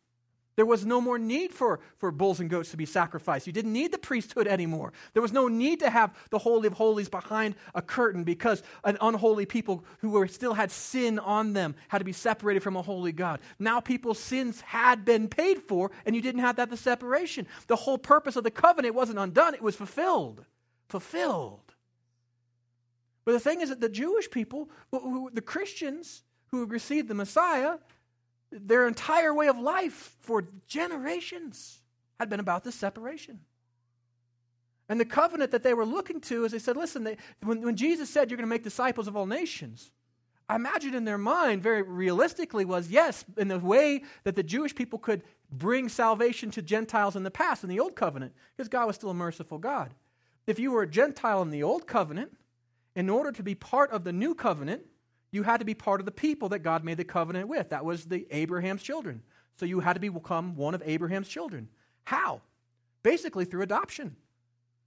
There 0.55 0.65
was 0.67 0.85
no 0.85 1.01
more 1.01 1.17
need 1.17 1.51
for, 1.51 1.79
for 1.97 2.11
bulls 2.11 2.39
and 2.39 2.49
goats 2.49 2.69
to 2.71 2.77
be 2.77 2.85
sacrificed. 2.85 3.47
You 3.47 3.53
didn't 3.53 3.73
need 3.73 3.91
the 3.91 3.97
priesthood 3.97 4.47
anymore. 4.47 4.93
There 5.13 5.21
was 5.21 5.33
no 5.33 5.47
need 5.47 5.79
to 5.79 5.89
have 5.89 6.13
the 6.29 6.37
Holy 6.37 6.67
of 6.67 6.73
Holies 6.73 7.09
behind 7.09 7.55
a 7.73 7.81
curtain 7.81 8.23
because 8.23 8.61
an 8.83 8.97
unholy 9.01 9.47
people 9.47 9.83
who 9.99 10.11
were, 10.11 10.27
still 10.27 10.53
had 10.53 10.69
sin 10.69 11.17
on 11.17 11.53
them 11.53 11.75
had 11.87 11.99
to 11.99 12.05
be 12.05 12.13
separated 12.13 12.61
from 12.61 12.75
a 12.75 12.83
holy 12.83 13.11
God. 13.11 13.39
Now 13.57 13.79
people's 13.79 14.19
sins 14.19 14.61
had 14.61 15.05
been 15.05 15.27
paid 15.27 15.63
for, 15.63 15.89
and 16.05 16.15
you 16.15 16.21
didn't 16.21 16.41
have 16.41 16.57
that 16.57 16.69
the 16.69 16.77
separation. 16.77 17.47
The 17.65 17.75
whole 17.75 17.97
purpose 17.97 18.35
of 18.35 18.43
the 18.43 18.51
covenant 18.51 18.93
wasn't 18.93 19.17
undone, 19.17 19.55
it 19.55 19.61
was 19.61 19.75
fulfilled. 19.75 20.45
Fulfilled. 20.87 21.73
But 23.25 23.31
the 23.31 23.39
thing 23.39 23.61
is 23.61 23.69
that 23.69 23.81
the 23.81 23.89
Jewish 23.89 24.29
people, 24.29 24.69
the 24.91 25.41
Christians 25.41 26.23
who 26.51 26.65
received 26.65 27.07
the 27.07 27.15
Messiah, 27.15 27.77
their 28.53 28.87
entire 28.87 29.33
way 29.33 29.47
of 29.47 29.57
life 29.57 30.15
for 30.21 30.45
generations 30.67 31.81
had 32.19 32.29
been 32.29 32.39
about 32.39 32.63
this 32.63 32.75
separation. 32.75 33.39
And 34.89 34.99
the 34.99 35.05
covenant 35.05 35.51
that 35.51 35.63
they 35.63 35.73
were 35.73 35.85
looking 35.85 36.19
to, 36.21 36.45
as 36.45 36.51
they 36.51 36.59
said, 36.59 36.77
listen, 36.77 37.03
they, 37.03 37.17
when, 37.41 37.61
when 37.61 37.75
Jesus 37.75 38.09
said, 38.09 38.29
You're 38.29 38.37
going 38.37 38.47
to 38.47 38.53
make 38.53 38.63
disciples 38.63 39.07
of 39.07 39.15
all 39.15 39.25
nations, 39.25 39.91
I 40.49 40.55
imagine 40.55 40.93
in 40.93 41.05
their 41.05 41.17
mind, 41.17 41.63
very 41.63 41.81
realistically, 41.81 42.65
was 42.65 42.89
yes, 42.89 43.23
in 43.37 43.47
the 43.47 43.59
way 43.59 44.03
that 44.23 44.35
the 44.35 44.43
Jewish 44.43 44.75
people 44.75 44.99
could 44.99 45.23
bring 45.51 45.87
salvation 45.87 46.51
to 46.51 46.61
Gentiles 46.61 47.15
in 47.15 47.23
the 47.23 47.31
past, 47.31 47.63
in 47.63 47.69
the 47.69 47.79
Old 47.79 47.95
Covenant, 47.95 48.33
because 48.55 48.67
God 48.67 48.87
was 48.87 48.95
still 48.95 49.09
a 49.09 49.15
merciful 49.15 49.57
God. 49.57 49.93
if 50.45 50.59
you 50.59 50.71
were 50.71 50.81
a 50.81 50.87
Gentile 50.87 51.41
in 51.41 51.51
the 51.51 51.63
old 51.63 51.87
covenant, 51.87 52.35
in 52.95 53.09
order 53.09 53.31
to 53.31 53.41
be 53.41 53.55
part 53.55 53.91
of 53.91 54.03
the 54.03 54.11
new 54.11 54.35
covenant, 54.35 54.83
you 55.33 55.43
had 55.43 55.57
to 55.57 55.65
be 55.65 55.73
part 55.73 55.99
of 55.99 56.05
the 56.05 56.11
people 56.11 56.49
that 56.49 56.59
God 56.59 56.83
made 56.83 56.97
the 56.97 57.03
covenant 57.03 57.49
with. 57.49 57.69
That 57.69 57.83
was 57.83 58.05
the 58.05 58.25
Abraham's 58.31 58.83
children. 58.83 59.21
So 59.57 59.65
you 59.65 59.81
had 59.81 59.93
to 59.93 59.99
become 59.99 60.55
one 60.55 60.73
of 60.73 60.81
Abraham's 60.85 61.27
children. 61.27 61.67
How? 62.05 62.41
Basically 63.01 63.43
through 63.43 63.63
adoption. 63.63 64.15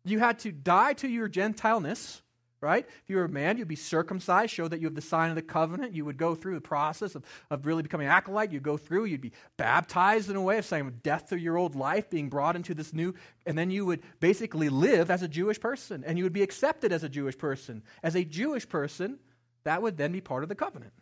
You 0.04 0.20
had 0.20 0.38
to 0.40 0.52
die 0.52 0.94
to 0.94 1.08
your 1.08 1.28
Gentileness 1.28 2.22
right? 2.60 2.86
If 3.04 3.10
you 3.10 3.16
were 3.16 3.24
a 3.24 3.28
man, 3.28 3.58
you'd 3.58 3.68
be 3.68 3.76
circumcised, 3.76 4.50
show 4.50 4.66
that 4.66 4.80
you 4.80 4.86
have 4.86 4.94
the 4.94 5.00
sign 5.00 5.30
of 5.30 5.36
the 5.36 5.42
covenant. 5.42 5.94
You 5.94 6.04
would 6.04 6.16
go 6.16 6.34
through 6.34 6.54
the 6.54 6.60
process 6.60 7.14
of, 7.14 7.24
of 7.50 7.66
really 7.66 7.82
becoming 7.82 8.08
acolyte. 8.08 8.50
You'd 8.50 8.62
go 8.62 8.76
through, 8.76 9.04
you'd 9.04 9.20
be 9.20 9.32
baptized 9.56 10.30
in 10.30 10.36
a 10.36 10.42
way 10.42 10.58
of 10.58 10.64
saying 10.64 11.00
death 11.02 11.28
to 11.28 11.38
your 11.38 11.56
old 11.56 11.74
life, 11.74 12.08
being 12.08 12.28
brought 12.28 12.56
into 12.56 12.74
this 12.74 12.92
new, 12.92 13.14
and 13.44 13.56
then 13.58 13.70
you 13.70 13.84
would 13.86 14.02
basically 14.20 14.68
live 14.68 15.10
as 15.10 15.22
a 15.22 15.28
Jewish 15.28 15.60
person, 15.60 16.02
and 16.04 16.16
you 16.16 16.24
would 16.24 16.32
be 16.32 16.42
accepted 16.42 16.92
as 16.92 17.04
a 17.04 17.08
Jewish 17.08 17.36
person. 17.36 17.82
As 18.02 18.16
a 18.16 18.24
Jewish 18.24 18.68
person, 18.68 19.18
that 19.66 19.82
would 19.82 19.96
then 19.96 20.12
be 20.12 20.20
part 20.20 20.42
of 20.42 20.48
the 20.48 20.54
covenant. 20.54 20.92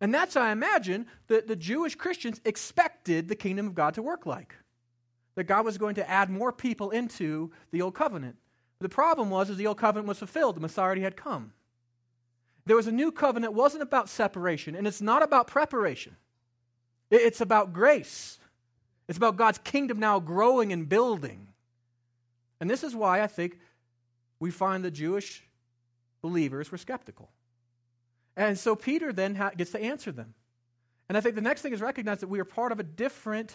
And 0.00 0.14
that's 0.14 0.36
I 0.36 0.52
imagine 0.52 1.06
that 1.26 1.46
the 1.46 1.56
Jewish 1.56 1.94
Christians 1.94 2.40
expected 2.44 3.28
the 3.28 3.34
kingdom 3.34 3.66
of 3.66 3.74
God 3.74 3.94
to 3.94 4.02
work 4.02 4.26
like. 4.26 4.54
That 5.34 5.44
God 5.44 5.64
was 5.64 5.76
going 5.76 5.96
to 5.96 6.08
add 6.08 6.30
more 6.30 6.52
people 6.52 6.90
into 6.90 7.50
the 7.72 7.82
old 7.82 7.94
covenant. 7.94 8.36
The 8.80 8.88
problem 8.88 9.28
was, 9.28 9.50
is 9.50 9.56
the 9.56 9.66
old 9.66 9.76
covenant 9.76 10.08
was 10.08 10.18
fulfilled. 10.18 10.56
The 10.56 10.60
Messiah 10.60 10.86
already 10.86 11.02
had 11.02 11.16
come. 11.16 11.52
There 12.64 12.76
was 12.76 12.86
a 12.86 12.92
new 12.92 13.12
covenant. 13.12 13.52
It 13.52 13.56
wasn't 13.56 13.82
about 13.82 14.08
separation, 14.08 14.74
and 14.74 14.86
it's 14.86 15.02
not 15.02 15.22
about 15.22 15.48
preparation. 15.48 16.16
It's 17.10 17.40
about 17.40 17.72
grace. 17.72 18.38
It's 19.08 19.18
about 19.18 19.36
God's 19.36 19.58
kingdom 19.58 19.98
now 19.98 20.20
growing 20.20 20.72
and 20.72 20.88
building. 20.88 21.48
And 22.60 22.70
this 22.70 22.84
is 22.84 22.94
why 22.94 23.20
I 23.20 23.26
think 23.26 23.58
we 24.38 24.50
find 24.50 24.84
the 24.84 24.90
Jewish 24.90 25.42
believers 26.22 26.70
were 26.70 26.78
skeptical. 26.78 27.30
And 28.36 28.58
so 28.58 28.76
Peter 28.76 29.12
then 29.12 29.34
ha- 29.34 29.50
gets 29.56 29.72
to 29.72 29.80
answer 29.80 30.12
them. 30.12 30.34
And 31.08 31.18
I 31.18 31.20
think 31.20 31.34
the 31.34 31.40
next 31.40 31.62
thing 31.62 31.72
is 31.72 31.80
recognize 31.80 32.20
that 32.20 32.28
we 32.28 32.38
are 32.40 32.44
part 32.44 32.72
of 32.72 32.78
a 32.78 32.82
different, 32.82 33.52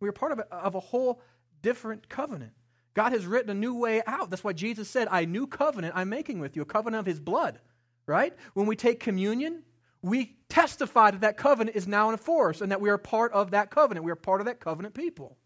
we 0.00 0.08
are 0.08 0.12
part 0.12 0.32
of 0.32 0.38
a, 0.38 0.54
of 0.54 0.74
a 0.74 0.80
whole 0.80 1.22
different 1.62 2.08
covenant. 2.08 2.52
God 2.94 3.12
has 3.12 3.26
written 3.26 3.50
a 3.50 3.54
new 3.54 3.74
way 3.74 4.02
out. 4.06 4.30
That's 4.30 4.44
why 4.44 4.52
Jesus 4.52 4.88
said, 4.88 5.08
I 5.10 5.24
new 5.24 5.46
covenant 5.46 5.94
I'm 5.96 6.08
making 6.08 6.38
with 6.38 6.56
you, 6.56 6.62
a 6.62 6.66
covenant 6.66 7.00
of 7.00 7.06
his 7.06 7.20
blood, 7.20 7.58
right? 8.06 8.34
When 8.54 8.66
we 8.66 8.76
take 8.76 9.00
communion, 9.00 9.62
we 10.02 10.36
testify 10.48 11.10
that 11.10 11.22
that 11.22 11.36
covenant 11.36 11.76
is 11.76 11.86
now 11.86 12.10
in 12.10 12.16
force 12.16 12.60
and 12.60 12.70
that 12.70 12.80
we 12.80 12.88
are 12.88 12.98
part 12.98 13.32
of 13.32 13.50
that 13.50 13.70
covenant. 13.70 14.04
We 14.04 14.12
are 14.12 14.16
part 14.16 14.40
of 14.40 14.46
that 14.46 14.60
covenant 14.60 14.94
people. 14.94 15.36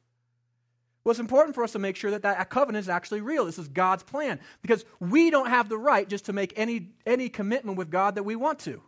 Well, 1.11 1.15
it's 1.15 1.19
important 1.19 1.57
for 1.57 1.65
us 1.65 1.73
to 1.73 1.81
make 1.81 1.97
sure 1.97 2.13
that 2.13 2.23
that 2.23 2.51
covenant 2.51 2.85
is 2.85 2.89
actually 2.89 3.21
real. 3.21 3.45
This 3.45 3.59
is 3.59 3.67
God's 3.67 4.05
plan 4.05 4.39
because 4.63 4.85
we 5.01 5.29
don't 5.31 5.49
have 5.49 5.69
the 5.69 5.77
right 5.77 6.09
just 6.09 6.27
to 6.27 6.33
make 6.33 6.53
any, 6.55 6.91
any 7.05 7.29
commitment 7.29 7.77
with 7.77 7.91
God 7.91 8.15
that 8.15 8.23
we 8.23 8.37
want 8.37 8.61
to, 8.61 8.81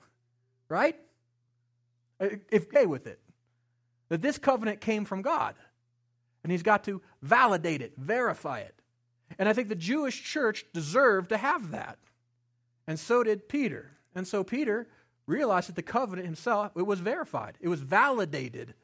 right? 0.68 0.94
If 2.20 2.68
okay 2.68 2.86
with 2.86 3.08
it. 3.08 3.18
That 4.08 4.22
this 4.22 4.38
covenant 4.38 4.80
came 4.80 5.04
from 5.04 5.22
God. 5.22 5.56
And 6.44 6.52
he's 6.52 6.62
got 6.62 6.84
to 6.84 7.02
validate 7.22 7.82
it, 7.82 7.94
verify 7.96 8.60
it. 8.60 8.76
And 9.36 9.48
I 9.48 9.52
think 9.52 9.68
the 9.68 9.74
Jewish 9.74 10.22
church 10.22 10.64
deserved 10.72 11.30
to 11.30 11.38
have 11.38 11.72
that. 11.72 11.98
And 12.86 13.00
so 13.00 13.24
did 13.24 13.48
Peter. 13.48 13.96
And 14.14 14.28
so 14.28 14.44
Peter 14.44 14.86
realized 15.26 15.70
that 15.70 15.74
the 15.74 15.82
covenant 15.82 16.26
himself, 16.26 16.70
it 16.76 16.86
was 16.86 17.00
verified, 17.00 17.58
it 17.60 17.66
was 17.66 17.80
validated 17.80 18.74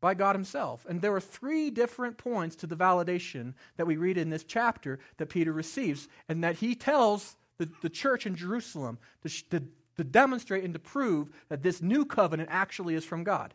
by 0.00 0.14
God 0.14 0.34
himself. 0.34 0.86
And 0.88 1.00
there 1.00 1.14
are 1.14 1.20
three 1.20 1.70
different 1.70 2.18
points 2.18 2.56
to 2.56 2.66
the 2.66 2.76
validation 2.76 3.54
that 3.76 3.86
we 3.86 3.96
read 3.96 4.18
in 4.18 4.30
this 4.30 4.44
chapter 4.44 4.98
that 5.16 5.28
Peter 5.28 5.52
receives, 5.52 6.08
and 6.28 6.44
that 6.44 6.56
he 6.56 6.74
tells 6.74 7.36
the, 7.58 7.68
the 7.82 7.90
church 7.90 8.26
in 8.26 8.36
Jerusalem 8.36 8.98
to, 9.22 9.50
to, 9.50 9.62
to 9.96 10.04
demonstrate 10.04 10.64
and 10.64 10.74
to 10.74 10.80
prove 10.80 11.30
that 11.48 11.62
this 11.62 11.82
new 11.82 12.04
covenant 12.04 12.48
actually 12.52 12.94
is 12.94 13.04
from 13.04 13.24
God 13.24 13.54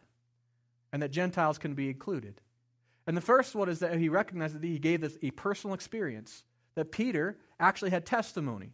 and 0.92 1.02
that 1.02 1.12
Gentiles 1.12 1.58
can 1.58 1.74
be 1.74 1.90
included. 1.90 2.42
And 3.08 3.18
the 3.18 3.22
first 3.22 3.56
one 3.56 3.70
is 3.70 3.80
that 3.80 3.98
he 3.98 4.10
recognized 4.10 4.56
that 4.56 4.64
he 4.64 4.80
gave 4.80 5.02
this 5.02 5.18
a 5.22 5.32
personal 5.32 5.74
experience, 5.74 6.44
that 6.76 6.92
Peter 6.92 7.38
actually 7.60 7.92
had 7.92 8.06
testimony. 8.06 8.74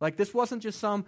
Like 0.00 0.16
this 0.16 0.34
wasn't 0.34 0.62
just 0.62 0.78
some 0.78 1.06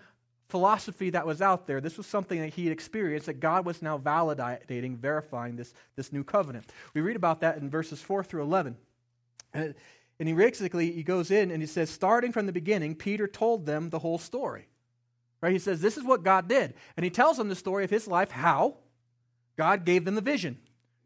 philosophy 0.50 1.10
that 1.10 1.26
was 1.26 1.40
out 1.40 1.66
there. 1.66 1.80
This 1.80 1.96
was 1.96 2.06
something 2.06 2.40
that 2.40 2.54
he 2.54 2.64
had 2.64 2.72
experienced 2.72 3.26
that 3.26 3.40
God 3.40 3.64
was 3.64 3.80
now 3.80 3.98
validating, 3.98 4.96
verifying 4.96 5.56
this, 5.56 5.72
this 5.96 6.12
new 6.12 6.24
covenant. 6.24 6.66
We 6.94 7.00
read 7.00 7.16
about 7.16 7.40
that 7.40 7.58
in 7.58 7.70
verses 7.70 8.02
4 8.02 8.24
through 8.24 8.42
11. 8.42 8.76
And, 9.54 9.74
and 10.18 10.28
he 10.28 10.34
basically 10.34 10.92
he 10.92 11.02
goes 11.02 11.30
in 11.30 11.50
and 11.50 11.62
he 11.62 11.66
says, 11.66 11.90
starting 11.90 12.32
from 12.32 12.46
the 12.46 12.52
beginning, 12.52 12.94
Peter 12.94 13.26
told 13.26 13.66
them 13.66 13.90
the 13.90 13.98
whole 14.00 14.18
story. 14.18 14.66
Right? 15.40 15.52
He 15.52 15.58
says, 15.58 15.80
This 15.80 15.96
is 15.96 16.04
what 16.04 16.22
God 16.22 16.48
did. 16.48 16.74
And 16.96 17.04
he 17.04 17.10
tells 17.10 17.38
them 17.38 17.48
the 17.48 17.54
story 17.54 17.84
of 17.84 17.90
his 17.90 18.06
life, 18.06 18.30
how 18.30 18.76
God 19.56 19.84
gave 19.84 20.04
them 20.04 20.14
the 20.14 20.20
vision 20.20 20.58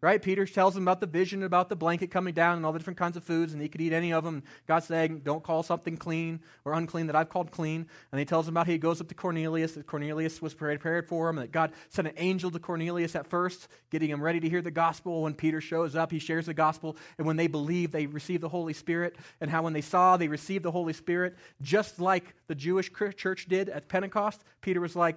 right? 0.05 0.21
Peter 0.21 0.45
tells 0.45 0.77
him 0.77 0.83
about 0.83 1.01
the 1.01 1.07
vision, 1.07 1.43
about 1.43 1.71
the 1.71 1.77
blanket 1.77 2.11
coming 2.11 2.35
down 2.35 2.59
and 2.59 2.67
all 2.67 2.73
the 2.73 2.79
different 2.79 2.99
kinds 2.99 3.17
of 3.17 3.25
foods, 3.25 3.55
and 3.55 3.62
he 3.62 3.69
could 3.69 3.81
eat 3.81 3.95
any 3.95 4.12
of 4.12 4.23
them. 4.23 4.43
God 4.67 4.81
saying, 4.85 5.23
Don't 5.25 5.43
call 5.43 5.62
something 5.62 5.97
clean 5.97 6.40
or 6.67 6.75
unclean 6.75 7.07
that 7.07 7.17
I've 7.17 7.31
called 7.31 7.51
clean. 7.51 7.87
And 8.12 8.19
he 8.19 8.27
tells 8.27 8.47
him 8.47 8.53
about 8.53 8.67
how 8.67 8.73
he 8.73 8.79
goes 8.79 9.01
up 9.01 9.09
to 9.09 9.14
Cornelius, 9.14 9.73
that 9.73 9.87
Cornelius 9.87 10.43
was 10.43 10.53
prepared 10.53 11.09
for 11.09 11.31
him, 11.31 11.37
that 11.37 11.53
God 11.53 11.73
sent 11.88 12.07
an 12.07 12.14
angel 12.19 12.51
to 12.51 12.59
Cornelius 12.59 13.17
at 13.17 13.27
first, 13.27 13.67
getting 13.90 14.11
him 14.11 14.23
ready 14.23 14.40
to 14.40 14.49
hear 14.49 14.61
the 14.61 14.71
gospel. 14.71 15.23
When 15.23 15.33
Peter 15.33 15.62
shows 15.62 15.97
up, 15.97 16.12
he 16.12 16.19
shares 16.19 16.47
the 16.47 16.55
gospel, 16.55 16.99
and 17.17 17.27
when 17.27 17.37
they 17.37 17.47
believe, 17.47 17.90
they 17.90 18.05
receive 18.05 18.43
the 18.43 18.49
Holy 18.51 18.75
Spirit. 18.75 19.17
And 19.40 19.51
how 19.51 19.62
when 19.62 19.73
they 19.73 19.81
saw, 19.81 20.19
they 20.19 20.29
received 20.29 20.67
the 20.67 20.71
Holy 20.71 20.93
Spirit, 20.93 21.35
just 21.62 21.99
like 21.99 22.35
the 22.47 22.55
Jewish 22.55 22.90
church 23.17 23.47
did 23.49 23.71
at 23.71 23.88
Pentecost. 23.88 24.45
Peter 24.61 24.83
was 24.83 24.95
like, 24.95 25.17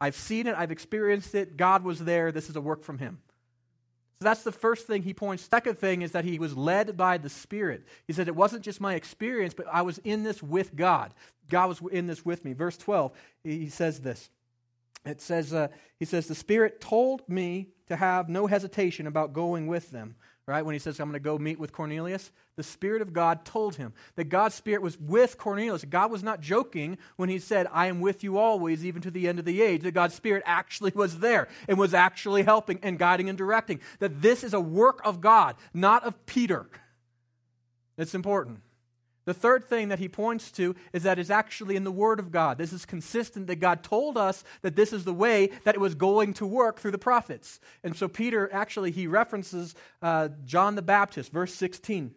I've 0.00 0.16
seen 0.16 0.46
it, 0.46 0.54
I've 0.56 0.70
experienced 0.72 1.34
it, 1.34 1.58
God 1.58 1.84
was 1.84 2.00
there, 2.00 2.32
this 2.32 2.48
is 2.48 2.56
a 2.56 2.60
work 2.62 2.82
from 2.82 2.98
him. 2.98 3.18
So 4.18 4.24
that's 4.24 4.42
the 4.42 4.52
first 4.52 4.86
thing 4.86 5.02
he 5.02 5.12
points. 5.12 5.46
Second 5.50 5.78
thing 5.78 6.00
is 6.02 6.12
that 6.12 6.24
he 6.24 6.38
was 6.38 6.56
led 6.56 6.96
by 6.96 7.18
the 7.18 7.28
Spirit. 7.28 7.86
He 8.06 8.14
said, 8.14 8.28
It 8.28 8.36
wasn't 8.36 8.64
just 8.64 8.80
my 8.80 8.94
experience, 8.94 9.52
but 9.52 9.66
I 9.70 9.82
was 9.82 9.98
in 9.98 10.22
this 10.22 10.42
with 10.42 10.74
God. 10.74 11.12
God 11.50 11.68
was 11.68 11.80
in 11.92 12.06
this 12.06 12.24
with 12.24 12.44
me. 12.44 12.54
Verse 12.54 12.78
12, 12.78 13.12
he 13.44 13.68
says 13.68 14.00
this. 14.00 14.30
It 15.04 15.20
says, 15.20 15.52
uh, 15.52 15.68
He 15.98 16.06
says, 16.06 16.26
The 16.26 16.34
Spirit 16.34 16.80
told 16.80 17.28
me 17.28 17.68
to 17.88 17.96
have 17.96 18.28
no 18.28 18.46
hesitation 18.46 19.06
about 19.06 19.34
going 19.34 19.66
with 19.66 19.90
them 19.90 20.16
right? 20.46 20.64
When 20.64 20.74
he 20.74 20.78
says, 20.78 21.00
I'm 21.00 21.08
going 21.08 21.20
to 21.20 21.24
go 21.24 21.38
meet 21.38 21.58
with 21.58 21.72
Cornelius, 21.72 22.30
the 22.54 22.62
Spirit 22.62 23.02
of 23.02 23.12
God 23.12 23.44
told 23.44 23.76
him 23.76 23.92
that 24.14 24.24
God's 24.24 24.54
Spirit 24.54 24.80
was 24.80 24.98
with 24.98 25.38
Cornelius. 25.38 25.84
God 25.84 26.10
was 26.10 26.22
not 26.22 26.40
joking 26.40 26.98
when 27.16 27.28
he 27.28 27.38
said, 27.38 27.66
I 27.72 27.86
am 27.86 28.00
with 28.00 28.22
you 28.22 28.38
always, 28.38 28.84
even 28.84 29.02
to 29.02 29.10
the 29.10 29.28
end 29.28 29.40
of 29.40 29.44
the 29.44 29.60
age. 29.60 29.82
That 29.82 29.92
God's 29.92 30.14
Spirit 30.14 30.44
actually 30.46 30.92
was 30.94 31.18
there 31.18 31.48
and 31.68 31.78
was 31.78 31.94
actually 31.94 32.44
helping 32.44 32.78
and 32.82 32.98
guiding 32.98 33.28
and 33.28 33.36
directing. 33.36 33.80
That 33.98 34.22
this 34.22 34.44
is 34.44 34.54
a 34.54 34.60
work 34.60 35.00
of 35.04 35.20
God, 35.20 35.56
not 35.74 36.04
of 36.04 36.26
Peter. 36.26 36.66
It's 37.98 38.14
important. 38.14 38.60
The 39.26 39.34
third 39.34 39.64
thing 39.64 39.88
that 39.88 39.98
he 39.98 40.08
points 40.08 40.52
to 40.52 40.74
is 40.92 41.02
that 41.02 41.18
it's 41.18 41.30
actually 41.30 41.74
in 41.74 41.82
the 41.82 41.92
Word 41.92 42.20
of 42.20 42.30
God. 42.30 42.58
This 42.58 42.72
is 42.72 42.86
consistent 42.86 43.48
that 43.48 43.56
God 43.56 43.82
told 43.82 44.16
us 44.16 44.44
that 44.62 44.76
this 44.76 44.92
is 44.92 45.04
the 45.04 45.12
way 45.12 45.50
that 45.64 45.74
it 45.74 45.80
was 45.80 45.96
going 45.96 46.32
to 46.34 46.46
work 46.46 46.78
through 46.78 46.92
the 46.92 46.98
prophets. 46.98 47.58
And 47.82 47.96
so 47.96 48.06
Peter 48.06 48.48
actually 48.52 48.92
he 48.92 49.08
references 49.08 49.74
uh, 50.00 50.28
John 50.44 50.76
the 50.76 50.82
Baptist, 50.82 51.32
verse 51.32 51.52
16. 51.54 52.14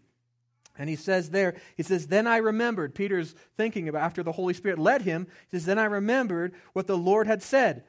And 0.77 0.89
he 0.89 0.95
says 0.95 1.31
there, 1.31 1.55
he 1.75 1.83
says, 1.83 2.07
Then 2.07 2.27
I 2.27 2.37
remembered, 2.37 2.95
Peter's 2.95 3.33
thinking 3.57 3.89
about 3.89 4.03
after 4.03 4.21
the 4.21 4.31
Holy 4.31 4.53
Spirit 4.53 4.77
led 4.77 5.01
him, 5.01 5.27
he 5.49 5.57
says, 5.57 5.65
Then 5.65 5.79
I 5.79 5.85
remembered 5.85 6.53
what 6.73 6.87
the 6.87 6.97
Lord 6.97 7.27
had 7.27 7.41
said 7.43 7.83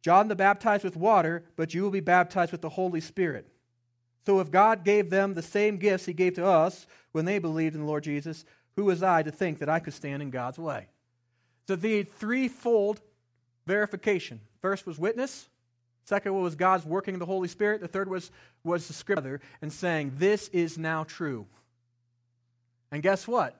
John 0.00 0.28
the 0.28 0.34
baptized 0.34 0.82
with 0.82 0.96
water, 0.96 1.44
but 1.56 1.74
you 1.74 1.82
will 1.82 1.90
be 1.90 2.00
baptized 2.00 2.50
with 2.52 2.62
the 2.62 2.70
Holy 2.70 3.00
Spirit. 3.00 3.46
So 4.26 4.40
if 4.40 4.50
God 4.50 4.84
gave 4.84 5.10
them 5.10 5.34
the 5.34 5.42
same 5.42 5.76
gifts 5.76 6.06
he 6.06 6.12
gave 6.12 6.34
to 6.34 6.46
us 6.46 6.86
when 7.12 7.24
they 7.24 7.38
believed 7.38 7.74
in 7.74 7.82
the 7.82 7.86
Lord 7.86 8.04
Jesus, 8.04 8.44
who 8.76 8.84
was 8.84 9.02
I 9.02 9.22
to 9.22 9.30
think 9.30 9.58
that 9.58 9.68
I 9.68 9.80
could 9.80 9.94
stand 9.94 10.22
in 10.22 10.30
God's 10.30 10.58
way? 10.58 10.86
So 11.68 11.76
the 11.76 12.02
threefold 12.02 13.00
verification. 13.66 14.40
First 14.60 14.86
was 14.86 14.98
witness. 14.98 15.48
Second 16.04 16.34
was 16.34 16.54
God's 16.54 16.84
working 16.84 17.18
the 17.18 17.26
Holy 17.26 17.48
Spirit. 17.48 17.80
The 17.80 17.88
third 17.88 18.08
was, 18.08 18.30
was 18.64 18.88
the 18.88 18.92
scripture 18.92 19.40
and 19.60 19.72
saying, 19.72 20.14
This 20.16 20.48
is 20.48 20.78
now 20.78 21.04
true. 21.04 21.46
And 22.90 23.02
guess 23.02 23.28
what? 23.28 23.58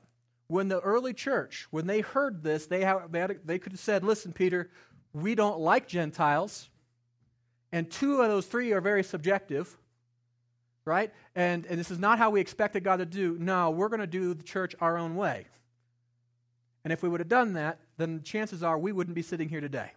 When 0.49 0.69
the 0.69 0.81
early 0.81 1.15
church, 1.15 1.67
when 1.71 1.87
they 1.87 2.01
heard 2.01 2.43
this, 2.43 2.67
they, 2.67 2.85
have, 2.85 3.13
they, 3.13 3.21
had, 3.21 3.39
they 3.45 3.59
could 3.59 3.73
have 3.73 3.81
said, 3.81 4.05
Listen, 4.05 4.33
Peter, 4.33 4.71
we 5.13 5.35
don't 5.35 5.61
like 5.61 5.87
Gentiles. 5.87 6.69
And 7.71 7.91
two 7.91 8.21
of 8.21 8.29
those 8.29 8.47
three 8.47 8.73
are 8.73 8.81
very 8.81 9.05
subjective 9.05 9.77
right? 10.85 11.13
And, 11.35 11.67
and 11.67 11.79
this 11.79 11.91
is 11.91 11.99
not 11.99 12.19
how 12.19 12.31
we 12.31 12.41
expected 12.41 12.85
God 12.85 12.97
to 12.97 13.07
do. 13.07 13.37
No, 13.39 13.71
we're 13.71 13.89
going 13.89 14.01
to 14.01 14.07
do 14.07 14.35
the 14.35 14.43
church 14.43 14.75
our 14.81 14.99
own 14.99 15.17
way. 15.17 15.47
And 16.85 16.93
if 16.93 17.03
we 17.03 17.09
would 17.09 17.21
have 17.21 17.29
done 17.29 17.53
that, 17.55 17.79
then 17.97 18.23
chances 18.23 18.63
are 18.63 18.79
we 18.79 18.93
wouldn't 18.93 19.15
be 19.15 19.23
sitting 19.23 19.49
here 19.49 19.61
today. 19.61 19.93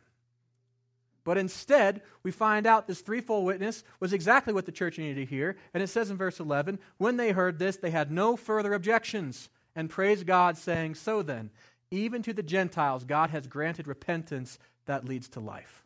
But 1.23 1.39
instead, 1.39 2.01
we 2.21 2.31
find 2.31 2.67
out 2.67 2.85
this 2.85 3.01
threefold 3.01 3.45
witness 3.45 3.83
was 3.99 4.13
exactly 4.13 4.53
what 4.53 4.67
the 4.67 4.71
church 4.71 4.99
needed 4.99 5.15
to 5.15 5.25
hear. 5.25 5.57
And 5.73 5.81
it 5.81 5.87
says 5.87 6.11
in 6.11 6.17
verse 6.17 6.39
11 6.39 6.77
when 6.97 7.17
they 7.17 7.31
heard 7.31 7.57
this, 7.57 7.77
they 7.77 7.89
had 7.89 8.11
no 8.11 8.37
further 8.37 8.73
objections 8.73 9.49
and 9.75 9.89
praised 9.89 10.27
God, 10.27 10.55
saying, 10.55 10.95
So 10.95 11.21
then, 11.21 11.49
even 11.91 12.21
to 12.23 12.33
the 12.33 12.43
Gentiles, 12.43 13.03
God 13.03 13.31
has 13.31 13.47
granted 13.47 13.87
repentance 13.87 14.59
that 14.85 15.05
leads 15.05 15.27
to 15.29 15.39
life. 15.39 15.83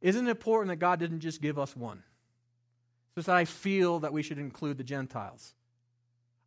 Isn't 0.00 0.26
it 0.26 0.30
important 0.30 0.68
that 0.68 0.76
God 0.76 1.00
didn't 1.00 1.20
just 1.20 1.42
give 1.42 1.58
us 1.58 1.76
one? 1.76 2.02
It's 3.16 3.26
that 3.26 3.36
I 3.36 3.44
feel 3.44 4.00
that 4.00 4.12
we 4.12 4.22
should 4.22 4.38
include 4.38 4.78
the 4.78 4.84
Gentiles. 4.84 5.54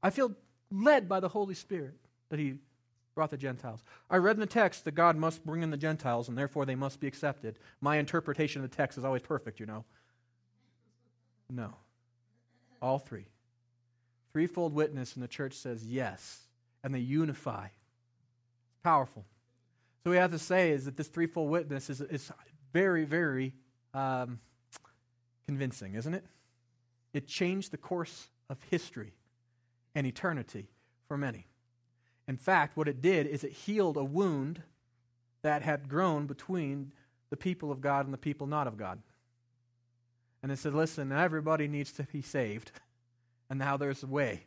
I 0.03 0.09
feel 0.09 0.33
led 0.69 1.07
by 1.07 1.19
the 1.19 1.29
Holy 1.29 1.55
Spirit 1.55 1.95
that 2.29 2.39
He 2.39 2.55
brought 3.15 3.31
the 3.31 3.37
Gentiles. 3.37 3.83
I 4.09 4.17
read 4.17 4.35
in 4.35 4.41
the 4.41 4.45
text 4.45 4.85
that 4.85 4.93
God 4.93 5.15
must 5.15 5.45
bring 5.45 5.63
in 5.63 5.71
the 5.71 5.77
Gentiles 5.77 6.29
and 6.29 6.37
therefore 6.37 6.65
they 6.65 6.75
must 6.75 6.99
be 6.99 7.07
accepted. 7.07 7.57
My 7.81 7.97
interpretation 7.97 8.63
of 8.63 8.69
the 8.69 8.75
text 8.75 8.97
is 8.97 9.03
always 9.03 9.23
perfect, 9.23 9.59
you 9.59 9.65
know. 9.65 9.85
No. 11.49 11.73
All 12.81 12.99
three. 12.99 13.25
Threefold 14.33 14.73
witness 14.73 15.15
in 15.15 15.21
the 15.21 15.27
church 15.27 15.53
says 15.53 15.83
yes, 15.83 16.41
and 16.83 16.93
they 16.93 16.99
unify. 16.99 17.69
Powerful. 18.83 19.25
So 20.03 20.09
what 20.09 20.11
we 20.11 20.17
have 20.17 20.31
to 20.31 20.39
say 20.39 20.71
is 20.71 20.85
that 20.85 20.95
this 20.95 21.07
threefold 21.07 21.49
witness 21.49 21.89
is, 21.89 22.01
is 22.01 22.31
very, 22.71 23.05
very 23.05 23.53
um, 23.93 24.39
convincing, 25.47 25.95
isn't 25.95 26.13
it? 26.13 26.23
It 27.13 27.27
changed 27.27 27.71
the 27.71 27.77
course 27.77 28.29
of 28.49 28.57
history 28.69 29.13
and 29.95 30.05
eternity 30.05 30.67
for 31.07 31.17
many. 31.17 31.47
In 32.27 32.37
fact, 32.37 32.75
what 32.75 32.87
it 32.87 33.01
did 33.01 33.25
is 33.27 33.43
it 33.43 33.51
healed 33.51 33.97
a 33.97 34.03
wound 34.03 34.61
that 35.41 35.61
had 35.61 35.87
grown 35.87 36.27
between 36.27 36.91
the 37.29 37.37
people 37.37 37.71
of 37.71 37.81
God 37.81 38.05
and 38.05 38.13
the 38.13 38.17
people 38.17 38.47
not 38.47 38.67
of 38.67 38.77
God. 38.77 38.99
And 40.43 40.51
it 40.51 40.59
said, 40.59 40.73
listen, 40.73 41.11
everybody 41.11 41.67
needs 41.67 41.91
to 41.93 42.03
be 42.03 42.21
saved, 42.21 42.71
and 43.49 43.57
now 43.57 43.77
there's 43.77 44.03
a 44.03 44.07
way. 44.07 44.43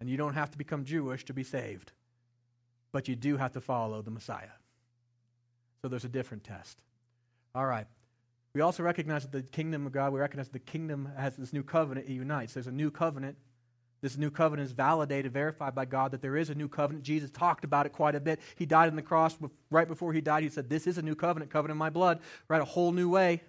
And 0.00 0.08
you 0.08 0.16
don't 0.16 0.34
have 0.34 0.50
to 0.52 0.58
become 0.58 0.84
Jewish 0.84 1.24
to 1.26 1.32
be 1.32 1.44
saved, 1.44 1.92
but 2.92 3.08
you 3.08 3.16
do 3.16 3.36
have 3.36 3.52
to 3.52 3.60
follow 3.60 4.02
the 4.02 4.10
Messiah. 4.10 4.56
So 5.82 5.88
there's 5.88 6.04
a 6.04 6.08
different 6.08 6.44
test. 6.44 6.82
All 7.54 7.66
right. 7.66 7.86
We 8.58 8.62
also 8.62 8.82
recognize 8.82 9.22
that 9.22 9.30
the 9.30 9.42
kingdom 9.42 9.86
of 9.86 9.92
God, 9.92 10.12
we 10.12 10.18
recognize 10.18 10.48
the 10.48 10.58
kingdom 10.58 11.12
has 11.16 11.36
this 11.36 11.52
new 11.52 11.62
covenant, 11.62 12.08
it 12.08 12.12
unites. 12.12 12.54
There's 12.54 12.66
a 12.66 12.72
new 12.72 12.90
covenant 12.90 13.36
this 14.00 14.16
new 14.16 14.30
covenant 14.30 14.66
is 14.66 14.72
validated, 14.72 15.32
verified 15.32 15.74
by 15.74 15.84
God 15.84 16.12
that 16.12 16.22
there 16.22 16.36
is 16.36 16.50
a 16.50 16.54
new 16.54 16.68
covenant. 16.68 17.04
Jesus 17.04 17.30
talked 17.30 17.64
about 17.64 17.86
it 17.86 17.92
quite 17.92 18.14
a 18.14 18.20
bit. 18.20 18.40
He 18.56 18.66
died 18.66 18.88
on 18.88 18.96
the 18.96 19.02
cross. 19.02 19.36
Right 19.70 19.88
before 19.88 20.12
he 20.12 20.20
died, 20.20 20.42
he 20.42 20.48
said, 20.48 20.68
This 20.68 20.86
is 20.86 20.98
a 20.98 21.02
new 21.02 21.14
covenant, 21.14 21.50
covenant 21.50 21.74
in 21.74 21.78
my 21.78 21.90
blood, 21.90 22.20
right? 22.48 22.60
A 22.60 22.64
whole 22.64 22.92
new 22.92 23.08
way. 23.08 23.42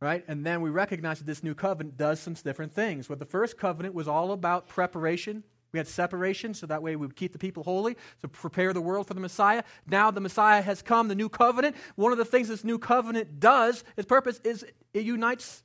Right? 0.00 0.24
And 0.26 0.44
then 0.44 0.62
we 0.62 0.70
recognize 0.70 1.18
that 1.18 1.26
this 1.26 1.44
new 1.44 1.54
covenant 1.54 1.96
does 1.96 2.20
some 2.20 2.34
different 2.34 2.72
things. 2.72 3.08
What 3.08 3.18
the 3.18 3.26
first 3.26 3.58
covenant 3.58 3.94
was 3.94 4.08
all 4.08 4.32
about 4.32 4.66
preparation. 4.66 5.44
We 5.72 5.78
had 5.78 5.86
separation, 5.86 6.54
so 6.54 6.66
that 6.66 6.82
way 6.82 6.96
we 6.96 7.06
would 7.06 7.16
keep 7.16 7.32
the 7.32 7.38
people 7.38 7.62
holy, 7.62 7.96
to 8.22 8.28
prepare 8.28 8.72
the 8.72 8.80
world 8.80 9.06
for 9.06 9.14
the 9.14 9.20
Messiah. 9.20 9.62
Now 9.86 10.10
the 10.10 10.20
Messiah 10.20 10.62
has 10.62 10.82
come, 10.82 11.08
the 11.08 11.14
new 11.14 11.28
covenant. 11.28 11.76
One 11.94 12.12
of 12.12 12.18
the 12.18 12.24
things 12.24 12.48
this 12.48 12.64
new 12.64 12.78
covenant 12.78 13.38
does, 13.38 13.84
its 13.96 14.06
purpose 14.06 14.40
is 14.42 14.64
it 14.92 15.04
unites, 15.04 15.62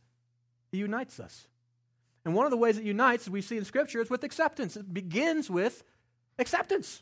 it 0.71 0.77
unites 0.77 1.19
us. 1.19 1.47
And 2.23 2.33
one 2.33 2.45
of 2.45 2.51
the 2.51 2.57
ways 2.57 2.77
it 2.77 2.83
unites, 2.83 3.27
as 3.27 3.29
we 3.29 3.41
see 3.41 3.57
in 3.57 3.65
Scripture, 3.65 4.01
is 4.01 4.09
with 4.09 4.23
acceptance. 4.23 4.75
It 4.75 4.93
begins 4.93 5.49
with 5.49 5.83
acceptance. 6.39 7.01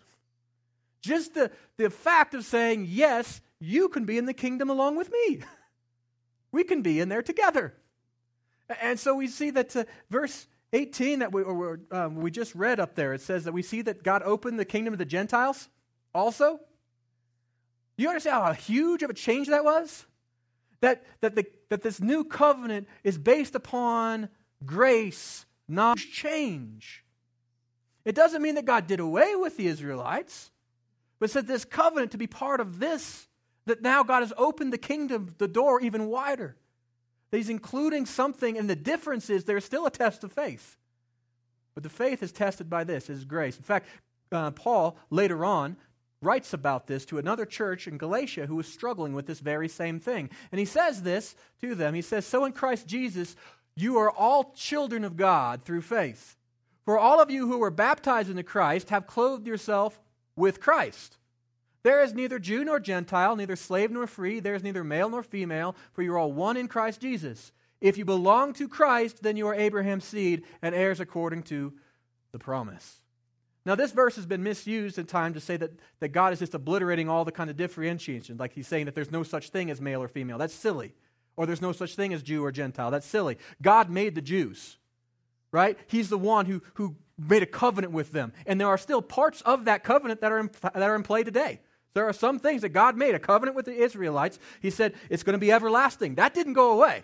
Just 1.02 1.34
the, 1.34 1.52
the 1.78 1.90
fact 1.90 2.34
of 2.34 2.46
saying, 2.46 2.88
yes, 2.90 3.42
you 3.60 3.90
can 3.90 4.06
be 4.06 4.18
in 4.18 4.26
the 4.26 4.34
kingdom 4.34 4.70
along 4.70 4.96
with 4.96 5.12
me. 5.12 5.42
We 6.52 6.64
can 6.64 6.84
be 6.84 7.00
in 7.00 7.10
there 7.10 7.24
together. 7.24 7.74
And 8.80 9.00
so 9.00 9.16
we 9.16 9.26
see 9.26 9.50
that 9.50 9.76
uh, 9.76 9.86
verse 10.12 10.46
18 10.74 11.20
that 11.20 11.32
we, 11.32 11.44
or, 11.44 11.80
um, 11.92 12.16
we 12.16 12.32
just 12.32 12.54
read 12.56 12.80
up 12.80 12.96
there, 12.96 13.14
it 13.14 13.22
says 13.22 13.44
that 13.46 13.54
we 13.54 13.62
see 13.62 13.84
that 13.84 14.04
God 14.04 14.24
opened 14.24 14.60
the 14.60 14.66
kingdom 14.66 14.94
of 14.94 14.98
the 14.98 15.06
Gentiles 15.06 15.70
also. 16.14 16.60
You 17.96 18.10
understand 18.10 18.44
how 18.44 18.54
huge 18.54 19.04
of 19.04 19.10
a 19.12 19.14
change 19.14 19.48
that 19.50 19.64
was? 19.64 20.06
That, 20.82 21.04
that, 21.22 21.36
the, 21.36 21.46
that 21.70 21.84
this 21.84 22.02
new 22.02 22.24
covenant 22.24 22.88
is 23.04 23.18
based 23.18 23.56
upon 23.56 24.30
grace, 24.66 25.46
not 25.68 25.98
change. 25.98 27.06
It 28.04 28.16
doesn't 28.16 28.42
mean 28.42 28.56
that 28.56 28.66
God 28.66 28.88
did 28.88 29.00
away 29.00 29.36
with 29.36 29.56
the 29.58 29.68
Israelites, 29.68 30.52
but 31.20 31.30
said 31.30 31.48
this 31.48 31.64
covenant 31.66 32.12
to 32.12 32.18
be 32.18 32.28
part 32.28 32.60
of 32.60 32.80
this, 32.80 33.28
that 33.66 33.82
now 33.82 34.04
God 34.04 34.22
has 34.22 34.34
opened 34.38 34.74
the 34.74 34.78
kingdom, 34.78 35.36
the 35.38 35.48
door 35.48 35.80
even 35.80 36.08
wider. 36.08 36.58
That 37.34 37.38
He's 37.38 37.50
including 37.50 38.06
something, 38.06 38.60
and 38.60 38.70
the 38.70 38.76
difference 38.76 39.28
is 39.28 39.46
there's 39.46 39.66
still 39.66 39.88
a 39.88 39.90
test 39.90 40.24
of 40.24 40.32
faith. 40.32 40.78
But 41.74 41.82
the 41.82 41.90
faith 41.90 42.22
is 42.22 42.32
tested 42.32 42.70
by 42.70 42.84
this, 42.84 43.10
is 43.10 43.26
grace. 43.26 43.58
In 43.58 43.64
fact, 43.64 43.88
uh, 44.32 44.52
Paul 44.52 44.96
later 45.10 45.44
on 45.44 45.76
writes 46.22 46.54
about 46.54 46.86
this 46.86 47.06
to 47.06 47.18
another 47.18 47.48
church 47.48 47.88
in 47.88 47.98
Galatia 47.98 48.46
who 48.46 48.58
was 48.58 48.68
struggling 48.68 49.14
with 49.14 49.26
this 49.26 49.40
very 49.40 49.68
same 49.68 50.00
thing. 50.00 50.30
And 50.52 50.60
he 50.60 50.66
says 50.66 51.02
this 51.02 51.34
to 51.62 51.74
them. 51.74 51.96
He 51.96 52.04
says, 52.04 52.28
So 52.28 52.46
in 52.46 52.52
Christ 52.52 52.86
Jesus, 52.86 53.36
you 53.76 53.98
are 53.98 54.12
all 54.12 54.54
children 54.56 55.04
of 55.04 55.18
God 55.18 55.64
through 55.64 55.82
faith. 55.82 56.36
For 56.86 57.00
all 57.00 57.20
of 57.20 57.32
you 57.32 57.48
who 57.48 57.58
were 57.58 57.72
baptized 57.72 58.30
into 58.30 58.44
Christ 58.44 58.92
have 58.92 59.08
clothed 59.08 59.48
yourself 59.48 60.00
with 60.36 60.62
Christ. 60.62 61.18
There 61.84 62.02
is 62.02 62.14
neither 62.14 62.40
Jew 62.40 62.64
nor 62.64 62.80
Gentile, 62.80 63.36
neither 63.36 63.56
slave 63.56 63.92
nor 63.92 64.08
free, 64.08 64.40
there 64.40 64.56
is 64.56 64.64
neither 64.64 64.84
male 64.84 65.10
nor 65.10 65.24
female, 65.24 65.76
for 65.92 66.02
you 66.02 66.14
are 66.14 66.18
all 66.18 66.32
one 66.32 66.58
in 66.58 66.68
Christ 66.68 67.02
Jesus. 67.02 67.52
If 67.82 67.98
you 67.98 68.06
belong 68.06 68.54
to 68.54 68.70
Christ, 68.70 69.22
then 69.22 69.36
you 69.36 69.48
are 69.48 69.56
Abraham's 69.56 70.06
seed 70.06 70.44
and 70.62 70.74
heirs 70.74 71.02
according 71.02 71.44
to 71.44 71.74
the 72.32 72.40
promise. 72.40 73.02
Now, 73.66 73.76
this 73.76 73.92
verse 73.92 74.16
has 74.16 74.26
been 74.26 74.44
misused 74.44 74.98
in 74.98 75.06
time 75.06 75.34
to 75.34 75.40
say 75.40 75.58
that, 75.58 75.72
that 76.00 76.10
God 76.10 76.34
is 76.34 76.40
just 76.40 76.54
obliterating 76.54 77.10
all 77.10 77.26
the 77.26 77.32
kind 77.32 77.50
of 77.50 77.58
differentiation, 77.58 78.38
like 78.38 78.54
he's 78.54 78.68
saying 78.68 78.86
that 78.86 78.96
there's 78.96 79.12
no 79.12 79.24
such 79.24 79.50
thing 79.50 79.70
as 79.70 79.80
male 79.80 80.02
or 80.02 80.08
female. 80.08 80.38
That's 80.38 80.54
silly 80.54 80.94
or 81.36 81.46
there's 81.46 81.62
no 81.62 81.72
such 81.72 81.96
thing 81.96 82.14
as 82.14 82.24
Jew 82.24 82.44
or 82.44 82.52
Gentile. 82.52 82.92
That's 82.92 83.08
silly. 83.08 83.38
God 83.62 83.90
made 83.90 84.16
the 84.16 84.22
Jews, 84.22 84.78
right? 85.52 85.78
He's 85.88 86.10
the 86.10 86.18
one 86.18 86.46
who, 86.46 86.62
who 86.76 86.96
made 87.18 87.44
a 87.44 87.48
covenant 87.48 87.94
with 87.94 88.12
them. 88.12 88.34
And 88.46 88.60
there 88.60 88.68
are 88.68 88.78
still 88.78 89.02
parts 89.02 89.42
of 89.42 89.66
that 89.66 89.84
covenant 89.84 90.22
that 90.22 90.32
are 90.32 90.40
in, 90.40 90.52
that 90.62 90.82
are 90.82 90.96
in 90.96 91.04
play 91.04 91.24
today. 91.24 91.62
There 91.94 92.08
are 92.08 92.14
some 92.14 92.40
things 92.40 92.62
that 92.64 92.70
God 92.70 92.98
made, 92.98 93.16
a 93.16 93.20
covenant 93.20 93.56
with 93.56 93.66
the 93.66 93.76
Israelites. 93.76 94.40
He 94.62 94.70
said 94.70 94.94
it's 95.10 95.24
going 95.24 95.34
to 95.34 95.40
be 95.40 95.52
everlasting. 95.52 96.16
That 96.16 96.34
didn't 96.34 96.54
go 96.54 96.72
away. 96.72 97.04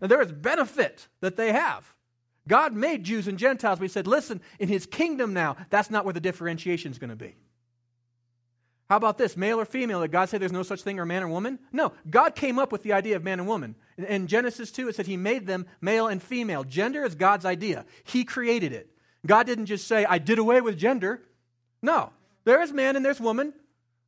And 0.00 0.10
there 0.10 0.20
is 0.20 0.32
benefit 0.32 1.08
that 1.20 1.36
they 1.36 1.52
have. 1.52 1.94
God 2.48 2.74
made 2.74 3.04
Jews 3.04 3.28
and 3.28 3.38
Gentiles, 3.38 3.78
We 3.78 3.88
said, 3.88 4.06
listen, 4.06 4.40
in 4.58 4.68
His 4.68 4.84
kingdom 4.86 5.32
now, 5.32 5.56
that's 5.70 5.90
not 5.90 6.04
where 6.04 6.12
the 6.12 6.20
differentiation 6.20 6.90
is 6.90 6.98
going 6.98 7.10
to 7.10 7.16
be. 7.16 7.36
How 8.90 8.96
about 8.96 9.16
this, 9.16 9.36
male 9.38 9.58
or 9.58 9.64
female? 9.64 10.02
Did 10.02 10.12
God 10.12 10.28
say 10.28 10.36
there's 10.36 10.52
no 10.52 10.62
such 10.62 10.82
thing 10.82 10.98
or 10.98 11.06
man 11.06 11.22
or 11.22 11.28
woman? 11.28 11.58
No, 11.72 11.92
God 12.10 12.34
came 12.34 12.58
up 12.58 12.72
with 12.72 12.82
the 12.82 12.92
idea 12.92 13.16
of 13.16 13.24
man 13.24 13.38
and 13.38 13.48
woman. 13.48 13.74
In 13.96 14.26
Genesis 14.26 14.70
2, 14.70 14.88
it 14.88 14.96
said 14.96 15.06
he 15.06 15.16
made 15.16 15.46
them 15.46 15.66
male 15.80 16.08
and 16.08 16.22
female. 16.22 16.64
Gender 16.64 17.04
is 17.04 17.14
God's 17.14 17.46
idea, 17.46 17.86
He 18.04 18.24
created 18.24 18.72
it. 18.72 18.90
God 19.24 19.46
didn't 19.46 19.66
just 19.66 19.86
say, 19.86 20.04
I 20.04 20.18
did 20.18 20.38
away 20.38 20.60
with 20.60 20.76
gender. 20.76 21.22
No, 21.80 22.10
there 22.44 22.60
is 22.60 22.72
man 22.72 22.96
and 22.96 23.04
there's 23.04 23.20
woman, 23.20 23.54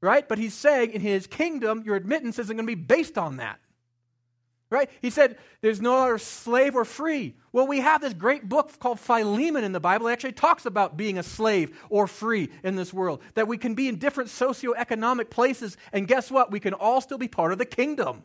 right? 0.05 0.29
But 0.29 0.39
He's 0.39 0.55
saying 0.55 0.93
in 0.93 1.01
His 1.01 1.27
kingdom, 1.27 1.83
your 1.85 1.97
admittance 1.97 2.39
isn't 2.39 2.57
going 2.57 2.67
to 2.67 2.77
be 2.77 2.81
based 2.81 3.19
on 3.19 3.39
that. 3.39 3.59
Right? 4.71 4.91
He 5.03 5.11
said, 5.11 5.37
There's 5.61 5.81
no 5.81 5.99
other 5.99 6.19
slave 6.19 6.75
or 6.75 6.85
free. 6.85 7.35
Well, 7.53 7.67
we 7.67 7.81
have 7.81 8.01
this 8.01 8.15
great 8.15 8.49
book 8.49 8.77
called 8.81 8.99
Philemon 8.99 9.63
in 9.63 9.73
the 9.73 9.81
Bible. 9.81 10.09
It 10.09 10.13
actually 10.13 10.33
talks 10.33 10.67
about 10.67 10.97
being 10.97 11.19
a 11.19 11.23
slave 11.23 11.79
or 11.91 12.07
free 12.07 12.51
in 12.65 12.75
this 12.75 12.93
world, 12.93 13.23
that 13.35 13.47
we 13.47 13.57
can 13.57 13.75
be 13.75 13.89
in 13.89 13.99
different 13.99 14.31
socioeconomic 14.31 15.31
places, 15.31 15.77
and 15.93 16.09
guess 16.09 16.31
what? 16.31 16.51
We 16.51 16.61
can 16.61 16.75
all 16.75 17.01
still 17.01 17.19
be 17.19 17.29
part 17.29 17.53
of 17.53 17.59
the 17.59 17.67
kingdom. 17.67 18.25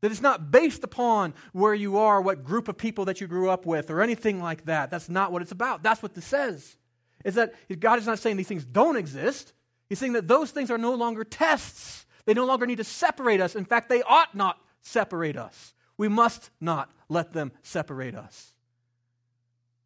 That 0.00 0.10
it's 0.12 0.20
not 0.20 0.50
based 0.50 0.84
upon 0.84 1.34
where 1.52 1.74
you 1.74 1.98
are, 1.98 2.20
what 2.20 2.44
group 2.44 2.68
of 2.68 2.76
people 2.76 3.06
that 3.06 3.20
you 3.20 3.26
grew 3.26 3.48
up 3.48 3.66
with, 3.66 3.90
or 3.90 4.00
anything 4.00 4.40
like 4.40 4.66
that. 4.66 4.90
That's 4.90 5.08
not 5.08 5.32
what 5.32 5.42
it's 5.42 5.52
about. 5.52 5.82
That's 5.82 6.02
what 6.02 6.14
this 6.14 6.24
says. 6.24 6.76
Is 7.24 7.34
that 7.34 7.54
God 7.80 7.98
is 7.98 8.06
not 8.06 8.18
saying 8.18 8.36
these 8.36 8.46
things 8.46 8.64
don't 8.64 8.96
exist. 8.96 9.52
He's 9.88 9.98
saying 9.98 10.12
that 10.12 10.28
those 10.28 10.50
things 10.50 10.70
are 10.70 10.78
no 10.78 10.94
longer 10.94 11.24
tests. 11.24 12.06
They 12.26 12.34
no 12.34 12.44
longer 12.44 12.66
need 12.66 12.76
to 12.76 12.84
separate 12.84 13.40
us. 13.40 13.56
In 13.56 13.64
fact, 13.64 13.88
they 13.88 14.02
ought 14.02 14.34
not 14.34 14.58
separate 14.82 15.36
us. 15.36 15.74
We 15.96 16.08
must 16.08 16.50
not 16.60 16.90
let 17.08 17.32
them 17.32 17.52
separate 17.62 18.14
us. 18.14 18.52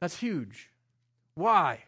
That's 0.00 0.18
huge. 0.18 0.70
Why? 1.34 1.84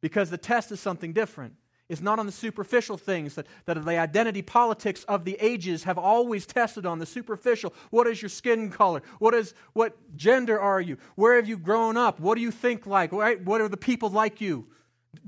Because 0.00 0.30
the 0.30 0.38
test 0.38 0.72
is 0.72 0.80
something 0.80 1.12
different. 1.12 1.54
It's 1.88 2.00
not 2.02 2.18
on 2.18 2.26
the 2.26 2.32
superficial 2.32 2.98
things 2.98 3.34
that, 3.34 3.46
that 3.64 3.82
the 3.82 3.98
identity 3.98 4.42
politics 4.42 5.04
of 5.04 5.24
the 5.24 5.38
ages 5.40 5.84
have 5.84 5.96
always 5.96 6.44
tested 6.44 6.84
on 6.84 6.98
the 6.98 7.06
superficial. 7.06 7.72
What 7.90 8.06
is 8.06 8.20
your 8.20 8.28
skin 8.28 8.70
color? 8.70 9.02
What 9.18 9.34
is 9.34 9.54
what 9.72 9.96
gender 10.14 10.60
are 10.60 10.80
you? 10.80 10.98
Where 11.14 11.36
have 11.36 11.48
you 11.48 11.56
grown 11.56 11.96
up? 11.96 12.20
What 12.20 12.34
do 12.34 12.42
you 12.42 12.50
think 12.50 12.86
like? 12.86 13.12
Right? 13.12 13.42
What 13.42 13.62
are 13.62 13.68
the 13.68 13.78
people 13.78 14.10
like 14.10 14.40
you? 14.40 14.66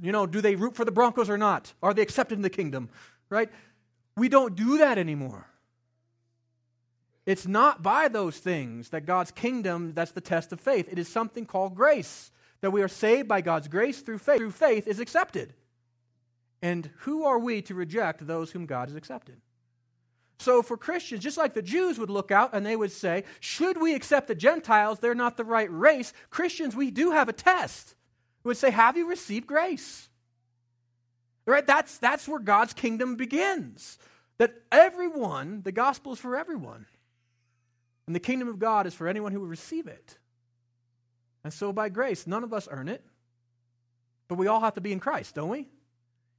You 0.00 0.12
know, 0.12 0.26
do 0.26 0.40
they 0.40 0.56
root 0.56 0.76
for 0.76 0.84
the 0.84 0.92
Broncos 0.92 1.30
or 1.30 1.38
not? 1.38 1.72
Are 1.82 1.94
they 1.94 2.02
accepted 2.02 2.36
in 2.38 2.42
the 2.42 2.50
kingdom? 2.50 2.88
Right? 3.28 3.50
We 4.16 4.28
don't 4.28 4.54
do 4.54 4.78
that 4.78 4.98
anymore. 4.98 5.46
It's 7.26 7.46
not 7.46 7.82
by 7.82 8.08
those 8.08 8.38
things 8.38 8.90
that 8.90 9.06
God's 9.06 9.30
kingdom, 9.30 9.92
that's 9.94 10.12
the 10.12 10.20
test 10.20 10.52
of 10.52 10.60
faith. 10.60 10.88
It 10.90 10.98
is 10.98 11.08
something 11.08 11.46
called 11.46 11.74
grace. 11.74 12.30
That 12.60 12.72
we 12.72 12.82
are 12.82 12.88
saved 12.88 13.26
by 13.28 13.40
God's 13.40 13.68
grace 13.68 14.00
through 14.00 14.18
faith. 14.18 14.38
Through 14.38 14.50
faith 14.50 14.86
is 14.86 15.00
accepted. 15.00 15.54
And 16.60 16.90
who 16.98 17.24
are 17.24 17.38
we 17.38 17.62
to 17.62 17.74
reject 17.74 18.26
those 18.26 18.50
whom 18.50 18.66
God 18.66 18.88
has 18.88 18.96
accepted? 18.96 19.36
So, 20.38 20.62
for 20.62 20.76
Christians, 20.76 21.22
just 21.22 21.38
like 21.38 21.54
the 21.54 21.62
Jews 21.62 21.98
would 21.98 22.10
look 22.10 22.30
out 22.30 22.50
and 22.54 22.64
they 22.64 22.76
would 22.76 22.92
say, 22.92 23.24
Should 23.40 23.80
we 23.80 23.94
accept 23.94 24.26
the 24.26 24.34
Gentiles? 24.34 24.98
They're 24.98 25.14
not 25.14 25.36
the 25.36 25.44
right 25.44 25.70
race. 25.70 26.12
Christians, 26.30 26.74
we 26.74 26.90
do 26.90 27.10
have 27.10 27.28
a 27.28 27.34
test. 27.34 27.94
Would 28.44 28.56
say, 28.56 28.70
Have 28.70 28.96
you 28.96 29.08
received 29.08 29.46
grace? 29.46 30.08
Right? 31.46 31.66
That's, 31.66 31.98
that's 31.98 32.28
where 32.28 32.38
God's 32.38 32.72
kingdom 32.72 33.16
begins. 33.16 33.98
That 34.38 34.54
everyone, 34.70 35.62
the 35.62 35.72
gospel 35.72 36.12
is 36.12 36.18
for 36.18 36.36
everyone. 36.36 36.86
And 38.06 38.14
the 38.14 38.20
kingdom 38.20 38.48
of 38.48 38.58
God 38.58 38.86
is 38.86 38.94
for 38.94 39.08
anyone 39.08 39.32
who 39.32 39.40
will 39.40 39.46
receive 39.46 39.86
it. 39.86 40.18
And 41.44 41.52
so, 41.52 41.72
by 41.72 41.88
grace, 41.88 42.26
none 42.26 42.44
of 42.44 42.52
us 42.52 42.68
earn 42.70 42.88
it, 42.88 43.04
but 44.28 44.36
we 44.36 44.46
all 44.46 44.60
have 44.60 44.74
to 44.74 44.80
be 44.80 44.92
in 44.92 45.00
Christ, 45.00 45.34
don't 45.34 45.48
we? 45.48 45.68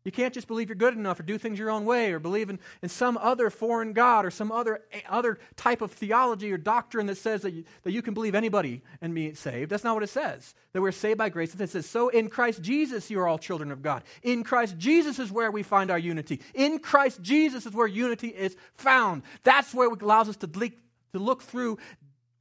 You 0.04 0.12
can't 0.12 0.34
just 0.34 0.48
believe 0.48 0.68
you're 0.68 0.76
good 0.76 0.96
enough 0.96 1.20
or 1.20 1.24
do 1.24 1.38
things 1.38 1.60
your 1.60 1.70
own 1.70 1.86
way 1.86 2.12
or 2.12 2.18
believe 2.18 2.50
in, 2.50 2.60
in 2.82 2.90
some 2.90 3.18
other 3.18 3.52
foreign 3.52 3.94
God 3.94 4.26
or 4.26 4.32
some 4.32 4.52
other, 4.52 4.82
other 5.08 5.38
type 5.56 5.82
of 5.82 5.92
theology 5.92 6.52
or 6.52 6.58
doctrine 6.58 7.06
that 7.06 7.18
says 7.18 7.44
that 7.44 7.54
you, 7.54 7.64
that 7.84 7.92
you 7.92 8.02
can 8.02 8.16
believe 8.16 8.34
anybody 8.34 8.82
and 9.02 9.14
be 9.14 9.36
saved. 9.36 9.70
That's 9.70 9.84
not 9.84 9.94
what 9.94 10.04
it 10.04 10.10
says. 10.10 10.56
That 10.74 10.82
we're 10.82 10.92
saved 10.92 11.20
by 11.20 11.30
grace. 11.30 11.54
It 11.54 11.70
says, 11.70 11.86
So 11.86 12.10
in 12.10 12.30
Christ 12.30 12.64
Jesus 12.64 13.12
you 13.12 13.20
are 13.20 13.28
all 13.28 13.38
children 13.38 13.72
of 13.72 13.84
God. 13.84 14.04
In 14.24 14.44
Christ 14.44 14.78
Jesus 14.80 15.20
is 15.20 15.32
where 15.32 15.52
we 15.52 15.62
find 15.62 15.92
our 15.92 16.00
unity. 16.00 16.42
In 16.56 16.80
Christ 16.80 17.22
Jesus 17.22 17.68
is 17.68 17.74
where 17.74 17.88
unity 17.88 18.30
is 18.30 18.56
found. 18.74 19.22
That's 19.44 19.72
where 19.72 19.92
it 19.94 20.02
allows 20.02 20.30
us 20.30 20.38
to, 20.38 20.48
leak, 20.48 20.80
to 21.14 21.20
look 21.20 21.44
through 21.44 21.78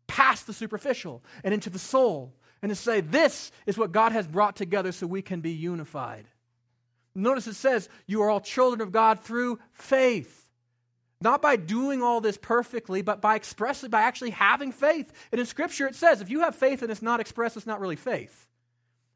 past 0.07 0.46
the 0.46 0.55
superficial 0.55 1.23
and 1.44 1.53
into 1.53 1.68
the 1.68 1.79
soul 1.79 2.33
and 2.62 2.70
to 2.70 2.77
say, 2.77 3.03
This 3.03 3.53
is 3.66 3.77
what 3.77 3.92
God 3.92 4.12
has 4.12 4.27
brought 4.27 4.57
together 4.57 4.92
so 4.92 5.07
we 5.07 5.20
can 5.20 5.42
be 5.42 5.53
unified. 5.53 6.27
Notice 7.14 7.46
it 7.46 7.55
says, 7.55 7.88
You 8.07 8.23
are 8.23 8.31
all 8.31 8.40
children 8.40 8.81
of 8.81 8.92
God 8.92 9.20
through 9.20 9.59
faith. 9.73 10.40
Not 11.23 11.42
by 11.42 11.57
doing 11.57 12.03
all 12.03 12.20
this 12.20 12.38
perfectly, 12.38 13.03
but 13.03 13.20
by 13.20 13.35
expressing, 13.35 13.90
by 13.90 14.03
actually 14.03 14.31
having 14.31 14.73
faith. 14.73 15.12
And 15.31 15.38
in 15.40 15.46
Scripture 15.46 15.87
it 15.87 15.94
says, 15.94 16.20
if 16.20 16.31
you 16.31 16.40
have 16.40 16.55
faith 16.55 16.83
and 16.83 16.90
it's 16.90 17.03
not 17.03 17.20
expressed, 17.20 17.57
it's 17.59 17.66
not 17.66 17.81
really 17.81 17.96
faith. 17.96 18.46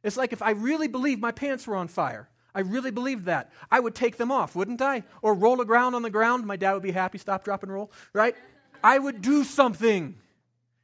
It's 0.02 0.18
like 0.18 0.35
if 0.35 0.42
I 0.42 0.50
really 0.50 0.88
believed 0.88 1.22
my 1.22 1.33
pants 1.33 1.66
were 1.66 1.76
on 1.76 1.88
fire. 1.88 2.28
I 2.54 2.61
really 2.61 2.90
believed 2.90 3.24
that. 3.24 3.50
I 3.70 3.80
would 3.80 3.94
take 3.94 4.16
them 4.16 4.30
off, 4.30 4.54
wouldn't 4.54 4.83
I? 4.83 5.02
Or 5.22 5.35
roll 5.35 5.61
around 5.61 5.94
on 5.94 6.02
the 6.02 6.11
ground. 6.11 6.46
My 6.46 6.57
dad 6.57 6.74
would 6.74 6.83
be 6.83 6.92
happy, 6.92 7.18
stop, 7.18 7.42
drop, 7.42 7.62
and 7.62 7.72
roll, 7.72 7.90
right? 8.12 8.37
I 8.83 8.98
would 8.98 9.22
do 9.22 9.42
something 9.42 10.14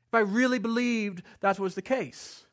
if 0.08 0.14
I 0.14 0.20
really 0.20 0.58
believed 0.58 1.22
that 1.40 1.58
was 1.60 1.74
the 1.74 1.82
case. 1.82 2.44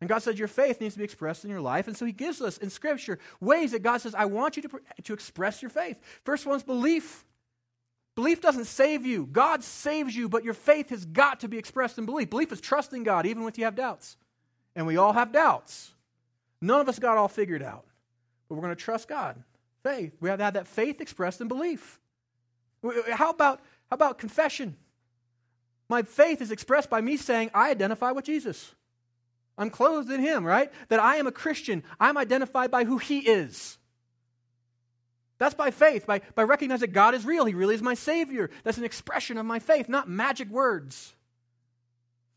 And 0.00 0.08
God 0.08 0.22
said 0.22 0.38
your 0.38 0.48
faith 0.48 0.80
needs 0.80 0.94
to 0.94 0.98
be 0.98 1.04
expressed 1.04 1.44
in 1.44 1.50
your 1.50 1.60
life. 1.60 1.86
And 1.86 1.96
so 1.96 2.06
He 2.06 2.12
gives 2.12 2.40
us 2.40 2.56
in 2.58 2.70
Scripture 2.70 3.18
ways 3.40 3.72
that 3.72 3.82
God 3.82 4.00
says, 4.00 4.14
I 4.14 4.24
want 4.24 4.56
you 4.56 4.62
to, 4.62 4.80
to 5.04 5.12
express 5.12 5.60
your 5.60 5.70
faith. 5.70 5.98
First 6.24 6.46
one's 6.46 6.62
belief. 6.62 7.24
Belief 8.14 8.40
doesn't 8.40 8.64
save 8.64 9.04
you. 9.04 9.26
God 9.26 9.62
saves 9.62 10.16
you, 10.16 10.28
but 10.28 10.44
your 10.44 10.54
faith 10.54 10.90
has 10.90 11.04
got 11.04 11.40
to 11.40 11.48
be 11.48 11.58
expressed 11.58 11.98
in 11.98 12.06
belief. 12.06 12.30
Belief 12.30 12.50
is 12.52 12.60
trusting 12.60 13.02
God, 13.02 13.26
even 13.26 13.44
when 13.44 13.52
you 13.56 13.64
have 13.64 13.76
doubts. 13.76 14.16
And 14.74 14.86
we 14.86 14.96
all 14.96 15.12
have 15.12 15.32
doubts. 15.32 15.92
None 16.60 16.80
of 16.80 16.88
us 16.88 16.98
got 16.98 17.16
all 17.16 17.28
figured 17.28 17.62
out. 17.62 17.84
But 18.48 18.56
we're 18.56 18.62
going 18.62 18.74
to 18.74 18.82
trust 18.82 19.08
God. 19.08 19.42
Faith. 19.82 20.14
We 20.20 20.28
have 20.28 20.38
to 20.38 20.44
have 20.44 20.54
that 20.54 20.66
faith 20.66 21.00
expressed 21.00 21.40
in 21.40 21.48
belief. 21.48 21.98
How 23.12 23.30
about, 23.30 23.60
how 23.90 23.94
about 23.94 24.18
confession? 24.18 24.76
My 25.88 26.02
faith 26.02 26.40
is 26.40 26.50
expressed 26.50 26.90
by 26.90 27.00
me 27.00 27.16
saying, 27.16 27.50
I 27.54 27.70
identify 27.70 28.12
with 28.12 28.24
Jesus. 28.24 28.74
I'm 29.58 29.70
clothed 29.70 30.10
in 30.10 30.20
Him, 30.20 30.44
right? 30.44 30.72
That 30.88 31.00
I 31.00 31.16
am 31.16 31.26
a 31.26 31.32
Christian. 31.32 31.82
I'm 31.98 32.16
identified 32.16 32.70
by 32.70 32.84
who 32.84 32.98
He 32.98 33.20
is. 33.20 33.78
That's 35.38 35.54
by 35.54 35.70
faith, 35.70 36.06
by, 36.06 36.20
by 36.34 36.42
recognizing 36.42 36.88
that 36.88 36.94
God 36.94 37.14
is 37.14 37.24
real. 37.24 37.46
He 37.46 37.54
really 37.54 37.74
is 37.74 37.82
my 37.82 37.94
Savior. 37.94 38.50
That's 38.62 38.78
an 38.78 38.84
expression 38.84 39.38
of 39.38 39.46
my 39.46 39.58
faith, 39.58 39.88
not 39.88 40.08
magic 40.08 40.50
words. 40.50 41.14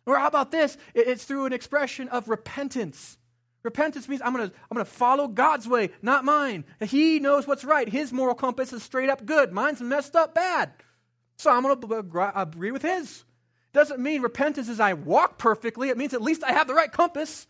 Or 0.05 0.17
how 0.17 0.27
about 0.27 0.51
this? 0.51 0.77
It's 0.93 1.25
through 1.25 1.45
an 1.45 1.53
expression 1.53 2.07
of 2.09 2.29
repentance. 2.29 3.17
Repentance 3.63 4.09
means 4.09 4.21
I'm 4.23 4.33
going 4.33 4.49
to 4.49 4.55
I'm 4.69 4.75
going 4.75 4.85
to 4.85 4.91
follow 4.91 5.27
God's 5.27 5.67
way, 5.67 5.91
not 6.01 6.25
mine. 6.25 6.65
He 6.81 7.19
knows 7.19 7.47
what's 7.47 7.63
right. 7.63 7.87
His 7.87 8.11
moral 8.11 8.35
compass 8.35 8.73
is 8.73 8.83
straight 8.83 9.09
up 9.09 9.25
good. 9.25 9.53
Mine's 9.53 9.81
messed 9.81 10.15
up 10.15 10.35
bad. 10.35 10.71
So 11.37 11.49
I'm 11.51 11.63
going 11.63 11.79
to 11.79 12.31
agree 12.35 12.71
with 12.71 12.81
His. 12.81 13.23
Doesn't 13.73 13.99
mean 13.99 14.21
repentance 14.21 14.69
is 14.69 14.79
I 14.79 14.93
walk 14.93 15.39
perfectly. 15.39 15.89
It 15.89 15.97
means 15.97 16.13
at 16.13 16.21
least 16.21 16.43
I 16.43 16.53
have 16.53 16.67
the 16.67 16.75
right 16.75 16.91
compass. 16.91 17.47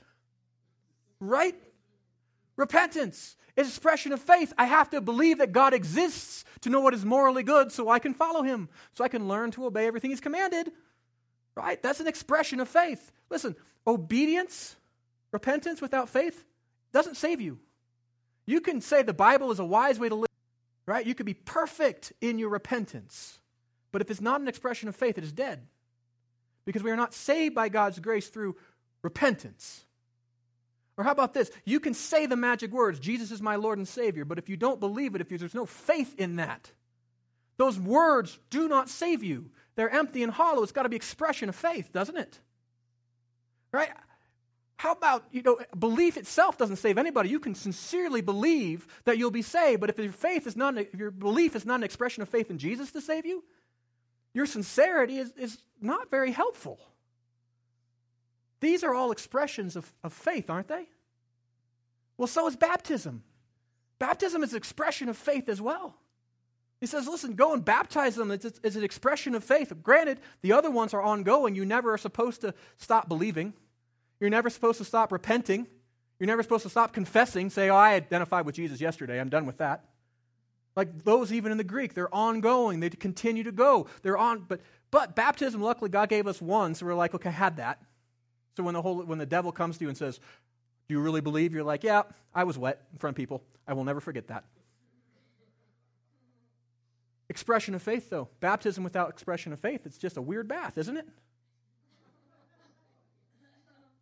Right? 1.19 1.55
Repentance 2.55 3.35
is 3.57 3.67
expression 3.67 4.13
of 4.13 4.21
faith. 4.21 4.53
I 4.57 4.65
have 4.65 4.89
to 4.91 5.01
believe 5.01 5.39
that 5.39 5.51
God 5.51 5.73
exists 5.73 6.45
to 6.61 6.69
know 6.69 6.79
what 6.79 6.93
is 6.93 7.03
morally 7.03 7.43
good 7.43 7.71
so 7.71 7.89
I 7.89 7.99
can 7.99 8.13
follow 8.13 8.41
him, 8.41 8.69
so 8.93 9.03
I 9.03 9.09
can 9.09 9.27
learn 9.27 9.51
to 9.51 9.65
obey 9.65 9.85
everything 9.85 10.11
he's 10.11 10.21
commanded. 10.21 10.71
Right? 11.55 11.81
That's 11.83 11.99
an 11.99 12.07
expression 12.07 12.61
of 12.61 12.69
faith. 12.69 13.11
Listen, 13.29 13.55
obedience, 13.85 14.77
repentance 15.31 15.81
without 15.81 16.09
faith 16.09 16.45
doesn't 16.93 17.17
save 17.17 17.41
you. 17.41 17.59
You 18.45 18.61
can 18.61 18.79
say 18.79 19.03
the 19.03 19.13
Bible 19.13 19.51
is 19.51 19.59
a 19.59 19.65
wise 19.65 19.99
way 19.99 20.09
to 20.09 20.15
live, 20.15 20.27
right? 20.85 21.05
You 21.05 21.15
could 21.15 21.25
be 21.25 21.33
perfect 21.33 22.11
in 22.21 22.39
your 22.39 22.49
repentance. 22.49 23.39
But 23.91 24.01
if 24.01 24.09
it's 24.09 24.21
not 24.21 24.41
an 24.41 24.47
expression 24.47 24.89
of 24.89 24.95
faith, 24.95 25.17
it 25.17 25.23
is 25.23 25.31
dead 25.31 25.67
because 26.65 26.83
we 26.83 26.91
are 26.91 26.95
not 26.95 27.13
saved 27.13 27.55
by 27.55 27.69
God's 27.69 27.99
grace 27.99 28.27
through 28.27 28.55
repentance. 29.01 29.85
Or 30.97 31.03
how 31.03 31.11
about 31.11 31.33
this? 31.33 31.51
You 31.65 31.79
can 31.79 31.93
say 31.93 32.25
the 32.25 32.35
magic 32.35 32.71
words, 32.71 32.99
Jesus 32.99 33.31
is 33.31 33.41
my 33.41 33.55
Lord 33.55 33.77
and 33.77 33.87
Savior, 33.87 34.25
but 34.25 34.37
if 34.37 34.49
you 34.49 34.57
don't 34.57 34.79
believe 34.79 35.15
it, 35.15 35.21
if 35.21 35.29
there's 35.29 35.55
no 35.55 35.65
faith 35.65 36.15
in 36.19 36.35
that, 36.35 36.71
those 37.57 37.79
words 37.79 38.37
do 38.49 38.67
not 38.67 38.89
save 38.89 39.23
you. 39.23 39.49
They're 39.75 39.89
empty 39.89 40.23
and 40.23 40.31
hollow. 40.31 40.63
It's 40.63 40.71
got 40.71 40.83
to 40.83 40.89
be 40.89 40.95
expression 40.95 41.49
of 41.49 41.55
faith, 41.55 41.91
doesn't 41.91 42.17
it? 42.17 42.39
Right? 43.71 43.89
How 44.77 44.91
about, 44.91 45.23
you 45.31 45.41
know, 45.41 45.59
belief 45.77 46.17
itself 46.17 46.57
doesn't 46.57 46.75
save 46.75 46.97
anybody. 46.97 47.29
You 47.29 47.39
can 47.39 47.55
sincerely 47.55 48.21
believe 48.21 48.85
that 49.05 49.17
you'll 49.17 49.31
be 49.31 49.41
saved, 49.41 49.81
but 49.81 49.89
if 49.89 49.97
your 49.97 50.11
faith 50.11 50.45
is 50.45 50.55
not, 50.55 50.77
if 50.77 50.93
your 50.95 51.09
belief 51.09 51.55
is 51.55 51.65
not 51.65 51.75
an 51.75 51.83
expression 51.83 52.21
of 52.21 52.29
faith 52.29 52.49
in 52.51 52.57
Jesus 52.57 52.91
to 52.91 53.01
save 53.01 53.25
you, 53.25 53.43
your 54.33 54.45
sincerity 54.45 55.17
is, 55.17 55.31
is 55.37 55.57
not 55.81 56.09
very 56.09 56.31
helpful. 56.31 56.79
These 58.59 58.83
are 58.83 58.93
all 58.93 59.11
expressions 59.11 59.75
of, 59.75 59.91
of 60.03 60.13
faith, 60.13 60.49
aren't 60.49 60.69
they? 60.69 60.87
Well, 62.17 62.27
so 62.27 62.47
is 62.47 62.55
baptism. 62.55 63.23
Baptism 63.99 64.43
is 64.43 64.51
an 64.51 64.57
expression 64.57 65.09
of 65.09 65.17
faith 65.17 65.49
as 65.49 65.61
well. 65.61 65.95
He 66.79 66.87
says, 66.87 67.07
listen, 67.07 67.35
go 67.35 67.53
and 67.53 67.63
baptize 67.63 68.15
them. 68.15 68.31
It's, 68.31 68.45
it's, 68.45 68.75
an 68.75 68.83
expression 68.83 69.35
of 69.35 69.43
faith. 69.43 69.71
Granted, 69.81 70.19
the 70.41 70.51
other 70.51 70.69
ones 70.69 70.93
are 70.93 71.01
ongoing. 71.01 71.55
You 71.55 71.65
never 71.65 71.93
are 71.93 71.97
supposed 71.97 72.41
to 72.41 72.53
stop 72.77 73.07
believing. 73.07 73.53
You're 74.19 74.29
never 74.29 74.49
supposed 74.49 74.79
to 74.79 74.85
stop 74.85 75.11
repenting. 75.11 75.67
You're 76.19 76.27
never 76.27 76.43
supposed 76.43 76.63
to 76.63 76.69
stop 76.69 76.93
confessing, 76.93 77.49
say, 77.49 77.69
oh, 77.69 77.75
I 77.75 77.93
identified 77.93 78.45
with 78.45 78.55
Jesus 78.55 78.81
yesterday. 78.81 79.19
I'm 79.19 79.29
done 79.29 79.45
with 79.45 79.57
that. 79.57 79.85
Like 80.75 81.03
those 81.03 81.31
even 81.31 81.51
in 81.51 81.57
the 81.57 81.63
Greek, 81.63 81.93
they're 81.93 82.13
ongoing. 82.13 82.79
They 82.79 82.89
continue 82.89 83.43
to 83.43 83.51
go. 83.51 83.87
They're 84.01 84.17
on, 84.17 84.45
but 84.47 84.61
but 84.91 85.15
baptism, 85.15 85.61
luckily, 85.61 85.89
God 85.89 86.09
gave 86.09 86.27
us 86.27 86.41
one, 86.41 86.75
so 86.75 86.85
we're 86.85 86.93
like, 86.93 87.13
okay, 87.15 87.29
I 87.29 87.33
had 87.33 87.57
that. 87.57 87.81
So 88.55 88.63
when 88.63 88.73
the 88.73 88.81
whole 88.81 89.03
when 89.03 89.17
the 89.17 89.25
devil 89.25 89.51
comes 89.51 89.77
to 89.77 89.85
you 89.85 89.89
and 89.89 89.97
says, 89.97 90.19
Do 90.87 90.95
you 90.95 90.99
really 90.99 91.21
believe? 91.21 91.53
You're 91.53 91.63
like, 91.63 91.83
Yeah, 91.83 92.03
I 92.33 92.43
was 92.43 92.57
wet 92.57 92.81
in 92.91 92.99
front 92.99 93.13
of 93.13 93.17
people. 93.17 93.43
I 93.67 93.73
will 93.73 93.83
never 93.83 93.99
forget 93.99 94.27
that. 94.27 94.45
Expression 97.29 97.73
of 97.73 97.81
faith, 97.81 98.09
though. 98.09 98.29
Baptism 98.39 98.83
without 98.83 99.09
expression 99.09 99.53
of 99.53 99.59
faith, 99.59 99.85
it's 99.85 99.97
just 99.97 100.17
a 100.17 100.21
weird 100.21 100.47
bath, 100.47 100.77
isn't 100.77 100.97
it? 100.97 101.07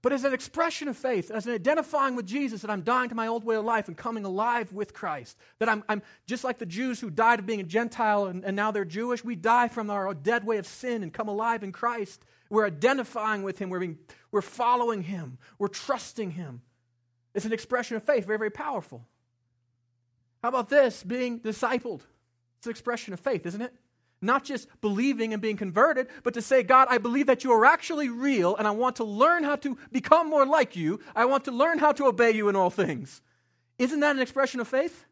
But 0.01 0.11
as 0.11 0.23
an 0.23 0.33
expression 0.33 0.87
of 0.87 0.97
faith, 0.97 1.29
as 1.29 1.45
an 1.45 1.53
identifying 1.53 2.15
with 2.15 2.25
Jesus, 2.25 2.61
that 2.61 2.71
I'm 2.71 2.81
dying 2.81 3.09
to 3.09 3.15
my 3.15 3.27
old 3.27 3.43
way 3.43 3.55
of 3.55 3.65
life 3.65 3.87
and 3.87 3.95
coming 3.95 4.25
alive 4.25 4.73
with 4.73 4.93
Christ. 4.93 5.37
That 5.59 5.69
I'm, 5.69 5.83
I'm 5.87 6.01
just 6.25 6.43
like 6.43 6.57
the 6.57 6.65
Jews 6.65 6.99
who 6.99 7.11
died 7.11 7.39
of 7.39 7.45
being 7.45 7.59
a 7.59 7.63
Gentile 7.63 8.25
and, 8.25 8.43
and 8.43 8.55
now 8.55 8.71
they're 8.71 8.83
Jewish. 8.85 9.23
We 9.23 9.35
die 9.35 9.67
from 9.67 9.89
our 9.91 10.13
dead 10.15 10.43
way 10.43 10.57
of 10.57 10.65
sin 10.65 11.03
and 11.03 11.13
come 11.13 11.27
alive 11.27 11.63
in 11.63 11.71
Christ. 11.71 12.25
We're 12.49 12.65
identifying 12.65 13.43
with 13.43 13.59
Him, 13.59 13.69
we're, 13.69 13.79
being, 13.79 13.99
we're 14.31 14.41
following 14.41 15.03
Him, 15.03 15.37
we're 15.59 15.67
trusting 15.67 16.31
Him. 16.31 16.61
It's 17.33 17.45
an 17.45 17.53
expression 17.53 17.95
of 17.95 18.03
faith, 18.03 18.25
very, 18.25 18.37
very 18.37 18.49
powerful. 18.49 19.05
How 20.41 20.49
about 20.49 20.69
this? 20.69 21.03
Being 21.03 21.39
discipled. 21.39 22.01
It's 22.57 22.67
an 22.67 22.71
expression 22.71 23.13
of 23.13 23.19
faith, 23.19 23.45
isn't 23.45 23.61
it? 23.61 23.73
Not 24.21 24.43
just 24.43 24.67
believing 24.81 25.33
and 25.33 25.41
being 25.41 25.57
converted, 25.57 26.07
but 26.23 26.35
to 26.35 26.41
say, 26.41 26.61
God, 26.61 26.87
I 26.91 26.99
believe 26.99 27.25
that 27.25 27.43
you 27.43 27.51
are 27.51 27.65
actually 27.65 28.09
real, 28.09 28.55
and 28.55 28.67
I 28.67 28.71
want 28.71 28.97
to 28.97 29.03
learn 29.03 29.43
how 29.43 29.55
to 29.57 29.77
become 29.91 30.29
more 30.29 30.45
like 30.45 30.75
you. 30.75 30.99
I 31.15 31.25
want 31.25 31.45
to 31.45 31.51
learn 31.51 31.79
how 31.79 31.91
to 31.93 32.05
obey 32.05 32.31
you 32.31 32.47
in 32.47 32.55
all 32.55 32.69
things. 32.69 33.21
Isn't 33.79 33.99
that 34.01 34.15
an 34.15 34.21
expression 34.21 34.59
of 34.59 34.67
faith? 34.67 35.05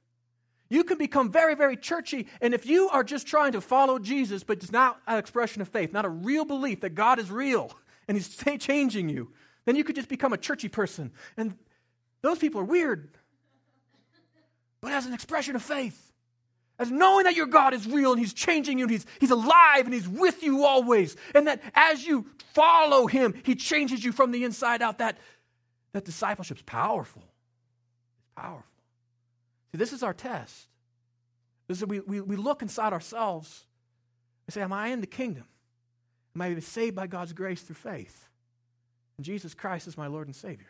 You 0.69 0.83
can 0.83 0.99
become 0.99 1.31
very, 1.31 1.55
very 1.55 1.75
churchy. 1.75 2.27
And 2.41 2.53
if 2.53 2.67
you 2.67 2.89
are 2.89 3.03
just 3.03 3.25
trying 3.25 3.53
to 3.53 3.61
follow 3.61 3.97
Jesus, 3.97 4.43
but 4.43 4.57
it's 4.57 4.71
not 4.71 5.01
an 5.07 5.17
expression 5.17 5.63
of 5.63 5.67
faith, 5.67 5.91
not 5.91 6.05
a 6.05 6.09
real 6.09 6.45
belief 6.45 6.81
that 6.81 6.93
God 6.93 7.17
is 7.17 7.31
real 7.31 7.71
and 8.07 8.15
He's 8.15 8.35
changing 8.59 9.09
you, 9.09 9.31
then 9.65 9.75
you 9.75 9.83
could 9.83 9.95
just 9.95 10.09
become 10.09 10.33
a 10.33 10.37
churchy 10.37 10.69
person. 10.69 11.11
And 11.35 11.55
those 12.21 12.37
people 12.37 12.61
are 12.61 12.65
weird. 12.65 13.09
But 14.81 14.91
as 14.91 15.05
an 15.05 15.13
expression 15.13 15.55
of 15.55 15.63
faith, 15.63 16.08
as 16.79 16.89
knowing 16.89 17.25
that 17.25 17.35
your 17.35 17.45
God 17.45 17.73
is 17.73 17.85
real 17.85 18.13
and 18.13 18.19
He's 18.19 18.33
changing 18.33 18.79
you 18.79 18.85
and 18.85 18.91
He's, 18.91 19.05
he's 19.19 19.31
alive 19.31 19.85
and 19.85 19.93
He's 19.93 20.07
with 20.07 20.41
you 20.41 20.65
always, 20.65 21.15
and 21.35 21.45
that 21.47 21.61
as 21.75 22.05
you 22.05 22.25
follow 22.53 23.05
Him, 23.05 23.33
He 23.43 23.53
changes 23.53 24.03
you 24.03 24.11
from 24.11 24.31
the 24.31 24.45
inside 24.45 24.81
out, 24.81 24.97
that, 24.99 25.17
that 25.91 26.05
discipleship's 26.05 26.63
powerful. 26.63 27.21
It's 27.21 28.41
powerful. 28.41 28.63
See, 29.71 29.77
this 29.77 29.93
is 29.93 30.01
our 30.01 30.13
test. 30.13 30.67
This 31.67 31.79
is 31.79 31.85
we, 31.85 31.99
we, 31.99 32.21
we 32.21 32.35
look 32.35 32.61
inside 32.61 32.93
ourselves 32.93 33.65
and 34.47 34.53
say, 34.53 34.61
Am 34.61 34.73
I 34.73 34.87
in 34.87 35.01
the 35.01 35.07
kingdom? 35.07 35.43
Am 36.35 36.41
I 36.41 36.57
saved 36.59 36.95
by 36.95 37.07
God's 37.07 37.33
grace 37.33 37.61
through 37.61 37.75
faith? 37.75 38.27
And 39.17 39.25
Jesus 39.25 39.53
Christ 39.53 39.87
is 39.87 39.97
my 39.97 40.07
Lord 40.07 40.27
and 40.27 40.35
Savior. 40.35 40.67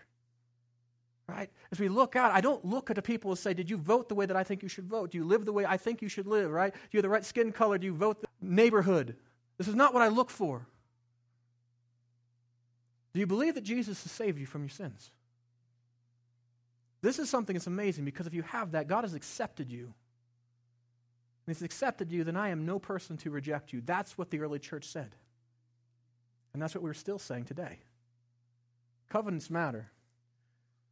Right? 1.29 1.49
As 1.71 1.79
we 1.79 1.89
look 1.89 2.15
out, 2.15 2.31
I 2.31 2.41
don't 2.41 2.63
look 2.65 2.89
at 2.89 2.95
the 2.95 3.01
people 3.01 3.31
and 3.31 3.37
say, 3.37 3.53
Did 3.53 3.69
you 3.69 3.77
vote 3.77 4.09
the 4.09 4.15
way 4.15 4.25
that 4.25 4.35
I 4.35 4.43
think 4.43 4.63
you 4.63 4.69
should 4.69 4.87
vote? 4.87 5.11
Do 5.11 5.17
you 5.17 5.23
live 5.23 5.45
the 5.45 5.53
way 5.53 5.65
I 5.65 5.77
think 5.77 6.01
you 6.01 6.09
should 6.09 6.27
live? 6.27 6.51
Right? 6.51 6.73
Do 6.73 6.79
you 6.91 6.97
have 6.97 7.03
the 7.03 7.09
right 7.09 7.25
skin 7.25 7.51
color? 7.51 7.77
Do 7.77 7.85
you 7.85 7.93
vote 7.93 8.21
the 8.21 8.27
neighborhood? 8.41 9.15
This 9.57 9.67
is 9.67 9.75
not 9.75 9.93
what 9.93 10.01
I 10.01 10.07
look 10.07 10.29
for. 10.29 10.65
Do 13.13 13.19
you 13.19 13.27
believe 13.27 13.55
that 13.55 13.63
Jesus 13.63 14.01
has 14.03 14.11
saved 14.11 14.39
you 14.39 14.45
from 14.45 14.61
your 14.61 14.69
sins? 14.69 15.11
This 17.01 17.19
is 17.19 17.29
something 17.29 17.53
that's 17.53 17.67
amazing 17.67 18.05
because 18.05 18.27
if 18.27 18.33
you 18.33 18.43
have 18.43 18.71
that, 18.71 18.87
God 18.87 19.03
has 19.03 19.13
accepted 19.13 19.71
you. 19.71 19.85
And 21.45 21.55
He's 21.55 21.61
accepted 21.61 22.11
you, 22.11 22.23
then 22.23 22.35
I 22.35 22.49
am 22.49 22.65
no 22.65 22.79
person 22.79 23.17
to 23.17 23.31
reject 23.31 23.73
you. 23.73 23.81
That's 23.85 24.17
what 24.17 24.29
the 24.29 24.39
early 24.39 24.59
church 24.59 24.85
said. 24.85 25.15
And 26.53 26.61
that's 26.61 26.75
what 26.75 26.83
we're 26.83 26.93
still 26.93 27.19
saying 27.19 27.45
today. 27.45 27.79
Covenants 29.09 29.49
matter. 29.49 29.91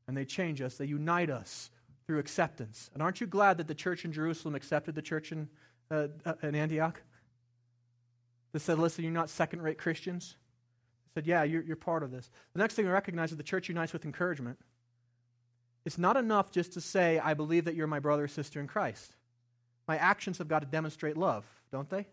And 0.07 0.15
they 0.15 0.25
change 0.25 0.61
us, 0.61 0.75
they 0.75 0.85
unite 0.85 1.29
us 1.29 1.69
through 2.05 2.19
acceptance. 2.19 2.89
And 2.93 3.03
aren't 3.03 3.19
you 3.19 3.27
glad 3.27 3.57
that 3.57 3.67
the 3.67 3.75
church 3.75 4.05
in 4.05 4.13
Jerusalem 4.13 4.55
accepted 4.55 4.95
the 4.95 5.01
church 5.01 5.31
in, 5.31 5.49
uh, 5.91 6.07
uh 6.25 6.33
in 6.41 6.55
Antioch? 6.55 7.01
They 8.53 8.59
said, 8.59 8.79
listen, 8.79 9.03
you're 9.03 9.13
not 9.13 9.29
second 9.29 9.61
rate 9.61 9.77
Christians. 9.77 10.35
They 11.13 11.21
said, 11.21 11.27
yeah, 11.27 11.43
you're, 11.43 11.61
you're 11.61 11.75
part 11.75 12.03
of 12.03 12.11
this. 12.11 12.29
The 12.53 12.59
next 12.59 12.75
thing 12.75 12.85
we 12.85 12.91
recognize 12.91 13.31
is 13.31 13.37
the 13.37 13.43
church 13.43 13.67
unites 13.67 13.91
with 13.91 14.05
encouragement. 14.05 14.57
It's 15.85 15.97
not 15.97 16.17
enough 16.17 16.51
just 16.51 16.73
to 16.73 16.81
say, 16.81 17.19
I 17.19 17.33
believe 17.33 17.65
that 17.65 17.75
you're 17.75 17.87
my 17.87 17.99
brother 17.99 18.23
or 18.23 18.27
sister 18.27 18.59
in 18.59 18.67
Christ. 18.67 19.15
My 19.87 19.97
actions 19.97 20.37
have 20.37 20.47
got 20.47 20.59
to 20.59 20.65
demonstrate 20.65 21.17
love, 21.17 21.45
don't 21.71 21.89
they? 21.89 22.07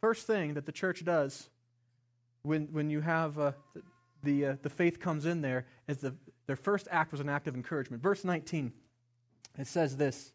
First 0.00 0.26
thing 0.26 0.54
that 0.54 0.66
the 0.66 0.72
church 0.72 1.04
does 1.04 1.48
when, 2.42 2.68
when 2.72 2.90
you 2.90 3.00
have 3.00 3.38
uh, 3.38 3.52
the, 3.74 3.82
the, 4.22 4.46
uh, 4.46 4.56
the 4.62 4.70
faith 4.70 5.00
comes 5.00 5.26
in 5.26 5.40
there 5.40 5.66
is 5.88 5.98
the, 5.98 6.14
their 6.46 6.56
first 6.56 6.88
act 6.90 7.12
was 7.12 7.20
an 7.20 7.28
act 7.28 7.48
of 7.48 7.54
encouragement. 7.54 8.02
Verse 8.02 8.24
19, 8.24 8.72
it 9.58 9.66
says 9.66 9.96
this. 9.96 10.32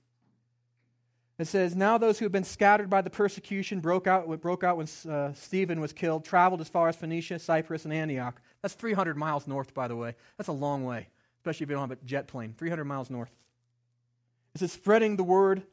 It 1.37 1.47
says, 1.47 1.75
Now 1.75 1.97
those 1.97 2.19
who 2.19 2.25
have 2.25 2.31
been 2.31 2.43
scattered 2.43 2.89
by 2.89 3.01
the 3.01 3.09
persecution 3.09 3.79
broke 3.79 4.07
out, 4.07 4.27
what 4.27 4.41
broke 4.41 4.63
out 4.63 4.77
when 4.77 4.87
uh, 5.09 5.33
Stephen 5.33 5.79
was 5.79 5.93
killed, 5.93 6.25
traveled 6.25 6.61
as 6.61 6.67
far 6.67 6.89
as 6.89 6.95
Phoenicia, 6.95 7.39
Cyprus, 7.39 7.85
and 7.85 7.93
Antioch. 7.93 8.41
That's 8.61 8.73
300 8.73 9.15
miles 9.15 9.47
north, 9.47 9.73
by 9.73 9.87
the 9.87 9.95
way. 9.95 10.15
That's 10.37 10.49
a 10.49 10.53
long 10.53 10.83
way 10.83 11.07
especially 11.39 11.63
if 11.63 11.69
you 11.69 11.75
don't 11.75 11.89
have 11.89 11.97
a 11.97 12.05
jet 12.05 12.27
plane, 12.27 12.53
300 12.57 12.83
miles 12.83 13.09
north. 13.09 13.31
It 14.53 14.59
says 14.59 14.71
spreading 14.71 15.15
the 15.15 15.23
word 15.23 15.63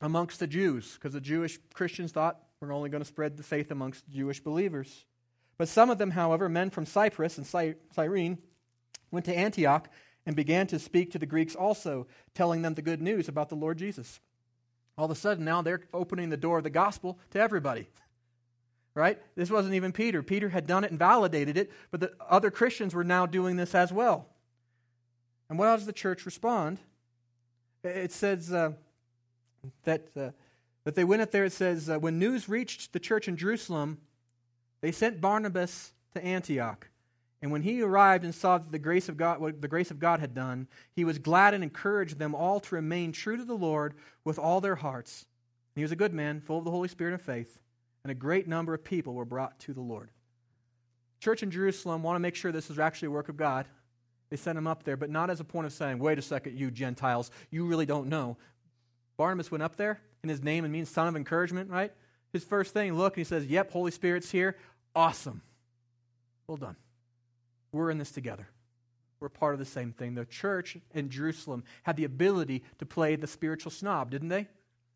amongst 0.00 0.40
the 0.40 0.46
Jews, 0.46 0.94
because 0.94 1.14
the 1.14 1.20
Jewish 1.20 1.58
Christians 1.72 2.12
thought 2.12 2.40
we're 2.60 2.72
only 2.72 2.90
going 2.90 3.02
to 3.02 3.08
spread 3.08 3.36
the 3.36 3.42
faith 3.42 3.70
amongst 3.70 4.08
Jewish 4.08 4.40
believers. 4.40 5.04
But 5.56 5.68
some 5.68 5.90
of 5.90 5.98
them, 5.98 6.10
however, 6.10 6.48
men 6.48 6.70
from 6.70 6.84
Cyprus 6.84 7.38
and 7.38 7.46
Cyrene, 7.94 8.38
went 9.14 9.26
to 9.26 9.36
Antioch 9.36 9.88
and 10.26 10.36
began 10.36 10.66
to 10.68 10.78
speak 10.78 11.12
to 11.12 11.18
the 11.18 11.26
Greeks 11.26 11.54
also, 11.54 12.06
telling 12.34 12.62
them 12.62 12.74
the 12.74 12.82
good 12.82 13.02
news 13.02 13.28
about 13.28 13.48
the 13.48 13.54
Lord 13.54 13.78
Jesus. 13.78 14.20
All 14.96 15.06
of 15.06 15.10
a 15.10 15.14
sudden, 15.14 15.44
now 15.44 15.62
they're 15.62 15.82
opening 15.92 16.30
the 16.30 16.36
door 16.36 16.58
of 16.58 16.64
the 16.64 16.70
gospel 16.70 17.18
to 17.30 17.40
everybody. 17.40 17.88
Right? 18.96 19.20
This 19.34 19.50
wasn't 19.50 19.74
even 19.74 19.90
Peter. 19.90 20.22
Peter 20.22 20.48
had 20.48 20.68
done 20.68 20.84
it 20.84 20.90
and 20.90 20.98
validated 21.00 21.56
it, 21.56 21.72
but 21.90 21.98
the 21.98 22.12
other 22.30 22.52
Christians 22.52 22.94
were 22.94 23.02
now 23.02 23.26
doing 23.26 23.56
this 23.56 23.74
as 23.74 23.92
well. 23.92 24.28
And 25.50 25.58
what 25.58 25.74
does 25.74 25.84
the 25.84 25.92
church 25.92 26.24
respond? 26.24 26.78
It 27.82 28.12
says 28.12 28.52
uh, 28.52 28.70
that, 29.82 30.06
uh, 30.16 30.30
that 30.84 30.94
they 30.94 31.02
went 31.02 31.22
up 31.22 31.32
there. 31.32 31.44
It 31.44 31.52
says, 31.52 31.90
uh, 31.90 31.98
when 31.98 32.20
news 32.20 32.48
reached 32.48 32.92
the 32.92 33.00
church 33.00 33.26
in 33.26 33.36
Jerusalem, 33.36 33.98
they 34.80 34.92
sent 34.92 35.20
Barnabas 35.20 35.92
to 36.14 36.24
Antioch. 36.24 36.88
And 37.44 37.52
when 37.52 37.60
he 37.60 37.82
arrived 37.82 38.24
and 38.24 38.34
saw 38.34 38.56
the 38.56 38.78
grace 38.78 39.10
of 39.10 39.18
God, 39.18 39.38
what 39.38 39.60
the 39.60 39.68
grace 39.68 39.90
of 39.90 39.98
God 39.98 40.18
had 40.18 40.34
done, 40.34 40.66
he 40.96 41.04
was 41.04 41.18
glad 41.18 41.52
and 41.52 41.62
encouraged 41.62 42.18
them 42.18 42.34
all 42.34 42.58
to 42.58 42.74
remain 42.74 43.12
true 43.12 43.36
to 43.36 43.44
the 43.44 43.52
Lord 43.52 43.92
with 44.24 44.38
all 44.38 44.62
their 44.62 44.76
hearts. 44.76 45.26
And 45.74 45.82
he 45.82 45.84
was 45.84 45.92
a 45.92 45.96
good 45.96 46.14
man, 46.14 46.40
full 46.40 46.56
of 46.56 46.64
the 46.64 46.70
Holy 46.70 46.88
Spirit 46.88 47.12
and 47.12 47.20
faith, 47.20 47.60
and 48.02 48.10
a 48.10 48.14
great 48.14 48.48
number 48.48 48.72
of 48.72 48.82
people 48.82 49.12
were 49.12 49.26
brought 49.26 49.58
to 49.60 49.74
the 49.74 49.82
Lord. 49.82 50.08
Church 51.20 51.42
in 51.42 51.50
Jerusalem 51.50 52.02
want 52.02 52.16
to 52.16 52.20
make 52.20 52.34
sure 52.34 52.50
this 52.50 52.70
is 52.70 52.78
actually 52.78 53.08
a 53.08 53.10
work 53.10 53.28
of 53.28 53.36
God. 53.36 53.66
They 54.30 54.38
sent 54.38 54.56
him 54.56 54.66
up 54.66 54.84
there, 54.84 54.96
but 54.96 55.10
not 55.10 55.28
as 55.28 55.40
a 55.40 55.44
point 55.44 55.66
of 55.66 55.74
saying, 55.74 55.98
wait 55.98 56.18
a 56.18 56.22
second, 56.22 56.58
you 56.58 56.70
Gentiles, 56.70 57.30
you 57.50 57.66
really 57.66 57.84
don't 57.84 58.08
know. 58.08 58.38
Barnabas 59.18 59.50
went 59.50 59.62
up 59.62 59.76
there, 59.76 60.00
and 60.22 60.30
his 60.30 60.42
name 60.42 60.70
means 60.72 60.88
son 60.88 61.08
of 61.08 61.14
encouragement, 61.14 61.68
right? 61.68 61.92
His 62.32 62.42
first 62.42 62.72
thing, 62.72 62.94
look, 62.94 63.18
and 63.18 63.20
he 63.20 63.24
says, 63.24 63.44
yep, 63.44 63.70
Holy 63.70 63.90
Spirit's 63.90 64.30
here. 64.30 64.56
Awesome. 64.96 65.42
Well 66.46 66.56
done. 66.56 66.76
We're 67.74 67.90
in 67.90 67.98
this 67.98 68.12
together. 68.12 68.48
We're 69.18 69.28
part 69.28 69.54
of 69.54 69.58
the 69.58 69.64
same 69.64 69.92
thing. 69.92 70.14
The 70.14 70.24
church 70.24 70.76
in 70.94 71.10
Jerusalem 71.10 71.64
had 71.82 71.96
the 71.96 72.04
ability 72.04 72.62
to 72.78 72.86
play 72.86 73.16
the 73.16 73.26
spiritual 73.26 73.72
snob, 73.72 74.10
didn't 74.10 74.28
they? 74.28 74.46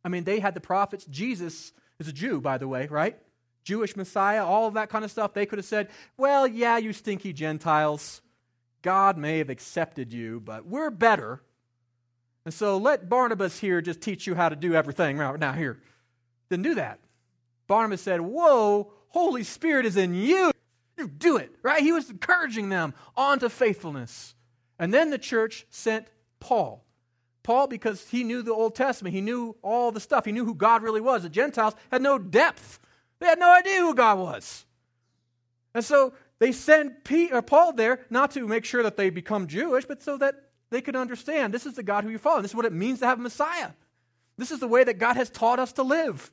I 0.04 0.08
mean, 0.08 0.22
they 0.22 0.38
had 0.38 0.54
the 0.54 0.60
prophets. 0.60 1.04
Jesus 1.06 1.72
is 1.98 2.06
a 2.06 2.12
Jew, 2.12 2.40
by 2.40 2.56
the 2.56 2.68
way, 2.68 2.86
right? 2.86 3.18
Jewish 3.64 3.96
Messiah, 3.96 4.46
all 4.46 4.68
of 4.68 4.74
that 4.74 4.90
kind 4.90 5.04
of 5.04 5.10
stuff. 5.10 5.34
They 5.34 5.44
could 5.44 5.58
have 5.58 5.66
said, 5.66 5.88
well, 6.16 6.46
yeah, 6.46 6.78
you 6.78 6.92
stinky 6.92 7.32
Gentiles. 7.32 8.22
God 8.82 9.18
may 9.18 9.38
have 9.38 9.50
accepted 9.50 10.12
you, 10.12 10.40
but 10.40 10.64
we're 10.64 10.90
better. 10.90 11.42
And 12.44 12.54
so 12.54 12.78
let 12.78 13.08
Barnabas 13.08 13.58
here 13.58 13.80
just 13.80 14.00
teach 14.00 14.26
you 14.26 14.36
how 14.36 14.48
to 14.48 14.56
do 14.56 14.74
everything 14.74 15.18
right 15.18 15.38
now 15.38 15.52
here. 15.52 15.78
Didn't 16.48 16.62
do 16.62 16.76
that. 16.76 17.00
Barnabas 17.66 18.02
said, 18.02 18.20
Whoa, 18.20 18.92
Holy 19.08 19.42
Spirit 19.42 19.84
is 19.84 19.96
in 19.96 20.14
you. 20.14 20.52
Do 21.06 21.36
it, 21.36 21.54
right? 21.62 21.82
He 21.82 21.92
was 21.92 22.10
encouraging 22.10 22.68
them 22.68 22.94
on 23.16 23.38
to 23.40 23.48
faithfulness. 23.48 24.34
And 24.78 24.92
then 24.92 25.10
the 25.10 25.18
church 25.18 25.66
sent 25.70 26.06
Paul. 26.40 26.84
Paul, 27.42 27.66
because 27.66 28.08
he 28.08 28.24
knew 28.24 28.42
the 28.42 28.52
Old 28.52 28.74
Testament, 28.74 29.14
he 29.14 29.20
knew 29.20 29.56
all 29.62 29.90
the 29.90 30.00
stuff, 30.00 30.24
he 30.24 30.32
knew 30.32 30.44
who 30.44 30.54
God 30.54 30.82
really 30.82 31.00
was. 31.00 31.22
The 31.22 31.30
Gentiles 31.30 31.74
had 31.90 32.02
no 32.02 32.18
depth, 32.18 32.78
they 33.20 33.26
had 33.26 33.38
no 33.38 33.52
idea 33.52 33.80
who 33.80 33.94
God 33.94 34.18
was. 34.18 34.66
And 35.74 35.84
so 35.84 36.12
they 36.38 36.52
send 36.52 37.04
Peter, 37.04 37.36
uh, 37.36 37.42
Paul 37.42 37.72
there 37.72 38.00
not 38.10 38.32
to 38.32 38.46
make 38.46 38.64
sure 38.64 38.82
that 38.82 38.96
they 38.96 39.10
become 39.10 39.46
Jewish, 39.46 39.84
but 39.84 40.02
so 40.02 40.16
that 40.18 40.34
they 40.70 40.80
could 40.80 40.96
understand 40.96 41.52
this 41.52 41.66
is 41.66 41.74
the 41.74 41.82
God 41.82 42.04
who 42.04 42.10
you 42.10 42.18
follow. 42.18 42.42
This 42.42 42.52
is 42.52 42.54
what 42.54 42.64
it 42.64 42.72
means 42.72 43.00
to 43.00 43.06
have 43.06 43.18
a 43.18 43.22
Messiah. 43.22 43.70
This 44.36 44.50
is 44.50 44.60
the 44.60 44.68
way 44.68 44.84
that 44.84 44.98
God 44.98 45.16
has 45.16 45.30
taught 45.30 45.58
us 45.58 45.72
to 45.74 45.82
live. 45.82 46.30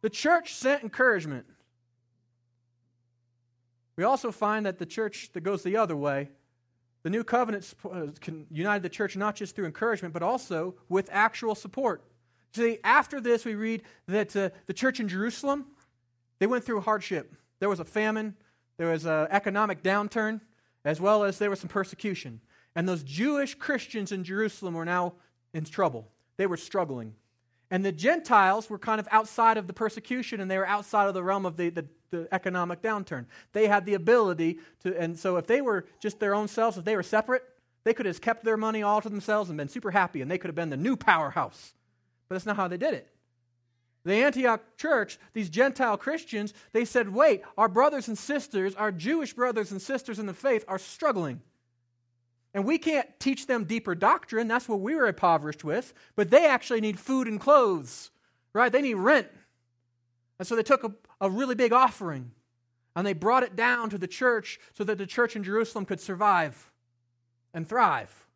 The 0.00 0.10
church 0.10 0.54
sent 0.54 0.82
encouragement. 0.82 1.46
We 3.98 4.04
also 4.04 4.30
find 4.30 4.64
that 4.64 4.78
the 4.78 4.86
church 4.86 5.30
that 5.32 5.40
goes 5.40 5.64
the 5.64 5.76
other 5.76 5.96
way, 5.96 6.28
the 7.02 7.10
new 7.10 7.24
covenant 7.24 7.74
uh, 7.84 8.06
united 8.48 8.84
the 8.84 8.88
church 8.88 9.16
not 9.16 9.34
just 9.34 9.56
through 9.56 9.66
encouragement, 9.66 10.14
but 10.14 10.22
also 10.22 10.76
with 10.88 11.08
actual 11.10 11.56
support. 11.56 12.04
See, 12.52 12.78
after 12.84 13.20
this, 13.20 13.44
we 13.44 13.56
read 13.56 13.82
that 14.06 14.36
uh, 14.36 14.50
the 14.66 14.72
church 14.72 15.00
in 15.00 15.08
Jerusalem, 15.08 15.66
they 16.38 16.46
went 16.46 16.62
through 16.62 16.82
hardship. 16.82 17.34
There 17.58 17.68
was 17.68 17.80
a 17.80 17.84
famine, 17.84 18.36
there 18.76 18.86
was 18.86 19.04
an 19.04 19.26
economic 19.32 19.82
downturn, 19.82 20.42
as 20.84 21.00
well 21.00 21.24
as 21.24 21.38
there 21.38 21.50
was 21.50 21.58
some 21.58 21.68
persecution. 21.68 22.40
And 22.76 22.88
those 22.88 23.02
Jewish 23.02 23.56
Christians 23.56 24.12
in 24.12 24.22
Jerusalem 24.22 24.74
were 24.74 24.84
now 24.84 25.14
in 25.52 25.64
trouble. 25.64 26.06
They 26.36 26.46
were 26.46 26.56
struggling. 26.56 27.16
And 27.68 27.84
the 27.84 27.90
Gentiles 27.90 28.70
were 28.70 28.78
kind 28.78 29.00
of 29.00 29.08
outside 29.10 29.56
of 29.56 29.66
the 29.66 29.72
persecution 29.72 30.40
and 30.40 30.48
they 30.48 30.56
were 30.56 30.68
outside 30.68 31.08
of 31.08 31.14
the 31.14 31.24
realm 31.24 31.44
of 31.44 31.56
the, 31.56 31.70
the, 31.70 31.86
the, 32.10 32.28
economic 32.32 32.82
downturn. 32.82 33.26
They 33.52 33.66
had 33.66 33.86
the 33.86 33.94
ability 33.94 34.58
to, 34.82 34.98
and 34.98 35.18
so 35.18 35.36
if 35.36 35.46
they 35.46 35.60
were 35.60 35.86
just 36.00 36.20
their 36.20 36.34
own 36.34 36.48
selves, 36.48 36.78
if 36.78 36.84
they 36.84 36.96
were 36.96 37.02
separate, 37.02 37.42
they 37.84 37.94
could 37.94 38.06
have 38.06 38.20
kept 38.20 38.44
their 38.44 38.56
money 38.56 38.82
all 38.82 39.00
to 39.00 39.08
themselves 39.08 39.50
and 39.50 39.56
been 39.56 39.68
super 39.68 39.90
happy 39.90 40.20
and 40.20 40.30
they 40.30 40.38
could 40.38 40.48
have 40.48 40.54
been 40.54 40.70
the 40.70 40.76
new 40.76 40.96
powerhouse. 40.96 41.74
But 42.28 42.34
that's 42.34 42.46
not 42.46 42.56
how 42.56 42.68
they 42.68 42.76
did 42.76 42.94
it. 42.94 43.08
The 44.04 44.14
Antioch 44.14 44.62
church, 44.76 45.18
these 45.32 45.50
Gentile 45.50 45.96
Christians, 45.96 46.54
they 46.72 46.84
said, 46.84 47.12
wait, 47.12 47.42
our 47.56 47.68
brothers 47.68 48.08
and 48.08 48.16
sisters, 48.16 48.74
our 48.74 48.92
Jewish 48.92 49.32
brothers 49.32 49.70
and 49.70 49.82
sisters 49.82 50.18
in 50.18 50.26
the 50.26 50.34
faith 50.34 50.64
are 50.68 50.78
struggling. 50.78 51.42
And 52.54 52.64
we 52.64 52.78
can't 52.78 53.08
teach 53.20 53.46
them 53.46 53.64
deeper 53.64 53.94
doctrine. 53.94 54.48
That's 54.48 54.68
what 54.68 54.80
we 54.80 54.94
were 54.94 55.06
impoverished 55.06 55.64
with. 55.64 55.92
But 56.16 56.30
they 56.30 56.46
actually 56.46 56.80
need 56.80 56.98
food 56.98 57.28
and 57.28 57.38
clothes, 57.38 58.10
right? 58.52 58.72
They 58.72 58.82
need 58.82 58.94
rent. 58.94 59.28
And 60.38 60.46
so 60.46 60.54
they 60.56 60.62
took 60.62 60.84
a, 60.84 60.92
a 61.20 61.30
really 61.30 61.54
big 61.54 61.72
offering 61.72 62.30
and 62.94 63.06
they 63.06 63.12
brought 63.12 63.42
it 63.42 63.56
down 63.56 63.90
to 63.90 63.98
the 63.98 64.06
church 64.06 64.58
so 64.74 64.84
that 64.84 64.98
the 64.98 65.06
church 65.06 65.36
in 65.36 65.42
Jerusalem 65.42 65.84
could 65.84 66.00
survive 66.00 66.70
and 67.54 67.68
thrive. 67.68 68.26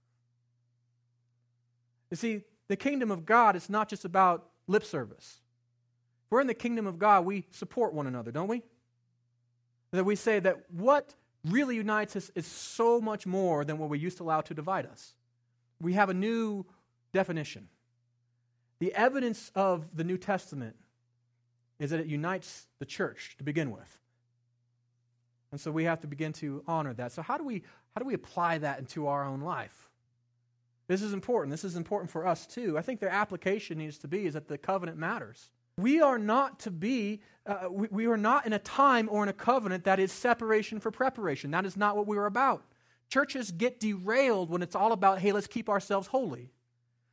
You 2.11 2.16
see, 2.16 2.42
the 2.68 2.76
kingdom 2.76 3.11
of 3.11 3.24
God 3.24 3.57
is 3.57 3.68
not 3.68 3.88
just 3.88 4.05
about 4.05 4.46
lip 4.66 4.84
service. 4.84 5.40
If 6.26 6.32
we're 6.32 6.40
in 6.40 6.46
the 6.46 6.55
kingdom 6.55 6.86
of 6.86 6.98
God, 6.98 7.24
we 7.24 7.46
support 7.50 7.92
one 7.92 8.07
another, 8.07 8.30
don't 8.30 8.48
we? 8.48 8.62
That 9.92 10.05
we 10.05 10.16
say 10.16 10.40
that 10.40 10.70
what 10.70 11.14
really 11.44 11.76
unites 11.76 12.16
us 12.16 12.30
is 12.34 12.46
so 12.46 13.00
much 13.00 13.26
more 13.26 13.64
than 13.64 13.78
what 13.78 13.90
we 13.90 13.98
used 13.98 14.18
to 14.18 14.24
allow 14.24 14.40
to 14.42 14.55
divide 14.55 14.86
us. 14.86 15.14
We 15.80 15.94
have 15.94 16.09
a 16.09 16.14
new 16.14 16.64
definition. 17.12 17.68
The 18.78 18.94
evidence 18.94 19.50
of 19.55 19.96
the 19.96 20.05
New 20.05 20.18
Testament 20.18 20.76
is 21.83 21.91
that 21.91 21.99
it 21.99 22.07
unites 22.07 22.68
the 22.78 22.87
church 22.87 23.35
to 23.39 23.45
begin 23.45 23.72
with. 23.72 23.99
And 25.51 25.61
so 25.61 25.72
we 25.72 25.85
have 25.85 26.01
to 26.03 26.07
begin 26.07 26.33
to 26.35 26.62
honor 26.66 26.95
that. 26.95 27.11
So 27.11 27.22
how 27.22 27.37
do 27.37 27.45
we 27.45 27.64
how 27.95 28.01
do 28.01 28.07
we 28.07 28.14
apply 28.14 28.59
that 28.59 28.78
into 28.78 29.09
our 29.09 29.24
own 29.24 29.41
life? 29.41 29.91
This 30.87 31.03
is 31.03 31.12
important. 31.12 31.51
This 31.51 31.64
is 31.64 31.74
important 31.74 32.11
for 32.11 32.24
us 32.24 32.47
too. 32.47 32.78
I 32.78 32.83
think 32.83 33.01
their 33.01 33.11
application 33.11 33.78
needs 33.78 33.99
to 33.99 34.09
be 34.09 34.26
is 34.26 34.35
that 34.35 34.47
the 34.47 34.59
covenant 34.59 34.97
matters. 34.97 35.51
We 35.76 36.01
are 36.01 36.18
not 36.18 36.61
to 36.61 36.70
be, 36.70 37.20
uh, 37.47 37.68
we, 37.70 37.89
we 37.91 38.07
are 38.07 38.16
not 38.16 38.47
in 38.47 38.53
a 38.53 38.59
time 38.61 39.09
or 39.11 39.22
in 39.24 39.28
a 39.28 39.33
covenant 39.33 39.85
that 39.85 39.99
is 39.99 40.12
separation 40.12 40.78
for 40.78 40.91
preparation. 40.91 41.51
That 41.51 41.66
is 41.66 41.76
not 41.76 41.97
what 41.97 42.07
we 42.07 42.16
are 42.16 42.26
about. 42.26 42.62
Churches 43.09 43.51
get 43.51 43.80
derailed 43.80 44.51
when 44.51 44.62
it's 44.62 44.76
all 44.76 44.93
about, 44.93 45.18
hey, 45.18 45.33
let's 45.33 45.47
keep 45.47 45.68
ourselves 45.68 46.07
holy. 46.07 46.53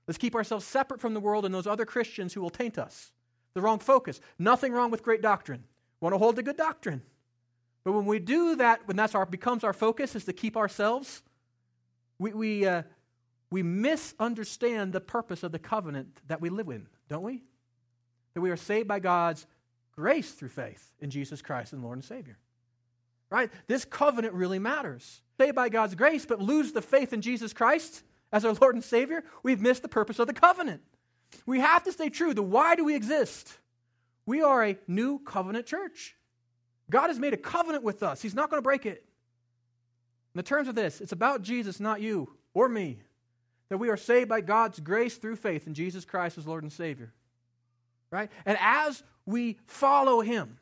Let's 0.07 0.17
keep 0.17 0.35
ourselves 0.35 0.65
separate 0.65 1.01
from 1.01 1.13
the 1.13 1.19
world 1.19 1.45
and 1.45 1.53
those 1.53 1.67
other 1.67 1.85
Christians 1.85 2.33
who 2.33 2.41
will 2.41 2.49
taint 2.49 2.77
us. 2.77 3.11
The 3.53 3.61
wrong 3.61 3.79
focus. 3.79 4.19
Nothing 4.37 4.73
wrong 4.73 4.91
with 4.91 5.03
great 5.03 5.21
doctrine. 5.21 5.63
Want 6.01 6.13
to 6.13 6.17
hold 6.17 6.35
to 6.37 6.43
good 6.43 6.57
doctrine. 6.57 7.01
But 7.83 7.93
when 7.93 8.05
we 8.05 8.19
do 8.19 8.55
that, 8.57 8.87
when 8.87 8.97
that's 8.97 9.15
our 9.15 9.25
becomes 9.25 9.63
our 9.63 9.73
focus, 9.73 10.15
is 10.15 10.25
to 10.25 10.33
keep 10.33 10.55
ourselves, 10.55 11.23
we, 12.19 12.31
we, 12.31 12.65
uh, 12.65 12.83
we 13.49 13.63
misunderstand 13.63 14.93
the 14.93 15.01
purpose 15.01 15.43
of 15.43 15.51
the 15.51 15.59
covenant 15.59 16.21
that 16.27 16.41
we 16.41 16.49
live 16.49 16.67
in, 16.67 16.87
don't 17.09 17.23
we? 17.23 17.43
That 18.33 18.41
we 18.41 18.51
are 18.51 18.57
saved 18.57 18.87
by 18.87 18.99
God's 18.99 19.45
grace 19.95 20.31
through 20.31 20.49
faith 20.49 20.93
in 20.99 21.09
Jesus 21.09 21.41
Christ 21.41 21.73
and 21.73 21.83
Lord 21.83 21.97
and 21.97 22.05
Savior. 22.05 22.37
Right? 23.29 23.51
This 23.67 23.85
covenant 23.85 24.33
really 24.33 24.59
matters. 24.59 25.21
Saved 25.39 25.55
by 25.55 25.69
God's 25.69 25.95
grace, 25.95 26.25
but 26.25 26.41
lose 26.41 26.71
the 26.71 26.81
faith 26.81 27.13
in 27.13 27.21
Jesus 27.21 27.53
Christ 27.53 28.03
as 28.31 28.45
our 28.45 28.53
Lord 28.53 28.75
and 28.75 28.83
Savior, 28.83 29.23
we've 29.41 29.61
missed 29.61 29.81
the 29.81 29.87
purpose 29.87 30.19
of 30.19 30.27
the 30.27 30.33
covenant. 30.33 30.81
We 31.45 31.59
have 31.59 31.83
to 31.83 31.91
stay 31.91 32.09
true 32.09 32.33
to 32.33 32.41
why 32.41 32.75
do 32.75 32.83
we 32.85 32.95
exist? 32.95 33.51
We 34.25 34.41
are 34.41 34.63
a 34.63 34.77
new 34.87 35.19
covenant 35.19 35.65
church. 35.65 36.15
God 36.89 37.07
has 37.07 37.19
made 37.19 37.33
a 37.33 37.37
covenant 37.37 37.83
with 37.83 38.03
us. 38.03 38.21
He's 38.21 38.35
not 38.35 38.49
going 38.49 38.59
to 38.59 38.63
break 38.63 38.85
it. 38.85 39.03
In 40.33 40.39
the 40.39 40.43
terms 40.43 40.67
of 40.67 40.75
this, 40.75 41.01
it's 41.01 41.11
about 41.11 41.41
Jesus, 41.41 41.79
not 41.79 42.01
you 42.01 42.31
or 42.53 42.69
me. 42.69 42.99
That 43.69 43.77
we 43.77 43.89
are 43.89 43.97
saved 43.97 44.29
by 44.29 44.41
God's 44.41 44.79
grace 44.79 45.17
through 45.17 45.35
faith 45.35 45.67
in 45.67 45.73
Jesus 45.73 46.05
Christ 46.05 46.37
as 46.37 46.47
Lord 46.47 46.63
and 46.63 46.71
Savior. 46.71 47.11
Right? 48.11 48.31
And 48.45 48.57
as 48.59 49.03
we 49.25 49.57
follow 49.67 50.21
Him, 50.21 50.57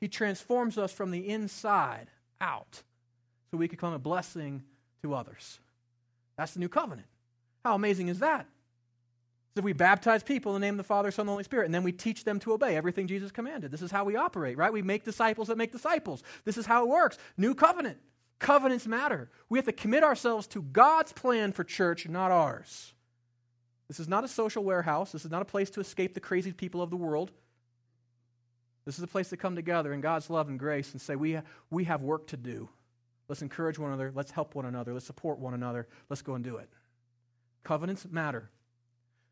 He 0.00 0.08
transforms 0.08 0.78
us 0.78 0.92
from 0.92 1.10
the 1.10 1.28
inside 1.28 2.06
out 2.40 2.82
so 3.50 3.56
we 3.56 3.68
can 3.68 3.76
become 3.76 3.92
a 3.92 3.98
blessing 3.98 4.62
to 5.02 5.14
others. 5.14 5.58
That's 6.36 6.54
the 6.54 6.60
new 6.60 6.68
covenant. 6.68 7.08
How 7.64 7.74
amazing 7.74 8.08
is 8.08 8.20
that? 8.20 8.46
So 9.56 9.62
we 9.62 9.72
baptize 9.72 10.24
people 10.24 10.54
in 10.54 10.60
the 10.60 10.66
name 10.66 10.74
of 10.74 10.78
the 10.78 10.84
Father, 10.84 11.12
Son, 11.12 11.22
and 11.22 11.28
the 11.28 11.32
Holy 11.32 11.44
Spirit, 11.44 11.66
and 11.66 11.74
then 11.74 11.84
we 11.84 11.92
teach 11.92 12.24
them 12.24 12.40
to 12.40 12.52
obey 12.52 12.76
everything 12.76 13.06
Jesus 13.06 13.30
commanded. 13.30 13.70
This 13.70 13.82
is 13.82 13.90
how 13.92 14.04
we 14.04 14.16
operate, 14.16 14.56
right? 14.58 14.72
We 14.72 14.82
make 14.82 15.04
disciples 15.04 15.46
that 15.46 15.56
make 15.56 15.70
disciples. 15.70 16.24
This 16.44 16.58
is 16.58 16.66
how 16.66 16.82
it 16.84 16.88
works. 16.88 17.18
New 17.36 17.54
covenant. 17.54 17.98
Covenants 18.40 18.86
matter. 18.86 19.30
We 19.48 19.58
have 19.58 19.66
to 19.66 19.72
commit 19.72 20.02
ourselves 20.02 20.48
to 20.48 20.62
God's 20.62 21.12
plan 21.12 21.52
for 21.52 21.62
church, 21.62 22.08
not 22.08 22.32
ours. 22.32 22.94
This 23.86 24.00
is 24.00 24.08
not 24.08 24.24
a 24.24 24.28
social 24.28 24.64
warehouse. 24.64 25.12
This 25.12 25.24
is 25.24 25.30
not 25.30 25.42
a 25.42 25.46
place 25.46 25.70
to 25.70 25.80
escape 25.80 26.14
the 26.14 26.20
crazy 26.20 26.52
people 26.52 26.82
of 26.82 26.90
the 26.90 26.96
world. 26.96 27.30
This 28.84 28.98
is 28.98 29.04
a 29.04 29.08
place 29.08 29.28
to 29.28 29.36
come 29.36 29.54
together 29.54 29.92
in 29.92 30.00
God's 30.00 30.28
love 30.30 30.48
and 30.48 30.58
grace 30.58 30.92
and 30.92 31.00
say, 31.00 31.14
we, 31.14 31.38
we 31.70 31.84
have 31.84 32.02
work 32.02 32.26
to 32.28 32.36
do. 32.36 32.68
Let's 33.28 33.40
encourage 33.40 33.78
one 33.78 33.90
another. 33.90 34.10
Let's 34.12 34.32
help 34.32 34.56
one 34.56 34.66
another. 34.66 34.92
Let's 34.92 35.06
support 35.06 35.38
one 35.38 35.54
another. 35.54 35.86
Let's 36.10 36.22
go 36.22 36.34
and 36.34 36.42
do 36.42 36.56
it. 36.56 36.68
Covenants 37.62 38.04
matter. 38.10 38.50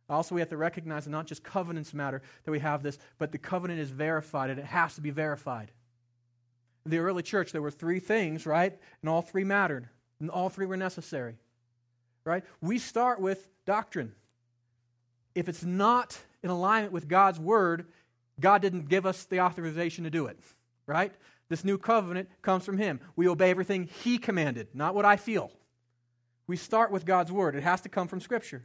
Also, 0.09 0.35
we 0.35 0.41
have 0.41 0.51
to 0.51 0.57
recognize 0.57 1.05
that 1.05 1.11
not 1.11 1.27
just 1.27 1.43
covenants 1.43 1.95
matter 1.95 2.23
that 2.45 2.51
we 2.51 2.59
have 2.59 2.83
this, 2.83 2.99
but 3.19 3.33
the 3.33 3.39
covenant 3.39 3.81
is 3.81 3.91
verified 3.91 4.51
and 4.51 4.59
it 4.59 4.67
has 4.67 4.95
to 4.95 5.01
be 5.01 5.11
verified. 5.11 5.71
In 6.85 6.91
the 6.91 6.99
early 6.99 7.23
church, 7.23 7.53
there 7.53 7.63
were 7.63 7.71
three 7.71 8.01
things, 8.01 8.45
right? 8.45 8.77
And 9.01 9.09
all 9.09 9.23
three 9.23 9.45
mattered, 9.45 9.89
and 10.21 10.31
all 10.31 10.49
three 10.49 10.67
were 10.67 10.77
necessary, 10.77 11.37
right? 12.25 12.45
We 12.61 12.79
start 12.79 13.21
with 13.21 13.49
doctrine. 13.65 14.13
If 15.35 15.49
it's 15.49 15.65
not 15.65 16.19
in 16.43 16.51
alignment 16.51 16.93
with 16.93 17.09
God's 17.09 17.39
word, 17.39 17.87
God 18.41 18.61
didn't 18.63 18.89
give 18.89 19.07
us 19.07 19.25
the 19.25 19.41
authorization 19.41 20.05
to 20.05 20.11
do 20.11 20.27
it, 20.27 20.39
right? 20.87 21.13
This 21.49 21.65
new 21.65 21.79
covenant 21.79 22.29
comes 22.43 22.65
from 22.65 22.79
Him. 22.79 23.01
We 23.15 23.29
obey 23.29 23.51
everything 23.51 23.89
He 24.03 24.19
commanded, 24.19 24.69
not 24.75 24.95
what 24.95 25.05
I 25.05 25.17
feel. 25.17 25.53
We 26.47 26.57
start 26.57 26.91
with 26.91 27.07
God's 27.07 27.31
word, 27.31 27.55
it 27.55 27.63
has 27.63 27.81
to 27.83 27.89
come 27.89 28.09
from 28.09 28.21
Scripture. 28.21 28.65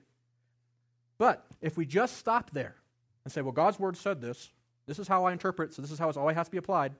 But 1.17 1.45
if 1.61 1.77
we 1.77 1.85
just 1.85 2.17
stop 2.17 2.51
there 2.51 2.75
and 3.23 3.31
say, 3.31 3.41
well, 3.41 3.51
God's 3.51 3.79
word 3.79 3.97
said 3.97 4.21
this, 4.21 4.49
this 4.85 4.99
is 4.99 5.07
how 5.07 5.25
I 5.25 5.31
interpret, 5.31 5.73
so 5.73 5.81
this 5.81 5.91
is 5.91 5.99
how 5.99 6.09
it's 6.09 6.17
always 6.17 6.35
has 6.35 6.47
to 6.47 6.51
be 6.51 6.57
applied, 6.57 6.93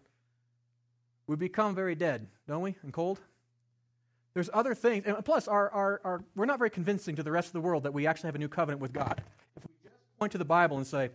we 1.28 1.36
become 1.36 1.76
very 1.76 1.96
dead, 1.96 2.28
don't 2.48 2.62
we? 2.62 2.76
And 2.84 2.92
cold? 2.94 3.20
There's 4.34 4.50
other 4.54 4.76
things. 4.76 5.06
And 5.06 5.24
plus, 5.26 5.48
our, 5.48 5.70
our, 5.70 6.02
our, 6.04 6.24
we're 6.36 6.46
not 6.46 6.60
very 6.60 6.70
convincing 6.70 7.16
to 7.16 7.24
the 7.24 7.32
rest 7.32 7.48
of 7.48 7.54
the 7.54 7.62
world 7.62 7.84
that 7.84 7.94
we 7.94 8.08
actually 8.08 8.28
have 8.28 8.36
a 8.36 8.40
new 8.40 8.48
covenant 8.48 8.82
with 8.82 8.94
God. 8.94 9.22
If 9.56 9.64
we 9.64 9.90
just 9.90 9.96
point 10.20 10.32
to 10.34 10.38
the 10.38 10.46
Bible 10.46 10.78
and 10.78 10.86
say, 10.86 11.10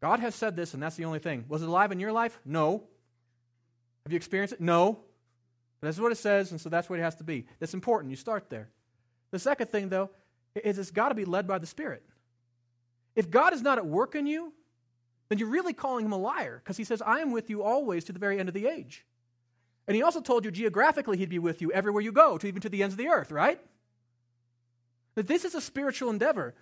God 0.00 0.20
has 0.20 0.34
said 0.34 0.56
this, 0.56 0.74
and 0.74 0.82
that's 0.82 0.96
the 0.96 1.04
only 1.04 1.18
thing. 1.18 1.44
Was 1.48 1.62
it 1.62 1.68
alive 1.68 1.92
in 1.92 2.00
your 2.00 2.12
life? 2.12 2.38
No. 2.44 2.82
Have 4.04 4.12
you 4.12 4.16
experienced 4.16 4.54
it? 4.54 4.60
No. 4.60 4.98
But 5.80 5.88
this 5.88 5.96
is 5.96 6.02
what 6.02 6.12
it 6.12 6.18
says, 6.18 6.50
and 6.50 6.60
so 6.60 6.68
that's 6.68 6.90
what 6.90 6.98
it 6.98 7.02
has 7.02 7.14
to 7.16 7.24
be. 7.24 7.46
That's 7.60 7.74
important. 7.74 8.10
You 8.10 8.16
start 8.16 8.50
there. 8.50 8.68
The 9.30 9.38
second 9.38 9.68
thing, 9.68 9.88
though, 9.88 10.10
is 10.64 10.78
it's 10.78 10.90
got 10.90 11.10
to 11.10 11.14
be 11.14 11.24
led 11.24 11.46
by 11.46 11.58
the 11.58 11.66
Spirit. 11.66 12.02
If 13.14 13.30
God 13.30 13.52
is 13.52 13.62
not 13.62 13.78
at 13.78 13.86
work 13.86 14.14
in 14.14 14.26
you, 14.26 14.52
then 15.28 15.38
you're 15.38 15.48
really 15.48 15.72
calling 15.72 16.04
him 16.04 16.12
a 16.12 16.18
liar 16.18 16.60
because 16.62 16.76
he 16.76 16.84
says, 16.84 17.02
I 17.02 17.20
am 17.20 17.32
with 17.32 17.50
you 17.50 17.62
always 17.62 18.04
to 18.04 18.12
the 18.12 18.18
very 18.18 18.38
end 18.38 18.48
of 18.48 18.54
the 18.54 18.66
age. 18.66 19.04
And 19.88 19.94
he 19.94 20.02
also 20.02 20.20
told 20.20 20.44
you 20.44 20.50
geographically 20.50 21.16
he'd 21.16 21.28
be 21.28 21.38
with 21.38 21.62
you 21.62 21.72
everywhere 21.72 22.02
you 22.02 22.12
go, 22.12 22.38
to 22.38 22.46
even 22.46 22.60
to 22.62 22.68
the 22.68 22.82
ends 22.82 22.94
of 22.94 22.98
the 22.98 23.08
earth, 23.08 23.30
right? 23.30 23.60
That 25.14 25.26
this 25.26 25.44
is 25.44 25.54
a 25.54 25.60
spiritual 25.60 26.10
endeavor. 26.10 26.54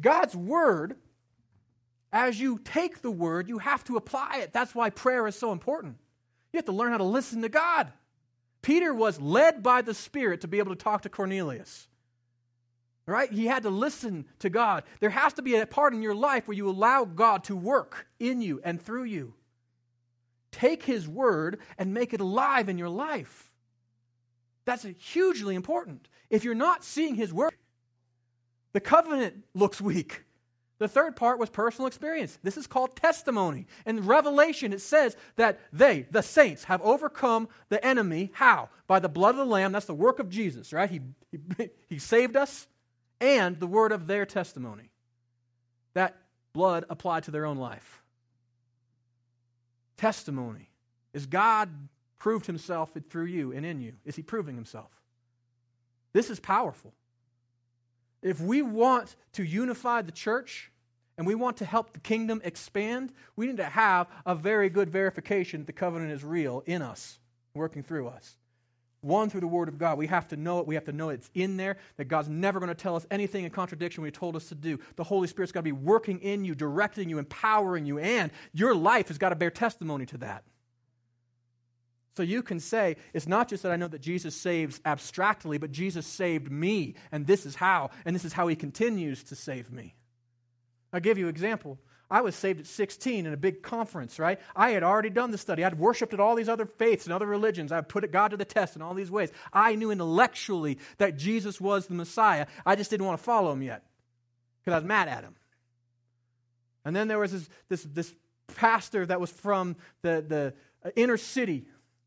God's 0.00 0.36
word, 0.36 0.96
as 2.12 2.38
you 2.38 2.58
take 2.58 3.02
the 3.02 3.10
word, 3.10 3.48
you 3.48 3.58
have 3.58 3.84
to 3.84 3.96
apply 3.96 4.38
it. 4.42 4.52
That's 4.52 4.74
why 4.74 4.90
prayer 4.90 5.26
is 5.26 5.36
so 5.36 5.52
important. 5.52 5.96
You 6.52 6.58
have 6.58 6.66
to 6.66 6.72
learn 6.72 6.92
how 6.92 6.98
to 6.98 7.04
listen 7.04 7.42
to 7.42 7.48
God. 7.48 7.92
Peter 8.62 8.94
was 8.94 9.20
led 9.20 9.62
by 9.62 9.82
the 9.82 9.94
Spirit 9.94 10.40
to 10.42 10.48
be 10.48 10.58
able 10.58 10.74
to 10.74 10.82
talk 10.82 11.02
to 11.02 11.08
Cornelius. 11.08 11.88
Right? 13.06 13.30
He 13.30 13.46
had 13.46 13.62
to 13.62 13.70
listen 13.70 14.26
to 14.40 14.50
God. 14.50 14.82
There 14.98 15.10
has 15.10 15.32
to 15.34 15.42
be 15.42 15.54
a 15.54 15.66
part 15.66 15.94
in 15.94 16.02
your 16.02 16.14
life 16.14 16.48
where 16.48 16.56
you 16.56 16.68
allow 16.68 17.04
God 17.04 17.44
to 17.44 17.56
work 17.56 18.08
in 18.18 18.40
you 18.40 18.60
and 18.64 18.82
through 18.82 19.04
you. 19.04 19.34
Take 20.50 20.82
His 20.82 21.06
word 21.06 21.58
and 21.78 21.94
make 21.94 22.12
it 22.12 22.20
alive 22.20 22.68
in 22.68 22.78
your 22.78 22.88
life. 22.88 23.52
That's 24.64 24.84
hugely 24.98 25.54
important. 25.54 26.08
If 26.30 26.42
you're 26.42 26.54
not 26.54 26.82
seeing 26.82 27.14
His 27.14 27.32
word, 27.32 27.54
the 28.72 28.80
covenant 28.80 29.44
looks 29.54 29.80
weak. 29.80 30.24
The 30.78 30.88
third 30.88 31.16
part 31.16 31.38
was 31.38 31.48
personal 31.48 31.86
experience. 31.86 32.38
This 32.42 32.58
is 32.58 32.66
called 32.66 32.96
testimony. 32.96 33.66
In 33.86 34.04
Revelation, 34.04 34.72
it 34.72 34.82
says 34.82 35.16
that 35.36 35.58
they, 35.72 36.06
the 36.10 36.22
saints, 36.22 36.64
have 36.64 36.82
overcome 36.82 37.48
the 37.70 37.82
enemy. 37.84 38.30
How? 38.34 38.68
By 38.86 38.98
the 38.98 39.08
blood 39.08 39.30
of 39.30 39.36
the 39.38 39.46
Lamb. 39.46 39.72
That's 39.72 39.86
the 39.86 39.94
work 39.94 40.18
of 40.18 40.28
Jesus, 40.28 40.72
right? 40.72 40.90
He, 40.90 41.00
he, 41.30 41.70
he 41.88 41.98
saved 41.98 42.36
us 42.36 42.66
and 43.20 43.58
the 43.58 43.66
word 43.66 43.92
of 43.92 44.06
their 44.06 44.26
testimony. 44.26 44.90
That 45.94 46.16
blood 46.52 46.84
applied 46.90 47.24
to 47.24 47.30
their 47.30 47.46
own 47.46 47.56
life. 47.56 48.02
Testimony. 49.96 50.70
Is 51.12 51.26
God 51.26 51.70
proved 52.18 52.46
himself 52.46 52.92
through 53.08 53.26
you 53.26 53.52
and 53.52 53.64
in 53.64 53.80
you? 53.80 53.94
Is 54.04 54.16
he 54.16 54.22
proving 54.22 54.54
himself? 54.54 54.90
This 56.12 56.30
is 56.30 56.40
powerful. 56.40 56.92
If 58.22 58.40
we 58.40 58.62
want 58.62 59.16
to 59.32 59.44
unify 59.44 60.02
the 60.02 60.12
church 60.12 60.70
and 61.16 61.26
we 61.26 61.34
want 61.34 61.58
to 61.58 61.64
help 61.64 61.92
the 61.92 62.00
kingdom 62.00 62.40
expand, 62.44 63.12
we 63.36 63.46
need 63.46 63.58
to 63.58 63.64
have 63.64 64.08
a 64.24 64.34
very 64.34 64.68
good 64.68 64.90
verification 64.90 65.60
that 65.60 65.66
the 65.66 65.72
covenant 65.72 66.12
is 66.12 66.24
real 66.24 66.62
in 66.66 66.82
us, 66.82 67.18
working 67.54 67.82
through 67.82 68.08
us. 68.08 68.36
One, 69.06 69.30
through 69.30 69.40
the 69.40 69.46
Word 69.46 69.68
of 69.68 69.78
God. 69.78 69.96
We 69.98 70.08
have 70.08 70.28
to 70.28 70.36
know 70.36 70.58
it. 70.58 70.66
We 70.66 70.74
have 70.74 70.84
to 70.84 70.92
know 70.92 71.08
it's 71.10 71.30
in 71.34 71.56
there, 71.56 71.78
that 71.96 72.06
God's 72.06 72.28
never 72.28 72.58
going 72.58 72.68
to 72.68 72.74
tell 72.74 72.96
us 72.96 73.06
anything 73.10 73.44
in 73.44 73.50
contradiction 73.50 74.02
when 74.02 74.08
He 74.08 74.12
told 74.12 74.36
us 74.36 74.48
to 74.48 74.54
do. 74.54 74.78
The 74.96 75.04
Holy 75.04 75.28
Spirit's 75.28 75.52
got 75.52 75.60
to 75.60 75.64
be 75.64 75.72
working 75.72 76.20
in 76.20 76.44
you, 76.44 76.54
directing 76.54 77.08
you, 77.08 77.18
empowering 77.18 77.86
you, 77.86 77.98
and 77.98 78.30
your 78.52 78.74
life 78.74 79.08
has 79.08 79.18
got 79.18 79.30
to 79.30 79.36
bear 79.36 79.50
testimony 79.50 80.06
to 80.06 80.18
that. 80.18 80.44
So 82.16 82.22
you 82.22 82.42
can 82.42 82.60
say, 82.60 82.96
it's 83.12 83.28
not 83.28 83.46
just 83.46 83.62
that 83.62 83.72
I 83.72 83.76
know 83.76 83.88
that 83.88 84.00
Jesus 84.00 84.34
saves 84.34 84.80
abstractly, 84.86 85.58
but 85.58 85.70
Jesus 85.70 86.06
saved 86.06 86.50
me, 86.50 86.94
and 87.12 87.26
this 87.26 87.44
is 87.44 87.56
how, 87.56 87.90
and 88.06 88.16
this 88.16 88.24
is 88.24 88.32
how 88.32 88.48
he 88.48 88.56
continues 88.56 89.22
to 89.24 89.36
save 89.36 89.70
me. 89.70 89.94
I'll 90.92 91.00
give 91.00 91.18
you 91.18 91.26
an 91.26 91.30
example. 91.30 91.78
I 92.10 92.20
was 92.20 92.36
saved 92.36 92.60
at 92.60 92.66
16 92.66 93.26
in 93.26 93.32
a 93.32 93.36
big 93.36 93.62
conference, 93.62 94.18
right? 94.18 94.38
I 94.54 94.70
had 94.70 94.84
already 94.84 95.10
done 95.10 95.32
the 95.32 95.38
study. 95.38 95.64
I'd 95.64 95.78
worshiped 95.78 96.14
at 96.14 96.20
all 96.20 96.36
these 96.36 96.48
other 96.48 96.66
faiths 96.66 97.04
and 97.04 97.12
other 97.12 97.26
religions. 97.26 97.72
I 97.72 97.80
put 97.80 98.10
God 98.12 98.28
to 98.28 98.36
the 98.36 98.44
test 98.44 98.76
in 98.76 98.82
all 98.82 98.94
these 98.94 99.10
ways. 99.10 99.30
I 99.52 99.74
knew 99.74 99.90
intellectually 99.90 100.78
that 100.98 101.16
Jesus 101.16 101.60
was 101.60 101.86
the 101.86 101.94
Messiah. 101.94 102.46
I 102.64 102.76
just 102.76 102.90
didn't 102.90 103.06
want 103.06 103.18
to 103.18 103.24
follow 103.24 103.50
him 103.52 103.62
yet 103.62 103.82
because 104.60 104.74
I 104.74 104.78
was 104.78 104.86
mad 104.86 105.08
at 105.08 105.24
him. 105.24 105.34
And 106.84 106.94
then 106.94 107.08
there 107.08 107.18
was 107.18 107.32
this, 107.32 107.48
this, 107.68 107.82
this 107.82 108.14
pastor 108.54 109.04
that 109.06 109.20
was 109.20 109.30
from 109.30 109.74
the, 110.02 110.54
the 110.84 110.92
inner 110.94 111.16
city 111.16 111.66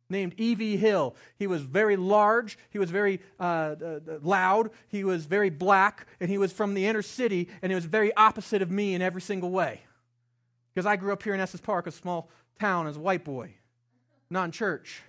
named 0.09 0.33
E.V. 0.37 0.77
Hill. 0.77 1.15
He 1.37 1.45
was 1.45 1.61
very 1.61 1.97
large, 1.97 2.57
he 2.69 2.79
was 2.79 2.89
very 2.89 3.19
uh, 3.39 3.43
uh, 3.43 3.99
loud, 4.21 4.71
he 4.87 5.03
was 5.03 5.25
very 5.25 5.49
black, 5.49 6.07
and 6.21 6.29
he 6.29 6.37
was 6.37 6.53
from 6.53 6.73
the 6.73 6.87
inner 6.87 7.01
city, 7.01 7.49
and 7.61 7.71
he 7.71 7.75
was 7.75 7.85
very 7.85 8.15
opposite 8.15 8.61
of 8.61 8.71
me 8.71 8.95
in 8.95 9.01
every 9.01 9.21
single 9.21 9.51
way. 9.51 9.81
Because 10.79 10.85
I 10.85 10.95
grew 10.95 11.11
up 11.11 11.23
here 11.23 11.33
in 11.33 11.41
Estes 11.41 11.59
Park, 11.59 11.87
a 11.87 11.91
small 11.91 12.29
town, 12.57 12.87
as 12.87 12.95
a 12.95 13.01
white 13.01 13.25
boy, 13.25 13.53
not 14.29 14.45
in 14.45 14.51
church. 14.51 15.01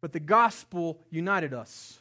But 0.00 0.12
the 0.12 0.20
gospel 0.20 1.00
united 1.10 1.52
us. 1.52 1.98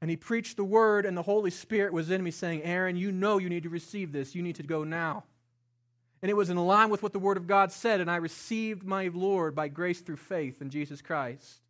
And 0.00 0.08
he 0.08 0.16
preached 0.16 0.56
the 0.56 0.62
word, 0.62 1.04
and 1.04 1.16
the 1.16 1.22
Holy 1.22 1.50
Spirit 1.50 1.92
was 1.92 2.12
in 2.12 2.22
me 2.22 2.30
saying, 2.30 2.62
Aaron, 2.62 2.94
you 2.94 3.10
know 3.10 3.38
you 3.38 3.48
need 3.48 3.64
to 3.64 3.70
receive 3.70 4.12
this. 4.12 4.36
You 4.36 4.42
need 4.44 4.54
to 4.54 4.62
go 4.62 4.84
now 4.84 5.24
and 6.22 6.30
it 6.30 6.36
was 6.36 6.48
in 6.48 6.56
line 6.56 6.88
with 6.88 7.02
what 7.02 7.12
the 7.12 7.18
Word 7.18 7.36
of 7.36 7.46
God 7.46 7.70
said, 7.70 8.00
and 8.00 8.10
I 8.10 8.16
received 8.16 8.82
my 8.82 9.10
Lord 9.12 9.54
by 9.54 9.68
grace 9.68 10.00
through 10.00 10.16
faith 10.16 10.62
in 10.62 10.70
Jesus 10.70 11.02
Christ. 11.02 11.60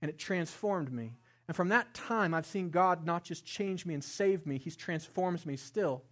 And 0.00 0.08
it 0.08 0.18
transformed 0.18 0.90
me. 0.90 1.12
And 1.46 1.54
from 1.54 1.68
that 1.68 1.92
time, 1.92 2.32
I've 2.32 2.46
seen 2.46 2.70
God 2.70 3.04
not 3.04 3.22
just 3.22 3.44
change 3.44 3.84
me 3.84 3.92
and 3.92 4.02
save 4.02 4.46
me, 4.46 4.56
He's 4.56 4.76
transforms 4.76 5.44
me 5.44 5.56
still. 5.56 6.04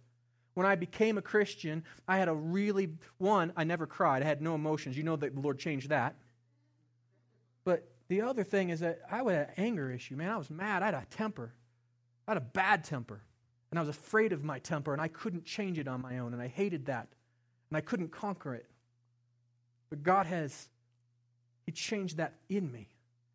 When 0.53 0.65
I 0.65 0.75
became 0.75 1.17
a 1.17 1.21
Christian, 1.21 1.83
I 2.07 2.17
had 2.17 2.27
a 2.27 2.33
really, 2.33 2.89
one, 3.17 3.53
I 3.57 3.63
never 3.63 3.87
cried. 3.87 4.21
I 4.21 4.25
had 4.25 4.41
no 4.41 4.55
emotions. 4.55 4.95
You 4.95 5.03
know 5.03 5.15
that 5.15 5.33
the 5.33 5.41
Lord 5.41 5.57
changed 5.57 5.89
that. 5.89 6.15
But 7.63 7.87
the 8.07 8.21
other 8.21 8.43
thing 8.43 8.69
is 8.69 8.81
that 8.81 9.01
I 9.11 9.17
had 9.17 9.27
an 9.27 9.47
anger 9.57 9.91
issue, 9.91 10.15
man. 10.15 10.29
I 10.29 10.37
was 10.37 10.49
mad. 10.49 10.83
I 10.83 10.85
had 10.85 10.93
a 10.93 11.05
temper. 11.09 11.53
I 12.27 12.31
had 12.31 12.37
a 12.37 12.41
bad 12.41 12.83
temper. 12.83 13.21
And 13.71 13.79
I 13.79 13.81
was 13.81 13.89
afraid 13.89 14.33
of 14.33 14.43
my 14.43 14.59
temper, 14.59 14.93
and 14.93 15.01
I 15.01 15.07
couldn't 15.07 15.45
change 15.45 15.79
it 15.79 15.87
on 15.87 16.01
my 16.01 16.19
own, 16.19 16.33
and 16.33 16.41
I 16.41 16.47
hated 16.47 16.85
that 16.85 17.07
and 17.73 17.77
I 17.79 17.81
couldn't 17.81 18.09
conquer 18.09 18.53
it. 18.53 18.69
But 19.89 20.03
God 20.03 20.27
has, 20.27 20.69
He 21.65 21.71
changed 21.71 22.17
that 22.17 22.35
in 22.47 22.71
me. 22.71 22.87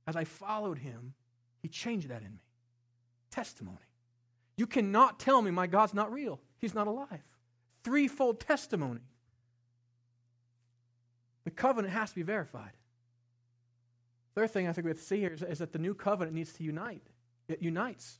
As 0.06 0.14
I 0.14 0.22
followed 0.22 0.78
Him, 0.78 1.14
He 1.60 1.68
changed 1.68 2.08
that 2.10 2.22
in 2.22 2.30
me. 2.30 2.42
Testimony. 3.32 3.78
You 4.56 4.68
cannot 4.68 5.18
tell 5.18 5.42
me 5.42 5.50
my 5.50 5.66
God's 5.66 5.92
not 5.92 6.12
real, 6.12 6.38
He's 6.60 6.74
not 6.74 6.86
alive. 6.86 7.22
Threefold 7.84 8.40
testimony. 8.40 9.00
The 11.44 11.50
covenant 11.50 11.94
has 11.94 12.10
to 12.10 12.16
be 12.16 12.22
verified. 12.22 12.72
Third 14.34 14.50
thing 14.50 14.68
I 14.68 14.72
think 14.72 14.84
we 14.84 14.90
have 14.90 14.98
to 14.98 15.04
see 15.04 15.20
here 15.20 15.32
is, 15.32 15.42
is 15.42 15.58
that 15.58 15.72
the 15.72 15.78
new 15.78 15.94
covenant 15.94 16.34
needs 16.34 16.52
to 16.54 16.62
unite. 16.62 17.02
It 17.48 17.62
unites. 17.62 18.18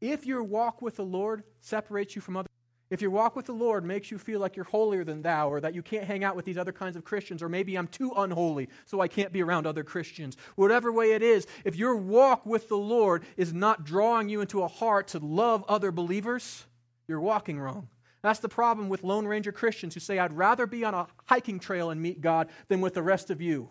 If 0.00 0.24
your 0.24 0.42
walk 0.42 0.80
with 0.80 0.96
the 0.96 1.04
Lord 1.04 1.42
separates 1.60 2.14
you 2.14 2.22
from 2.22 2.36
other 2.36 2.48
if 2.90 3.02
your 3.02 3.10
walk 3.10 3.36
with 3.36 3.44
the 3.44 3.52
Lord 3.52 3.84
makes 3.84 4.10
you 4.10 4.16
feel 4.16 4.40
like 4.40 4.56
you're 4.56 4.64
holier 4.64 5.04
than 5.04 5.20
thou, 5.20 5.50
or 5.50 5.60
that 5.60 5.74
you 5.74 5.82
can't 5.82 6.04
hang 6.04 6.24
out 6.24 6.34
with 6.34 6.46
these 6.46 6.56
other 6.56 6.72
kinds 6.72 6.96
of 6.96 7.04
Christians, 7.04 7.42
or 7.42 7.48
maybe 7.48 7.76
I'm 7.76 7.86
too 7.86 8.12
unholy, 8.16 8.68
so 8.86 9.00
I 9.00 9.08
can't 9.08 9.32
be 9.32 9.42
around 9.42 9.66
other 9.66 9.84
Christians, 9.84 10.36
whatever 10.56 10.90
way 10.90 11.12
it 11.12 11.22
is, 11.22 11.46
if 11.64 11.76
your 11.76 11.96
walk 11.96 12.46
with 12.46 12.68
the 12.68 12.78
Lord 12.78 13.24
is 13.36 13.52
not 13.52 13.84
drawing 13.84 14.30
you 14.30 14.40
into 14.40 14.62
a 14.62 14.68
heart 14.68 15.08
to 15.08 15.18
love 15.18 15.64
other 15.68 15.92
believers, 15.92 16.64
you're 17.08 17.20
walking 17.20 17.58
wrong. 17.58 17.88
That's 18.22 18.40
the 18.40 18.48
problem 18.48 18.88
with 18.88 19.02
Lone 19.02 19.26
Ranger 19.26 19.52
Christians 19.52 19.94
who 19.94 20.00
say, 20.00 20.18
I'd 20.18 20.36
rather 20.36 20.66
be 20.66 20.84
on 20.84 20.94
a 20.94 21.06
hiking 21.26 21.58
trail 21.58 21.90
and 21.90 22.00
meet 22.00 22.20
God 22.20 22.48
than 22.68 22.80
with 22.80 22.94
the 22.94 23.02
rest 23.02 23.30
of 23.30 23.40
you. 23.40 23.70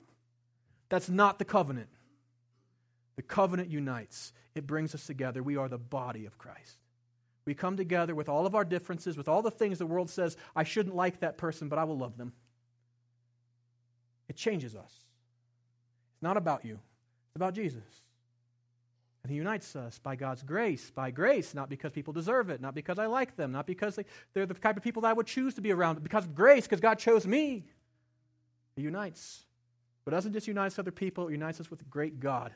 That's 0.89 1.09
not 1.09 1.37
the 1.37 1.45
covenant. 1.45 1.89
The 3.17 3.21
covenant 3.23 3.69
unites, 3.69 4.31
it 4.55 4.67
brings 4.67 4.93
us 4.95 5.05
together. 5.05 5.43
We 5.43 5.57
are 5.57 5.67
the 5.67 5.77
body 5.77 6.25
of 6.25 6.37
Christ. 6.37 6.77
We 7.45 7.53
come 7.53 7.77
together 7.77 8.13
with 8.13 8.29
all 8.29 8.45
of 8.45 8.55
our 8.55 8.65
differences, 8.65 9.17
with 9.17 9.27
all 9.27 9.41
the 9.41 9.51
things 9.51 9.79
the 9.79 9.85
world 9.85 10.09
says, 10.09 10.37
I 10.55 10.63
shouldn't 10.63 10.95
like 10.95 11.21
that 11.21 11.37
person, 11.37 11.69
but 11.69 11.79
I 11.79 11.83
will 11.83 11.97
love 11.97 12.17
them. 12.17 12.33
It 14.27 14.35
changes 14.35 14.75
us. 14.75 14.91
It's 16.13 16.21
not 16.21 16.37
about 16.37 16.65
you, 16.65 16.79
it's 17.27 17.35
about 17.35 17.53
Jesus. 17.53 17.83
And 19.23 19.31
He 19.31 19.37
unites 19.37 19.75
us 19.75 19.99
by 19.99 20.15
God's 20.15 20.43
grace, 20.43 20.89
by 20.89 21.11
grace, 21.11 21.53
not 21.53 21.69
because 21.69 21.91
people 21.91 22.13
deserve 22.13 22.49
it, 22.49 22.61
not 22.61 22.75
because 22.75 22.97
I 22.99 23.07
like 23.07 23.35
them, 23.35 23.51
not 23.51 23.67
because 23.67 23.95
they, 23.95 24.05
they're 24.33 24.45
the 24.45 24.53
type 24.53 24.77
of 24.77 24.83
people 24.83 25.01
that 25.01 25.09
I 25.09 25.13
would 25.13 25.27
choose 25.27 25.53
to 25.55 25.61
be 25.61 25.71
around, 25.71 26.01
because 26.03 26.25
of 26.25 26.35
grace, 26.35 26.63
because 26.63 26.79
God 26.79 26.99
chose 26.99 27.27
me. 27.27 27.65
He 28.75 28.83
unites. 28.83 29.43
But 30.05 30.11
doesn't 30.11 30.33
just 30.33 30.47
unite 30.47 30.67
us 30.67 30.79
other 30.79 30.91
people, 30.91 31.27
it 31.27 31.33
unites 31.33 31.59
us 31.59 31.69
with 31.69 31.81
a 31.81 31.85
great 31.85 32.19
God 32.19 32.53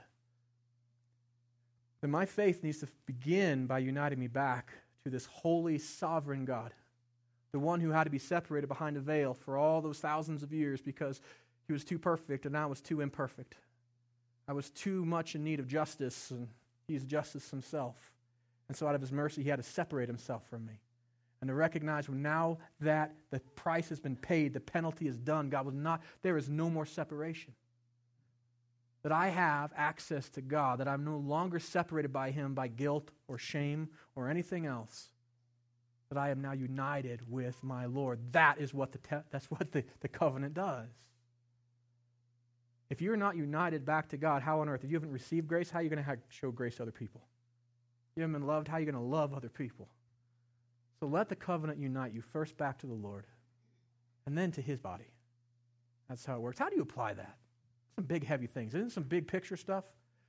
then 2.01 2.12
my 2.12 2.26
faith 2.26 2.64
needs 2.64 2.80
to 2.80 2.88
begin 3.05 3.68
by 3.68 3.80
uniting 3.80 4.20
me 4.20 4.28
back 4.28 4.74
to 5.03 5.09
this 5.09 5.28
holy, 5.28 5.78
sovereign 5.78 6.45
God, 6.45 6.74
the 7.51 7.59
one 7.59 7.80
who 7.80 7.91
had 7.91 8.05
to 8.05 8.09
be 8.09 8.20
separated 8.20 8.68
behind 8.68 8.97
a 8.97 8.99
veil 8.99 9.34
for 9.34 9.55
all 9.55 9.82
those 9.82 9.99
thousands 9.99 10.41
of 10.41 10.51
years 10.51 10.82
because 10.82 11.22
he 11.68 11.74
was 11.74 11.84
too 11.84 11.99
perfect 11.99 12.45
and 12.45 12.57
I 12.57 12.66
was 12.66 12.82
too 12.82 13.01
imperfect. 13.01 13.55
I 14.51 14.53
was 14.53 14.69
too 14.69 15.05
much 15.05 15.33
in 15.33 15.45
need 15.45 15.61
of 15.61 15.67
justice, 15.69 16.29
and 16.29 16.49
he's 16.85 17.05
justice 17.05 17.49
himself. 17.49 17.95
And 18.67 18.75
so, 18.75 18.85
out 18.85 18.95
of 18.95 18.99
his 18.99 19.09
mercy, 19.09 19.43
he 19.43 19.49
had 19.49 19.55
to 19.55 19.63
separate 19.63 20.09
himself 20.09 20.45
from 20.49 20.65
me. 20.65 20.81
And 21.39 21.47
to 21.47 21.53
recognize 21.53 22.09
now 22.09 22.57
that 22.81 23.13
the 23.29 23.39
price 23.55 23.87
has 23.87 24.01
been 24.01 24.17
paid, 24.17 24.53
the 24.53 24.59
penalty 24.59 25.07
is 25.07 25.15
done, 25.15 25.49
God 25.49 25.65
was 25.65 25.73
not, 25.73 26.01
there 26.21 26.35
is 26.35 26.49
no 26.49 26.69
more 26.69 26.85
separation 26.85 27.53
that 29.03 29.13
I 29.13 29.29
have 29.29 29.71
access 29.73 30.27
to 30.31 30.41
God, 30.41 30.81
that 30.81 30.87
I'm 30.89 31.05
no 31.05 31.15
longer 31.15 31.57
separated 31.57 32.11
by 32.11 32.31
Him 32.31 32.53
by 32.53 32.67
guilt 32.67 33.09
or 33.29 33.37
shame 33.37 33.87
or 34.17 34.27
anything 34.27 34.65
else, 34.65 35.11
that 36.09 36.17
I 36.17 36.29
am 36.29 36.41
now 36.41 36.51
united 36.51 37.21
with 37.31 37.63
my 37.63 37.85
Lord. 37.85 38.19
That 38.33 38.59
is 38.59 38.73
what 38.73 38.91
the, 38.91 38.97
te- 38.97 39.23
that's 39.29 39.49
what 39.49 39.71
the, 39.71 39.85
the 40.01 40.09
covenant 40.09 40.55
does. 40.55 40.89
If 42.91 43.01
you're 43.01 43.15
not 43.15 43.37
united 43.37 43.85
back 43.85 44.09
to 44.09 44.17
God, 44.17 44.41
how 44.41 44.59
on 44.59 44.67
earth? 44.67 44.83
If 44.83 44.91
you 44.91 44.97
haven't 44.97 45.13
received 45.13 45.47
grace, 45.47 45.71
how 45.71 45.79
are 45.79 45.81
you 45.81 45.89
going 45.89 46.03
to 46.03 46.17
show 46.27 46.51
grace 46.51 46.75
to 46.75 46.81
other 46.81 46.91
people? 46.91 47.21
If 47.23 48.17
you 48.17 48.23
haven't 48.23 48.33
been 48.33 48.45
loved, 48.45 48.67
how 48.67 48.75
are 48.75 48.79
you 48.81 48.85
going 48.85 49.01
to 49.01 49.09
love 49.09 49.33
other 49.33 49.47
people? 49.47 49.87
So 50.99 51.07
let 51.07 51.29
the 51.29 51.37
covenant 51.37 51.79
unite 51.79 52.13
you 52.13 52.21
first 52.21 52.57
back 52.57 52.79
to 52.79 52.87
the 52.87 52.93
Lord 52.93 53.27
and 54.25 54.37
then 54.37 54.51
to 54.51 54.61
His 54.61 54.77
body. 54.77 55.09
That's 56.09 56.25
how 56.25 56.35
it 56.35 56.41
works. 56.41 56.59
How 56.59 56.67
do 56.67 56.75
you 56.75 56.81
apply 56.81 57.13
that? 57.13 57.37
Some 57.95 58.03
big, 58.03 58.25
heavy 58.25 58.47
things. 58.47 58.75
Isn't 58.75 58.91
some 58.91 59.03
big 59.03 59.25
picture 59.25 59.55
stuff? 59.55 59.85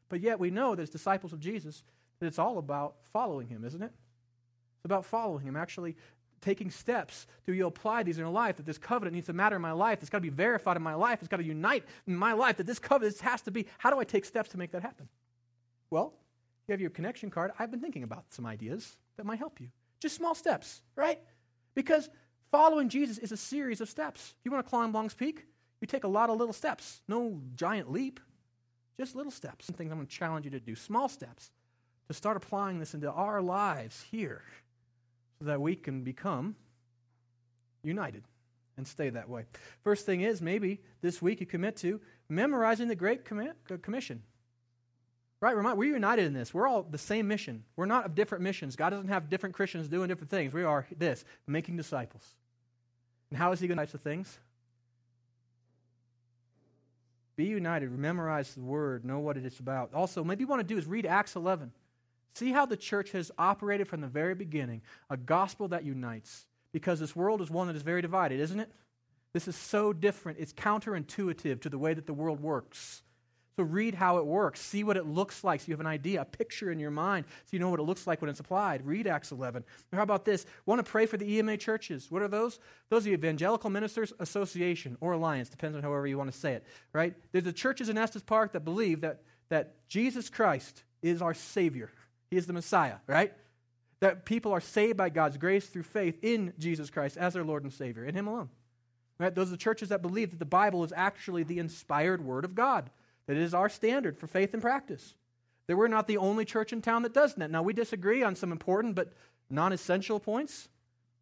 But 0.08 0.20
yet 0.20 0.38
we 0.38 0.52
know 0.52 0.76
that 0.76 0.82
as 0.82 0.90
disciples 0.90 1.32
of 1.32 1.40
Jesus, 1.40 1.82
that 2.20 2.26
it's 2.26 2.38
all 2.38 2.58
about 2.58 2.94
following 3.12 3.48
him, 3.48 3.64
isn't 3.64 3.82
it? 3.82 3.92
It's 4.76 4.84
about 4.84 5.04
following 5.04 5.44
him, 5.44 5.56
actually 5.56 5.96
taking 6.42 6.70
steps 6.70 7.26
to 7.46 7.52
you 7.52 7.66
apply 7.66 8.02
these 8.02 8.18
in 8.18 8.24
your 8.24 8.32
life, 8.32 8.56
that 8.56 8.66
this 8.66 8.78
covenant 8.78 9.14
needs 9.14 9.26
to 9.26 9.32
matter 9.32 9.56
in 9.56 9.62
my 9.62 9.72
life. 9.72 9.98
It's 10.00 10.10
got 10.10 10.18
to 10.18 10.22
be 10.22 10.28
verified 10.28 10.76
in 10.76 10.82
my 10.82 10.94
life. 10.94 11.20
It's 11.20 11.28
got 11.28 11.38
to 11.38 11.44
unite 11.44 11.84
in 12.06 12.14
my 12.14 12.32
life, 12.34 12.58
that 12.58 12.66
this 12.66 12.78
covenant 12.78 13.18
has 13.20 13.40
to 13.42 13.50
be. 13.50 13.66
How 13.78 13.90
do 13.90 13.98
I 13.98 14.04
take 14.04 14.24
steps 14.24 14.50
to 14.50 14.58
make 14.58 14.72
that 14.72 14.82
happen? 14.82 15.08
Well, 15.90 16.12
you 16.68 16.72
have 16.72 16.80
your 16.80 16.90
connection 16.90 17.30
card. 17.30 17.52
I've 17.58 17.70
been 17.70 17.80
thinking 17.80 18.02
about 18.02 18.24
some 18.30 18.44
ideas 18.44 18.96
that 19.16 19.24
might 19.24 19.38
help 19.38 19.60
you. 19.60 19.68
Just 20.00 20.16
small 20.16 20.34
steps, 20.34 20.82
right? 20.96 21.20
Because 21.74 22.10
following 22.50 22.88
Jesus 22.88 23.18
is 23.18 23.32
a 23.32 23.36
series 23.36 23.80
of 23.80 23.88
steps. 23.88 24.34
If 24.38 24.44
you 24.44 24.50
want 24.50 24.66
to 24.66 24.70
climb 24.70 24.92
Long's 24.92 25.14
Peak? 25.14 25.46
you 25.82 25.86
take 25.86 26.04
a 26.04 26.08
lot 26.08 26.30
of 26.30 26.38
little 26.38 26.52
steps, 26.54 27.02
no 27.08 27.40
giant 27.56 27.90
leap, 27.90 28.20
just 28.96 29.16
little 29.16 29.32
steps. 29.32 29.66
Some 29.66 29.74
things 29.74 29.90
I'm 29.90 29.98
going 29.98 30.06
to 30.06 30.16
challenge 30.16 30.44
you 30.44 30.50
to 30.52 30.60
do, 30.60 30.76
small 30.76 31.08
steps, 31.08 31.50
to 32.06 32.14
start 32.14 32.36
applying 32.36 32.78
this 32.78 32.94
into 32.94 33.10
our 33.10 33.42
lives 33.42 34.04
here 34.10 34.42
that 35.44 35.60
we 35.60 35.76
can 35.76 36.02
become 36.02 36.56
united 37.82 38.24
and 38.76 38.86
stay 38.86 39.10
that 39.10 39.28
way. 39.28 39.44
First 39.84 40.06
thing 40.06 40.22
is 40.22 40.40
maybe 40.40 40.80
this 41.00 41.20
week 41.20 41.40
you 41.40 41.46
commit 41.46 41.76
to 41.78 42.00
memorizing 42.28 42.88
the 42.88 42.94
Great 42.94 43.20
uh, 43.30 43.76
Commission. 43.82 44.22
Right? 45.40 45.56
We're 45.56 45.84
united 45.84 46.26
in 46.26 46.34
this. 46.34 46.54
We're 46.54 46.68
all 46.68 46.84
the 46.84 46.98
same 46.98 47.26
mission. 47.26 47.64
We're 47.74 47.86
not 47.86 48.06
of 48.06 48.14
different 48.14 48.44
missions. 48.44 48.76
God 48.76 48.90
doesn't 48.90 49.08
have 49.08 49.28
different 49.28 49.56
Christians 49.56 49.88
doing 49.88 50.06
different 50.06 50.30
things. 50.30 50.54
We 50.54 50.62
are 50.62 50.86
this 50.96 51.24
making 51.48 51.76
disciples. 51.76 52.24
And 53.30 53.38
how 53.38 53.50
is 53.50 53.58
He 53.58 53.66
going 53.66 53.78
to 53.78 53.86
do 53.86 53.98
things? 53.98 54.38
Be 57.34 57.46
united. 57.46 57.90
Memorize 57.90 58.54
the 58.54 58.60
word. 58.60 59.04
Know 59.04 59.18
what 59.18 59.36
it 59.36 59.44
is 59.44 59.58
about. 59.58 59.92
Also, 59.94 60.22
maybe 60.22 60.42
you 60.42 60.46
want 60.46 60.60
to 60.60 60.74
do 60.74 60.78
is 60.78 60.86
read 60.86 61.06
Acts 61.06 61.34
11. 61.34 61.72
See 62.34 62.52
how 62.52 62.66
the 62.66 62.76
church 62.76 63.12
has 63.12 63.30
operated 63.38 63.88
from 63.88 64.00
the 64.00 64.06
very 64.06 64.34
beginning 64.34 64.82
a 65.10 65.16
gospel 65.16 65.68
that 65.68 65.84
unites. 65.84 66.46
Because 66.72 67.00
this 67.00 67.14
world 67.14 67.42
is 67.42 67.50
one 67.50 67.66
that 67.66 67.76
is 67.76 67.82
very 67.82 68.00
divided, 68.00 68.40
isn't 68.40 68.58
it? 68.58 68.70
This 69.34 69.48
is 69.48 69.56
so 69.56 69.92
different. 69.92 70.38
It's 70.38 70.52
counterintuitive 70.52 71.60
to 71.62 71.68
the 71.68 71.78
way 71.78 71.94
that 71.94 72.06
the 72.06 72.14
world 72.14 72.40
works. 72.40 73.02
So 73.56 73.64
read 73.64 73.94
how 73.94 74.16
it 74.16 74.24
works. 74.24 74.60
See 74.60 74.82
what 74.82 74.96
it 74.96 75.06
looks 75.06 75.44
like 75.44 75.60
so 75.60 75.66
you 75.68 75.74
have 75.74 75.80
an 75.80 75.86
idea, 75.86 76.22
a 76.22 76.24
picture 76.24 76.72
in 76.72 76.78
your 76.78 76.90
mind 76.90 77.26
so 77.26 77.50
you 77.50 77.58
know 77.58 77.68
what 77.68 77.80
it 77.80 77.84
looks 77.84 78.06
like 78.06 78.22
when 78.22 78.30
it's 78.30 78.40
applied. 78.40 78.86
Read 78.86 79.06
Acts 79.06 79.30
11. 79.30 79.62
Or 79.92 79.96
how 79.96 80.02
about 80.02 80.24
this? 80.24 80.46
Want 80.64 80.84
to 80.84 80.90
pray 80.90 81.04
for 81.04 81.18
the 81.18 81.36
EMA 81.36 81.58
churches. 81.58 82.10
What 82.10 82.22
are 82.22 82.28
those? 82.28 82.58
Those 82.88 83.02
are 83.02 83.10
the 83.10 83.14
Evangelical 83.14 83.68
Ministers 83.68 84.12
Association 84.18 84.96
or 85.00 85.12
Alliance, 85.12 85.50
depends 85.50 85.76
on 85.76 85.82
however 85.82 86.06
you 86.06 86.16
want 86.16 86.32
to 86.32 86.38
say 86.38 86.54
it, 86.54 86.64
right? 86.94 87.14
There's 87.32 87.44
the 87.44 87.52
churches 87.52 87.90
in 87.90 87.98
Estes 87.98 88.22
Park 88.22 88.52
that 88.52 88.64
believe 88.64 89.02
that, 89.02 89.20
that 89.50 89.86
Jesus 89.86 90.30
Christ 90.30 90.82
is 91.02 91.20
our 91.20 91.34
Savior. 91.34 91.90
He 92.32 92.38
is 92.38 92.46
the 92.46 92.54
Messiah, 92.54 92.96
right? 93.06 93.34
That 94.00 94.24
people 94.24 94.52
are 94.52 94.60
saved 94.62 94.96
by 94.96 95.10
God's 95.10 95.36
grace 95.36 95.66
through 95.66 95.82
faith 95.82 96.18
in 96.22 96.54
Jesus 96.58 96.88
Christ 96.88 97.18
as 97.18 97.34
their 97.34 97.44
Lord 97.44 97.62
and 97.62 97.70
Savior, 97.70 98.06
in 98.06 98.14
Him 98.14 98.26
alone. 98.26 98.48
Right? 99.18 99.34
Those 99.34 99.48
are 99.48 99.50
the 99.50 99.58
churches 99.58 99.90
that 99.90 100.00
believe 100.00 100.30
that 100.30 100.38
the 100.38 100.46
Bible 100.46 100.82
is 100.82 100.94
actually 100.96 101.42
the 101.42 101.58
inspired 101.58 102.24
Word 102.24 102.46
of 102.46 102.54
God 102.54 102.88
that 103.26 103.36
it 103.36 103.42
is 103.42 103.52
our 103.52 103.68
standard 103.68 104.16
for 104.18 104.26
faith 104.26 104.54
and 104.54 104.62
practice. 104.62 105.14
That 105.66 105.76
we're 105.76 105.88
not 105.88 106.06
the 106.06 106.16
only 106.16 106.46
church 106.46 106.72
in 106.72 106.80
town 106.80 107.02
that 107.02 107.12
does 107.12 107.34
that. 107.34 107.50
Now, 107.50 107.62
we 107.62 107.74
disagree 107.74 108.22
on 108.22 108.34
some 108.34 108.50
important 108.50 108.94
but 108.94 109.12
non 109.50 109.74
essential 109.74 110.18
points. 110.18 110.70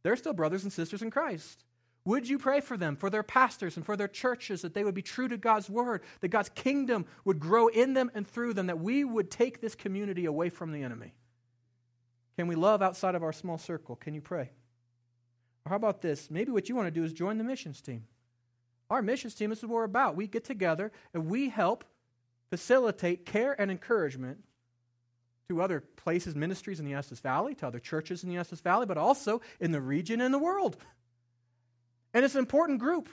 They're 0.05 0.15
still 0.15 0.33
brothers 0.33 0.63
and 0.63 0.73
sisters 0.73 1.03
in 1.03 1.11
Christ. 1.11 1.65
Would 2.07 2.29
you 2.29 2.39
pray 2.39 2.61
for 2.61 2.77
them, 2.77 2.97
for 2.97 3.11
their 3.11 3.23
pastors, 3.23 3.77
and 3.77 3.85
for 3.85 3.97
their 3.97 4.09
churches, 4.09 4.63
that 4.63 4.73
they 4.73 4.85
would 4.85 4.95
be 4.95 5.03
true 5.03 5.29
to 5.29 5.37
God's 5.37 5.69
word, 5.69 6.03
that 6.21 6.29
God's 6.29 6.49
kingdom 6.49 7.05
would 7.25 7.39
grow 7.39 7.69
in 7.69 7.93
them 7.93 8.11
and 8.15 8.27
through 8.27 8.55
them, 8.55 8.69
that 8.69 8.81
we 8.81 9.05
would 9.05 9.31
take 9.31 9.61
this 9.61 9.75
community 9.75 10.25
away 10.25 10.49
from 10.49 10.73
the 10.73 10.83
enemy? 10.83 11.13
Can 12.39 12.49
we 12.49 12.55
love 12.55 12.81
outside 12.81 13.15
of 13.15 13.23
our 13.23 13.35
small 13.35 13.59
circle? 13.59 13.97
Can 13.97 14.15
you 14.15 14.23
pray? 14.23 14.51
Or 15.67 15.71
how 15.71 15.77
about 15.77 16.01
this? 16.01 16.31
Maybe 16.31 16.51
what 16.51 16.71
you 16.71 16.75
want 16.75 16.87
to 16.87 16.91
do 16.91 17.05
is 17.05 17.13
join 17.13 17.37
the 17.37 17.45
missions 17.45 17.83
team. 17.83 18.05
Our 18.89 19.03
missions 19.03 19.35
team, 19.35 19.53
is 19.53 19.63
what 19.63 19.71
we're 19.71 19.85
about. 19.85 20.17
We 20.17 20.27
get 20.27 20.45
together 20.45 20.91
and 21.13 21.27
we 21.27 21.51
help 21.51 21.85
facilitate 22.49 23.27
care 23.27 23.61
and 23.61 23.71
encouragement 23.71 24.39
to 25.49 25.61
other 25.61 25.81
places, 25.81 26.35
ministries 26.35 26.81
in 26.81 26.87
the 26.87 26.95
Estes 26.95 27.21
Valley, 27.21 27.55
to 27.57 27.67
other 27.67 27.79
churches 27.79 28.25
in 28.25 28.31
the 28.31 28.37
Estes 28.37 28.61
Valley, 28.61 28.87
but 28.87 28.97
also 28.97 29.43
in 29.61 29.73
the 29.73 29.81
region 29.81 30.21
and 30.21 30.33
the 30.33 30.39
world. 30.39 30.77
And 32.15 32.25
it's 32.25 32.35
an 32.35 32.41
important 32.41 32.79
group. 32.79 33.09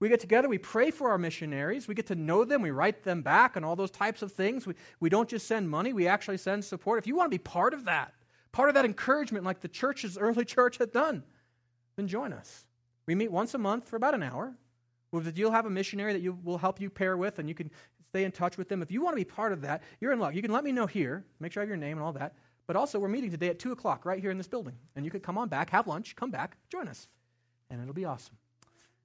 We 0.00 0.08
get 0.08 0.20
together, 0.20 0.48
we 0.48 0.58
pray 0.58 0.92
for 0.92 1.10
our 1.10 1.18
missionaries, 1.18 1.88
we 1.88 1.94
get 1.94 2.06
to 2.06 2.14
know 2.14 2.44
them, 2.44 2.62
we 2.62 2.70
write 2.70 3.02
them 3.02 3.20
back, 3.20 3.56
and 3.56 3.64
all 3.64 3.74
those 3.74 3.90
types 3.90 4.22
of 4.22 4.32
things. 4.32 4.64
We, 4.64 4.74
we 5.00 5.08
don't 5.10 5.28
just 5.28 5.48
send 5.48 5.68
money, 5.68 5.92
we 5.92 6.06
actually 6.06 6.36
send 6.36 6.64
support. 6.64 7.00
If 7.00 7.06
you 7.08 7.16
want 7.16 7.26
to 7.26 7.36
be 7.36 7.42
part 7.42 7.74
of 7.74 7.84
that, 7.86 8.14
part 8.52 8.68
of 8.68 8.76
that 8.76 8.84
encouragement, 8.84 9.44
like 9.44 9.60
the 9.60 9.68
church's 9.68 10.16
early 10.16 10.44
church 10.56 10.78
had 10.78 10.92
done, 10.92 11.24
then 11.96 12.06
join 12.06 12.32
us. 12.32 12.64
We 13.06 13.16
meet 13.16 13.32
once 13.32 13.54
a 13.54 13.58
month 13.58 13.88
for 13.88 13.96
about 13.96 14.14
an 14.14 14.22
hour. 14.22 14.54
You'll 15.34 15.50
have 15.50 15.66
a 15.66 15.70
missionary 15.70 16.12
that 16.12 16.22
you 16.22 16.38
will 16.44 16.58
help 16.58 16.80
you 16.80 16.90
pair 16.90 17.16
with, 17.16 17.40
and 17.40 17.48
you 17.48 17.54
can 17.54 17.70
stay 18.10 18.24
in 18.24 18.30
touch 18.30 18.56
with 18.56 18.68
them. 18.68 18.82
If 18.82 18.92
you 18.92 19.02
want 19.02 19.14
to 19.16 19.20
be 19.20 19.24
part 19.24 19.52
of 19.52 19.62
that, 19.62 19.82
you're 20.00 20.12
in 20.12 20.20
luck. 20.20 20.34
You 20.34 20.42
can 20.42 20.52
let 20.52 20.62
me 20.62 20.70
know 20.70 20.86
here, 20.86 21.24
make 21.40 21.52
sure 21.52 21.60
I 21.60 21.64
have 21.64 21.68
your 21.68 21.76
name 21.76 21.96
and 21.96 22.04
all 22.04 22.12
that. 22.12 22.34
But 22.66 22.76
also, 22.76 22.98
we're 22.98 23.08
meeting 23.08 23.30
today 23.30 23.48
at 23.48 23.58
2 23.58 23.72
o'clock 23.72 24.04
right 24.04 24.20
here 24.20 24.30
in 24.30 24.36
this 24.36 24.46
building. 24.46 24.74
And 24.94 25.04
you 25.04 25.10
could 25.10 25.22
come 25.22 25.38
on 25.38 25.48
back, 25.48 25.70
have 25.70 25.86
lunch, 25.86 26.14
come 26.14 26.30
back, 26.30 26.56
join 26.70 26.86
us. 26.86 27.08
And 27.70 27.80
it'll 27.80 27.94
be 27.94 28.04
awesome. 28.04 28.36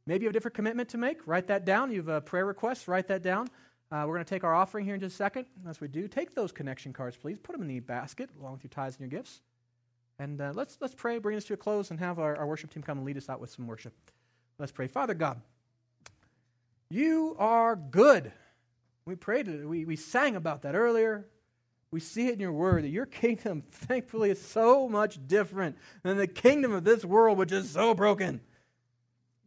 Maybe 0.06 0.24
you 0.24 0.28
have 0.28 0.34
a 0.34 0.34
different 0.34 0.56
commitment 0.56 0.90
to 0.90 0.98
make. 0.98 1.26
Write 1.26 1.48
that 1.48 1.66
down. 1.66 1.92
You 1.92 1.98
have 1.98 2.08
a 2.10 2.22
prayer 2.22 2.46
request. 2.46 2.88
Write 2.88 3.08
that 3.08 3.22
down. 3.22 3.48
Uh, 3.92 4.06
we're 4.08 4.16
going 4.16 4.26
to 4.26 4.30
take 4.30 4.44
our 4.44 4.54
offering 4.54 4.86
here 4.86 4.96
in 4.96 5.00
just 5.00 5.14
a 5.14 5.18
second. 5.18 5.46
As 5.68 5.80
we 5.80 5.88
do, 5.88 6.08
take 6.08 6.34
those 6.34 6.52
connection 6.52 6.94
cards, 6.94 7.16
please. 7.16 7.38
Put 7.38 7.54
them 7.54 7.62
in 7.62 7.68
the 7.68 7.80
basket 7.80 8.30
along 8.40 8.54
with 8.54 8.64
your 8.64 8.70
tithes 8.70 8.98
and 9.00 9.12
your 9.12 9.20
gifts. 9.20 9.42
And 10.20 10.42
uh, 10.42 10.52
let's, 10.56 10.78
let's 10.82 10.96
pray, 10.96 11.20
bring 11.20 11.36
this 11.36 11.46
to 11.46 11.54
a 11.54 11.58
close, 11.58 11.92
and 11.92 12.00
have 12.00 12.20
our, 12.20 12.36
our 12.36 12.48
worship 12.48 12.74
team 12.74 12.84
come 12.84 12.98
and 12.98 13.06
lead 13.06 13.18
us 13.18 13.30
out 13.30 13.40
with 13.40 13.52
some 13.52 13.68
worship. 13.68 13.94
Let's 14.58 14.72
pray. 14.72 14.88
Father 14.88 15.14
God, 15.14 15.42
you 16.90 17.36
are 17.40 17.76
good. 17.76 18.32
We 19.06 19.16
prayed, 19.16 19.48
we, 19.66 19.86
we 19.86 19.96
sang 19.96 20.36
about 20.36 20.62
that 20.62 20.76
earlier. 20.76 21.26
We 21.92 22.00
see 22.00 22.28
it 22.28 22.34
in 22.34 22.40
your 22.40 22.52
word 22.52 22.84
that 22.84 22.90
your 22.90 23.06
kingdom, 23.06 23.64
thankfully, 23.72 24.32
is 24.32 24.42
so 24.42 24.88
much 24.90 25.20
different 25.28 25.78
than 26.02 26.18
the 26.18 26.28
kingdom 26.28 26.72
of 26.72 26.84
this 26.84 27.06
world, 27.06 27.38
which 27.38 27.52
is 27.52 27.70
so 27.70 27.94
broken. 27.94 28.42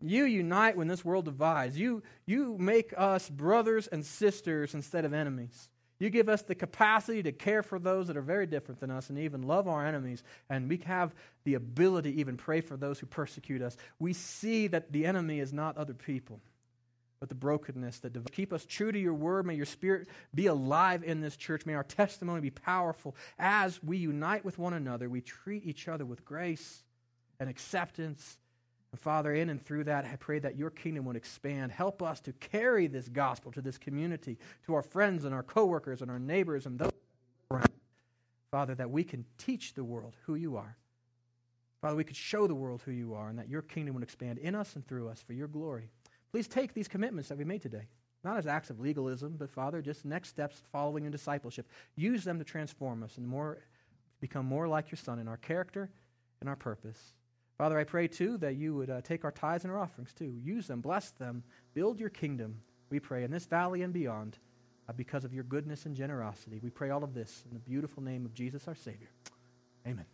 You 0.01 0.25
unite 0.25 0.77
when 0.77 0.89
this 0.89 1.05
world 1.05 1.25
divides. 1.25 1.79
You, 1.79 2.03
you 2.27 2.57
make 2.59 2.93
us 2.97 3.29
brothers 3.29 3.87
and 3.87 4.05
sisters 4.05 4.75
instead 4.75 5.05
of 5.05 5.15
enemies. 5.15 5.69
You 5.99 6.11
give 6.11 6.29
us 6.29 6.43
the 6.43 6.55
capacity 6.55 7.23
to 7.23 7.33
care 7.33 7.63
for 7.63 7.79
those 7.79 8.09
that 8.09 8.19
are 8.19 8.23
very 8.23 8.47
different 8.47 8.81
than 8.81 8.91
us 8.91 9.09
and 9.09 9.19
even 9.19 9.43
love 9.43 9.67
our 9.67 9.87
enemies. 9.87 10.23
And 10.51 10.69
we 10.69 10.77
have 10.85 11.15
the 11.45 11.55
ability 11.55 12.13
to 12.13 12.19
even 12.19 12.37
pray 12.37 12.61
for 12.61 12.77
those 12.77 12.99
who 12.99 13.07
persecute 13.07 13.63
us. 13.63 13.79
We 13.99 14.13
see 14.13 14.67
that 14.67 14.93
the 14.93 15.07
enemy 15.07 15.41
is 15.41 15.55
not 15.55 15.79
other 15.79 15.95
people 15.95 16.41
but 17.21 17.29
the 17.29 17.35
brokenness 17.35 18.01
that 18.01 18.13
divides. 18.13 18.31
Keep 18.35 18.53
us 18.53 18.65
true 18.65 18.93
to 18.93 18.99
your 18.99 19.15
word. 19.15 19.47
May 19.47 19.55
your 19.55 19.67
spirit 19.67 20.09
be 20.35 20.47
alive 20.47 21.03
in 21.03 21.21
this 21.21 21.37
church. 21.37 21.65
May 21.65 21.75
our 21.75 21.83
testimony 21.83 22.41
be 22.41 22.51
powerful. 22.51 23.17
As 23.39 23.83
we 23.83 23.97
unite 23.97 24.45
with 24.45 24.59
one 24.59 24.75
another, 24.75 25.09
we 25.09 25.21
treat 25.21 25.65
each 25.65 25.89
other 25.89 26.05
with 26.05 26.25
grace 26.25 26.83
and 27.41 27.49
acceptance. 27.49 28.39
And 28.97 29.01
Father, 29.03 29.35
in 29.35 29.51
and 29.51 29.63
through 29.63 29.85
that, 29.85 30.07
I 30.07 30.17
pray 30.17 30.39
that 30.39 30.57
your 30.57 30.71
kingdom 30.71 31.05
would 31.05 31.17
expand. 31.17 31.71
Help 31.71 32.01
us 32.03 32.19
to 32.21 32.33
carry 32.33 32.87
this 32.87 33.11
gospel 33.11 33.53
to 33.53 33.61
this 33.61 33.77
community, 33.77 34.39
to 34.65 34.73
our 34.73 34.81
friends 34.81 35.27
and 35.27 35.35
our 35.35 35.43
coworkers 35.43 36.01
and 36.01 36.11
our 36.11 36.19
neighbors 36.19 36.65
and 36.65 36.79
those 36.79 36.93
around. 37.51 37.69
Father, 38.51 38.75
that 38.75 38.91
we 38.91 39.05
can 39.05 39.27
teach 39.37 39.75
the 39.75 39.85
world 39.85 40.17
who 40.25 40.35
you 40.35 40.57
are. 40.57 40.79
Father, 41.83 41.95
we 41.95 42.05
could 42.05 42.17
show 42.17 42.47
the 42.47 42.55
world 42.55 42.81
who 42.87 42.91
you 42.91 43.13
are 43.13 43.29
and 43.29 43.39
that 43.39 43.51
your 43.51 43.61
kingdom 43.61 43.95
would 43.97 44.03
expand 44.03 44.39
in 44.39 44.55
us 44.55 44.77
and 44.77 44.87
through 44.89 45.11
us 45.11 45.21
for 45.21 45.35
your 45.35 45.47
glory. 45.47 45.91
Please 46.33 46.49
take 46.49 46.73
these 46.73 46.89
commitments 46.89 47.29
that 47.29 47.37
we 47.37 47.45
made 47.45 47.61
today, 47.61 47.89
not 48.25 48.39
as 48.39 48.47
acts 48.47 48.71
of 48.71 48.81
legalism, 48.81 49.37
but 49.39 49.51
Father, 49.51 49.83
just 49.83 50.07
next 50.07 50.31
steps 50.31 50.63
following 50.73 51.05
in 51.05 51.13
discipleship. 51.13 51.69
Use 51.97 52.25
them 52.25 52.39
to 52.39 52.47
transform 52.47 53.03
us 53.03 53.19
and 53.19 53.29
more 53.29 53.59
become 54.21 54.47
more 54.47 54.67
like 54.67 54.91
your 54.91 54.97
Son 54.97 55.19
in 55.19 55.29
our 55.29 55.37
character 55.37 55.91
and 56.41 56.49
our 56.49 56.57
purpose. 56.57 57.13
Father, 57.59 57.79
I 57.79 57.85
pray 57.85 58.07
too 58.07 58.37
that 58.39 58.57
you 58.57 58.75
would 58.75 58.91
uh, 58.91 59.01
take 59.01 59.25
our 59.25 59.33
tithes 59.33 59.65
and 59.65 59.73
our 59.73 59.81
offerings 59.81 60.13
too. 60.13 60.35
Use 60.43 60.67
them, 60.67 60.81
bless 60.81 61.11
them, 61.13 61.43
build 61.75 61.99
your 61.99 62.11
kingdom, 62.11 62.61
we 62.91 63.01
pray, 63.01 63.25
in 63.25 63.31
this 63.31 63.47
valley 63.47 63.83
and 63.83 63.93
beyond 63.93 64.39
uh, 64.89 64.93
because 64.93 65.25
of 65.25 65.33
your 65.33 65.45
goodness 65.45 65.87
and 65.87 65.97
generosity. 65.97 66.61
We 66.63 66.71
pray 66.71 66.91
all 66.91 67.03
of 67.03 67.15
this 67.15 67.45
in 67.49 67.55
the 67.55 67.61
beautiful 67.61 68.03
name 68.03 68.27
of 68.27 68.35
Jesus 68.35 68.69
our 68.69 68.75
Savior. 68.75 69.09
Amen. 69.87 70.05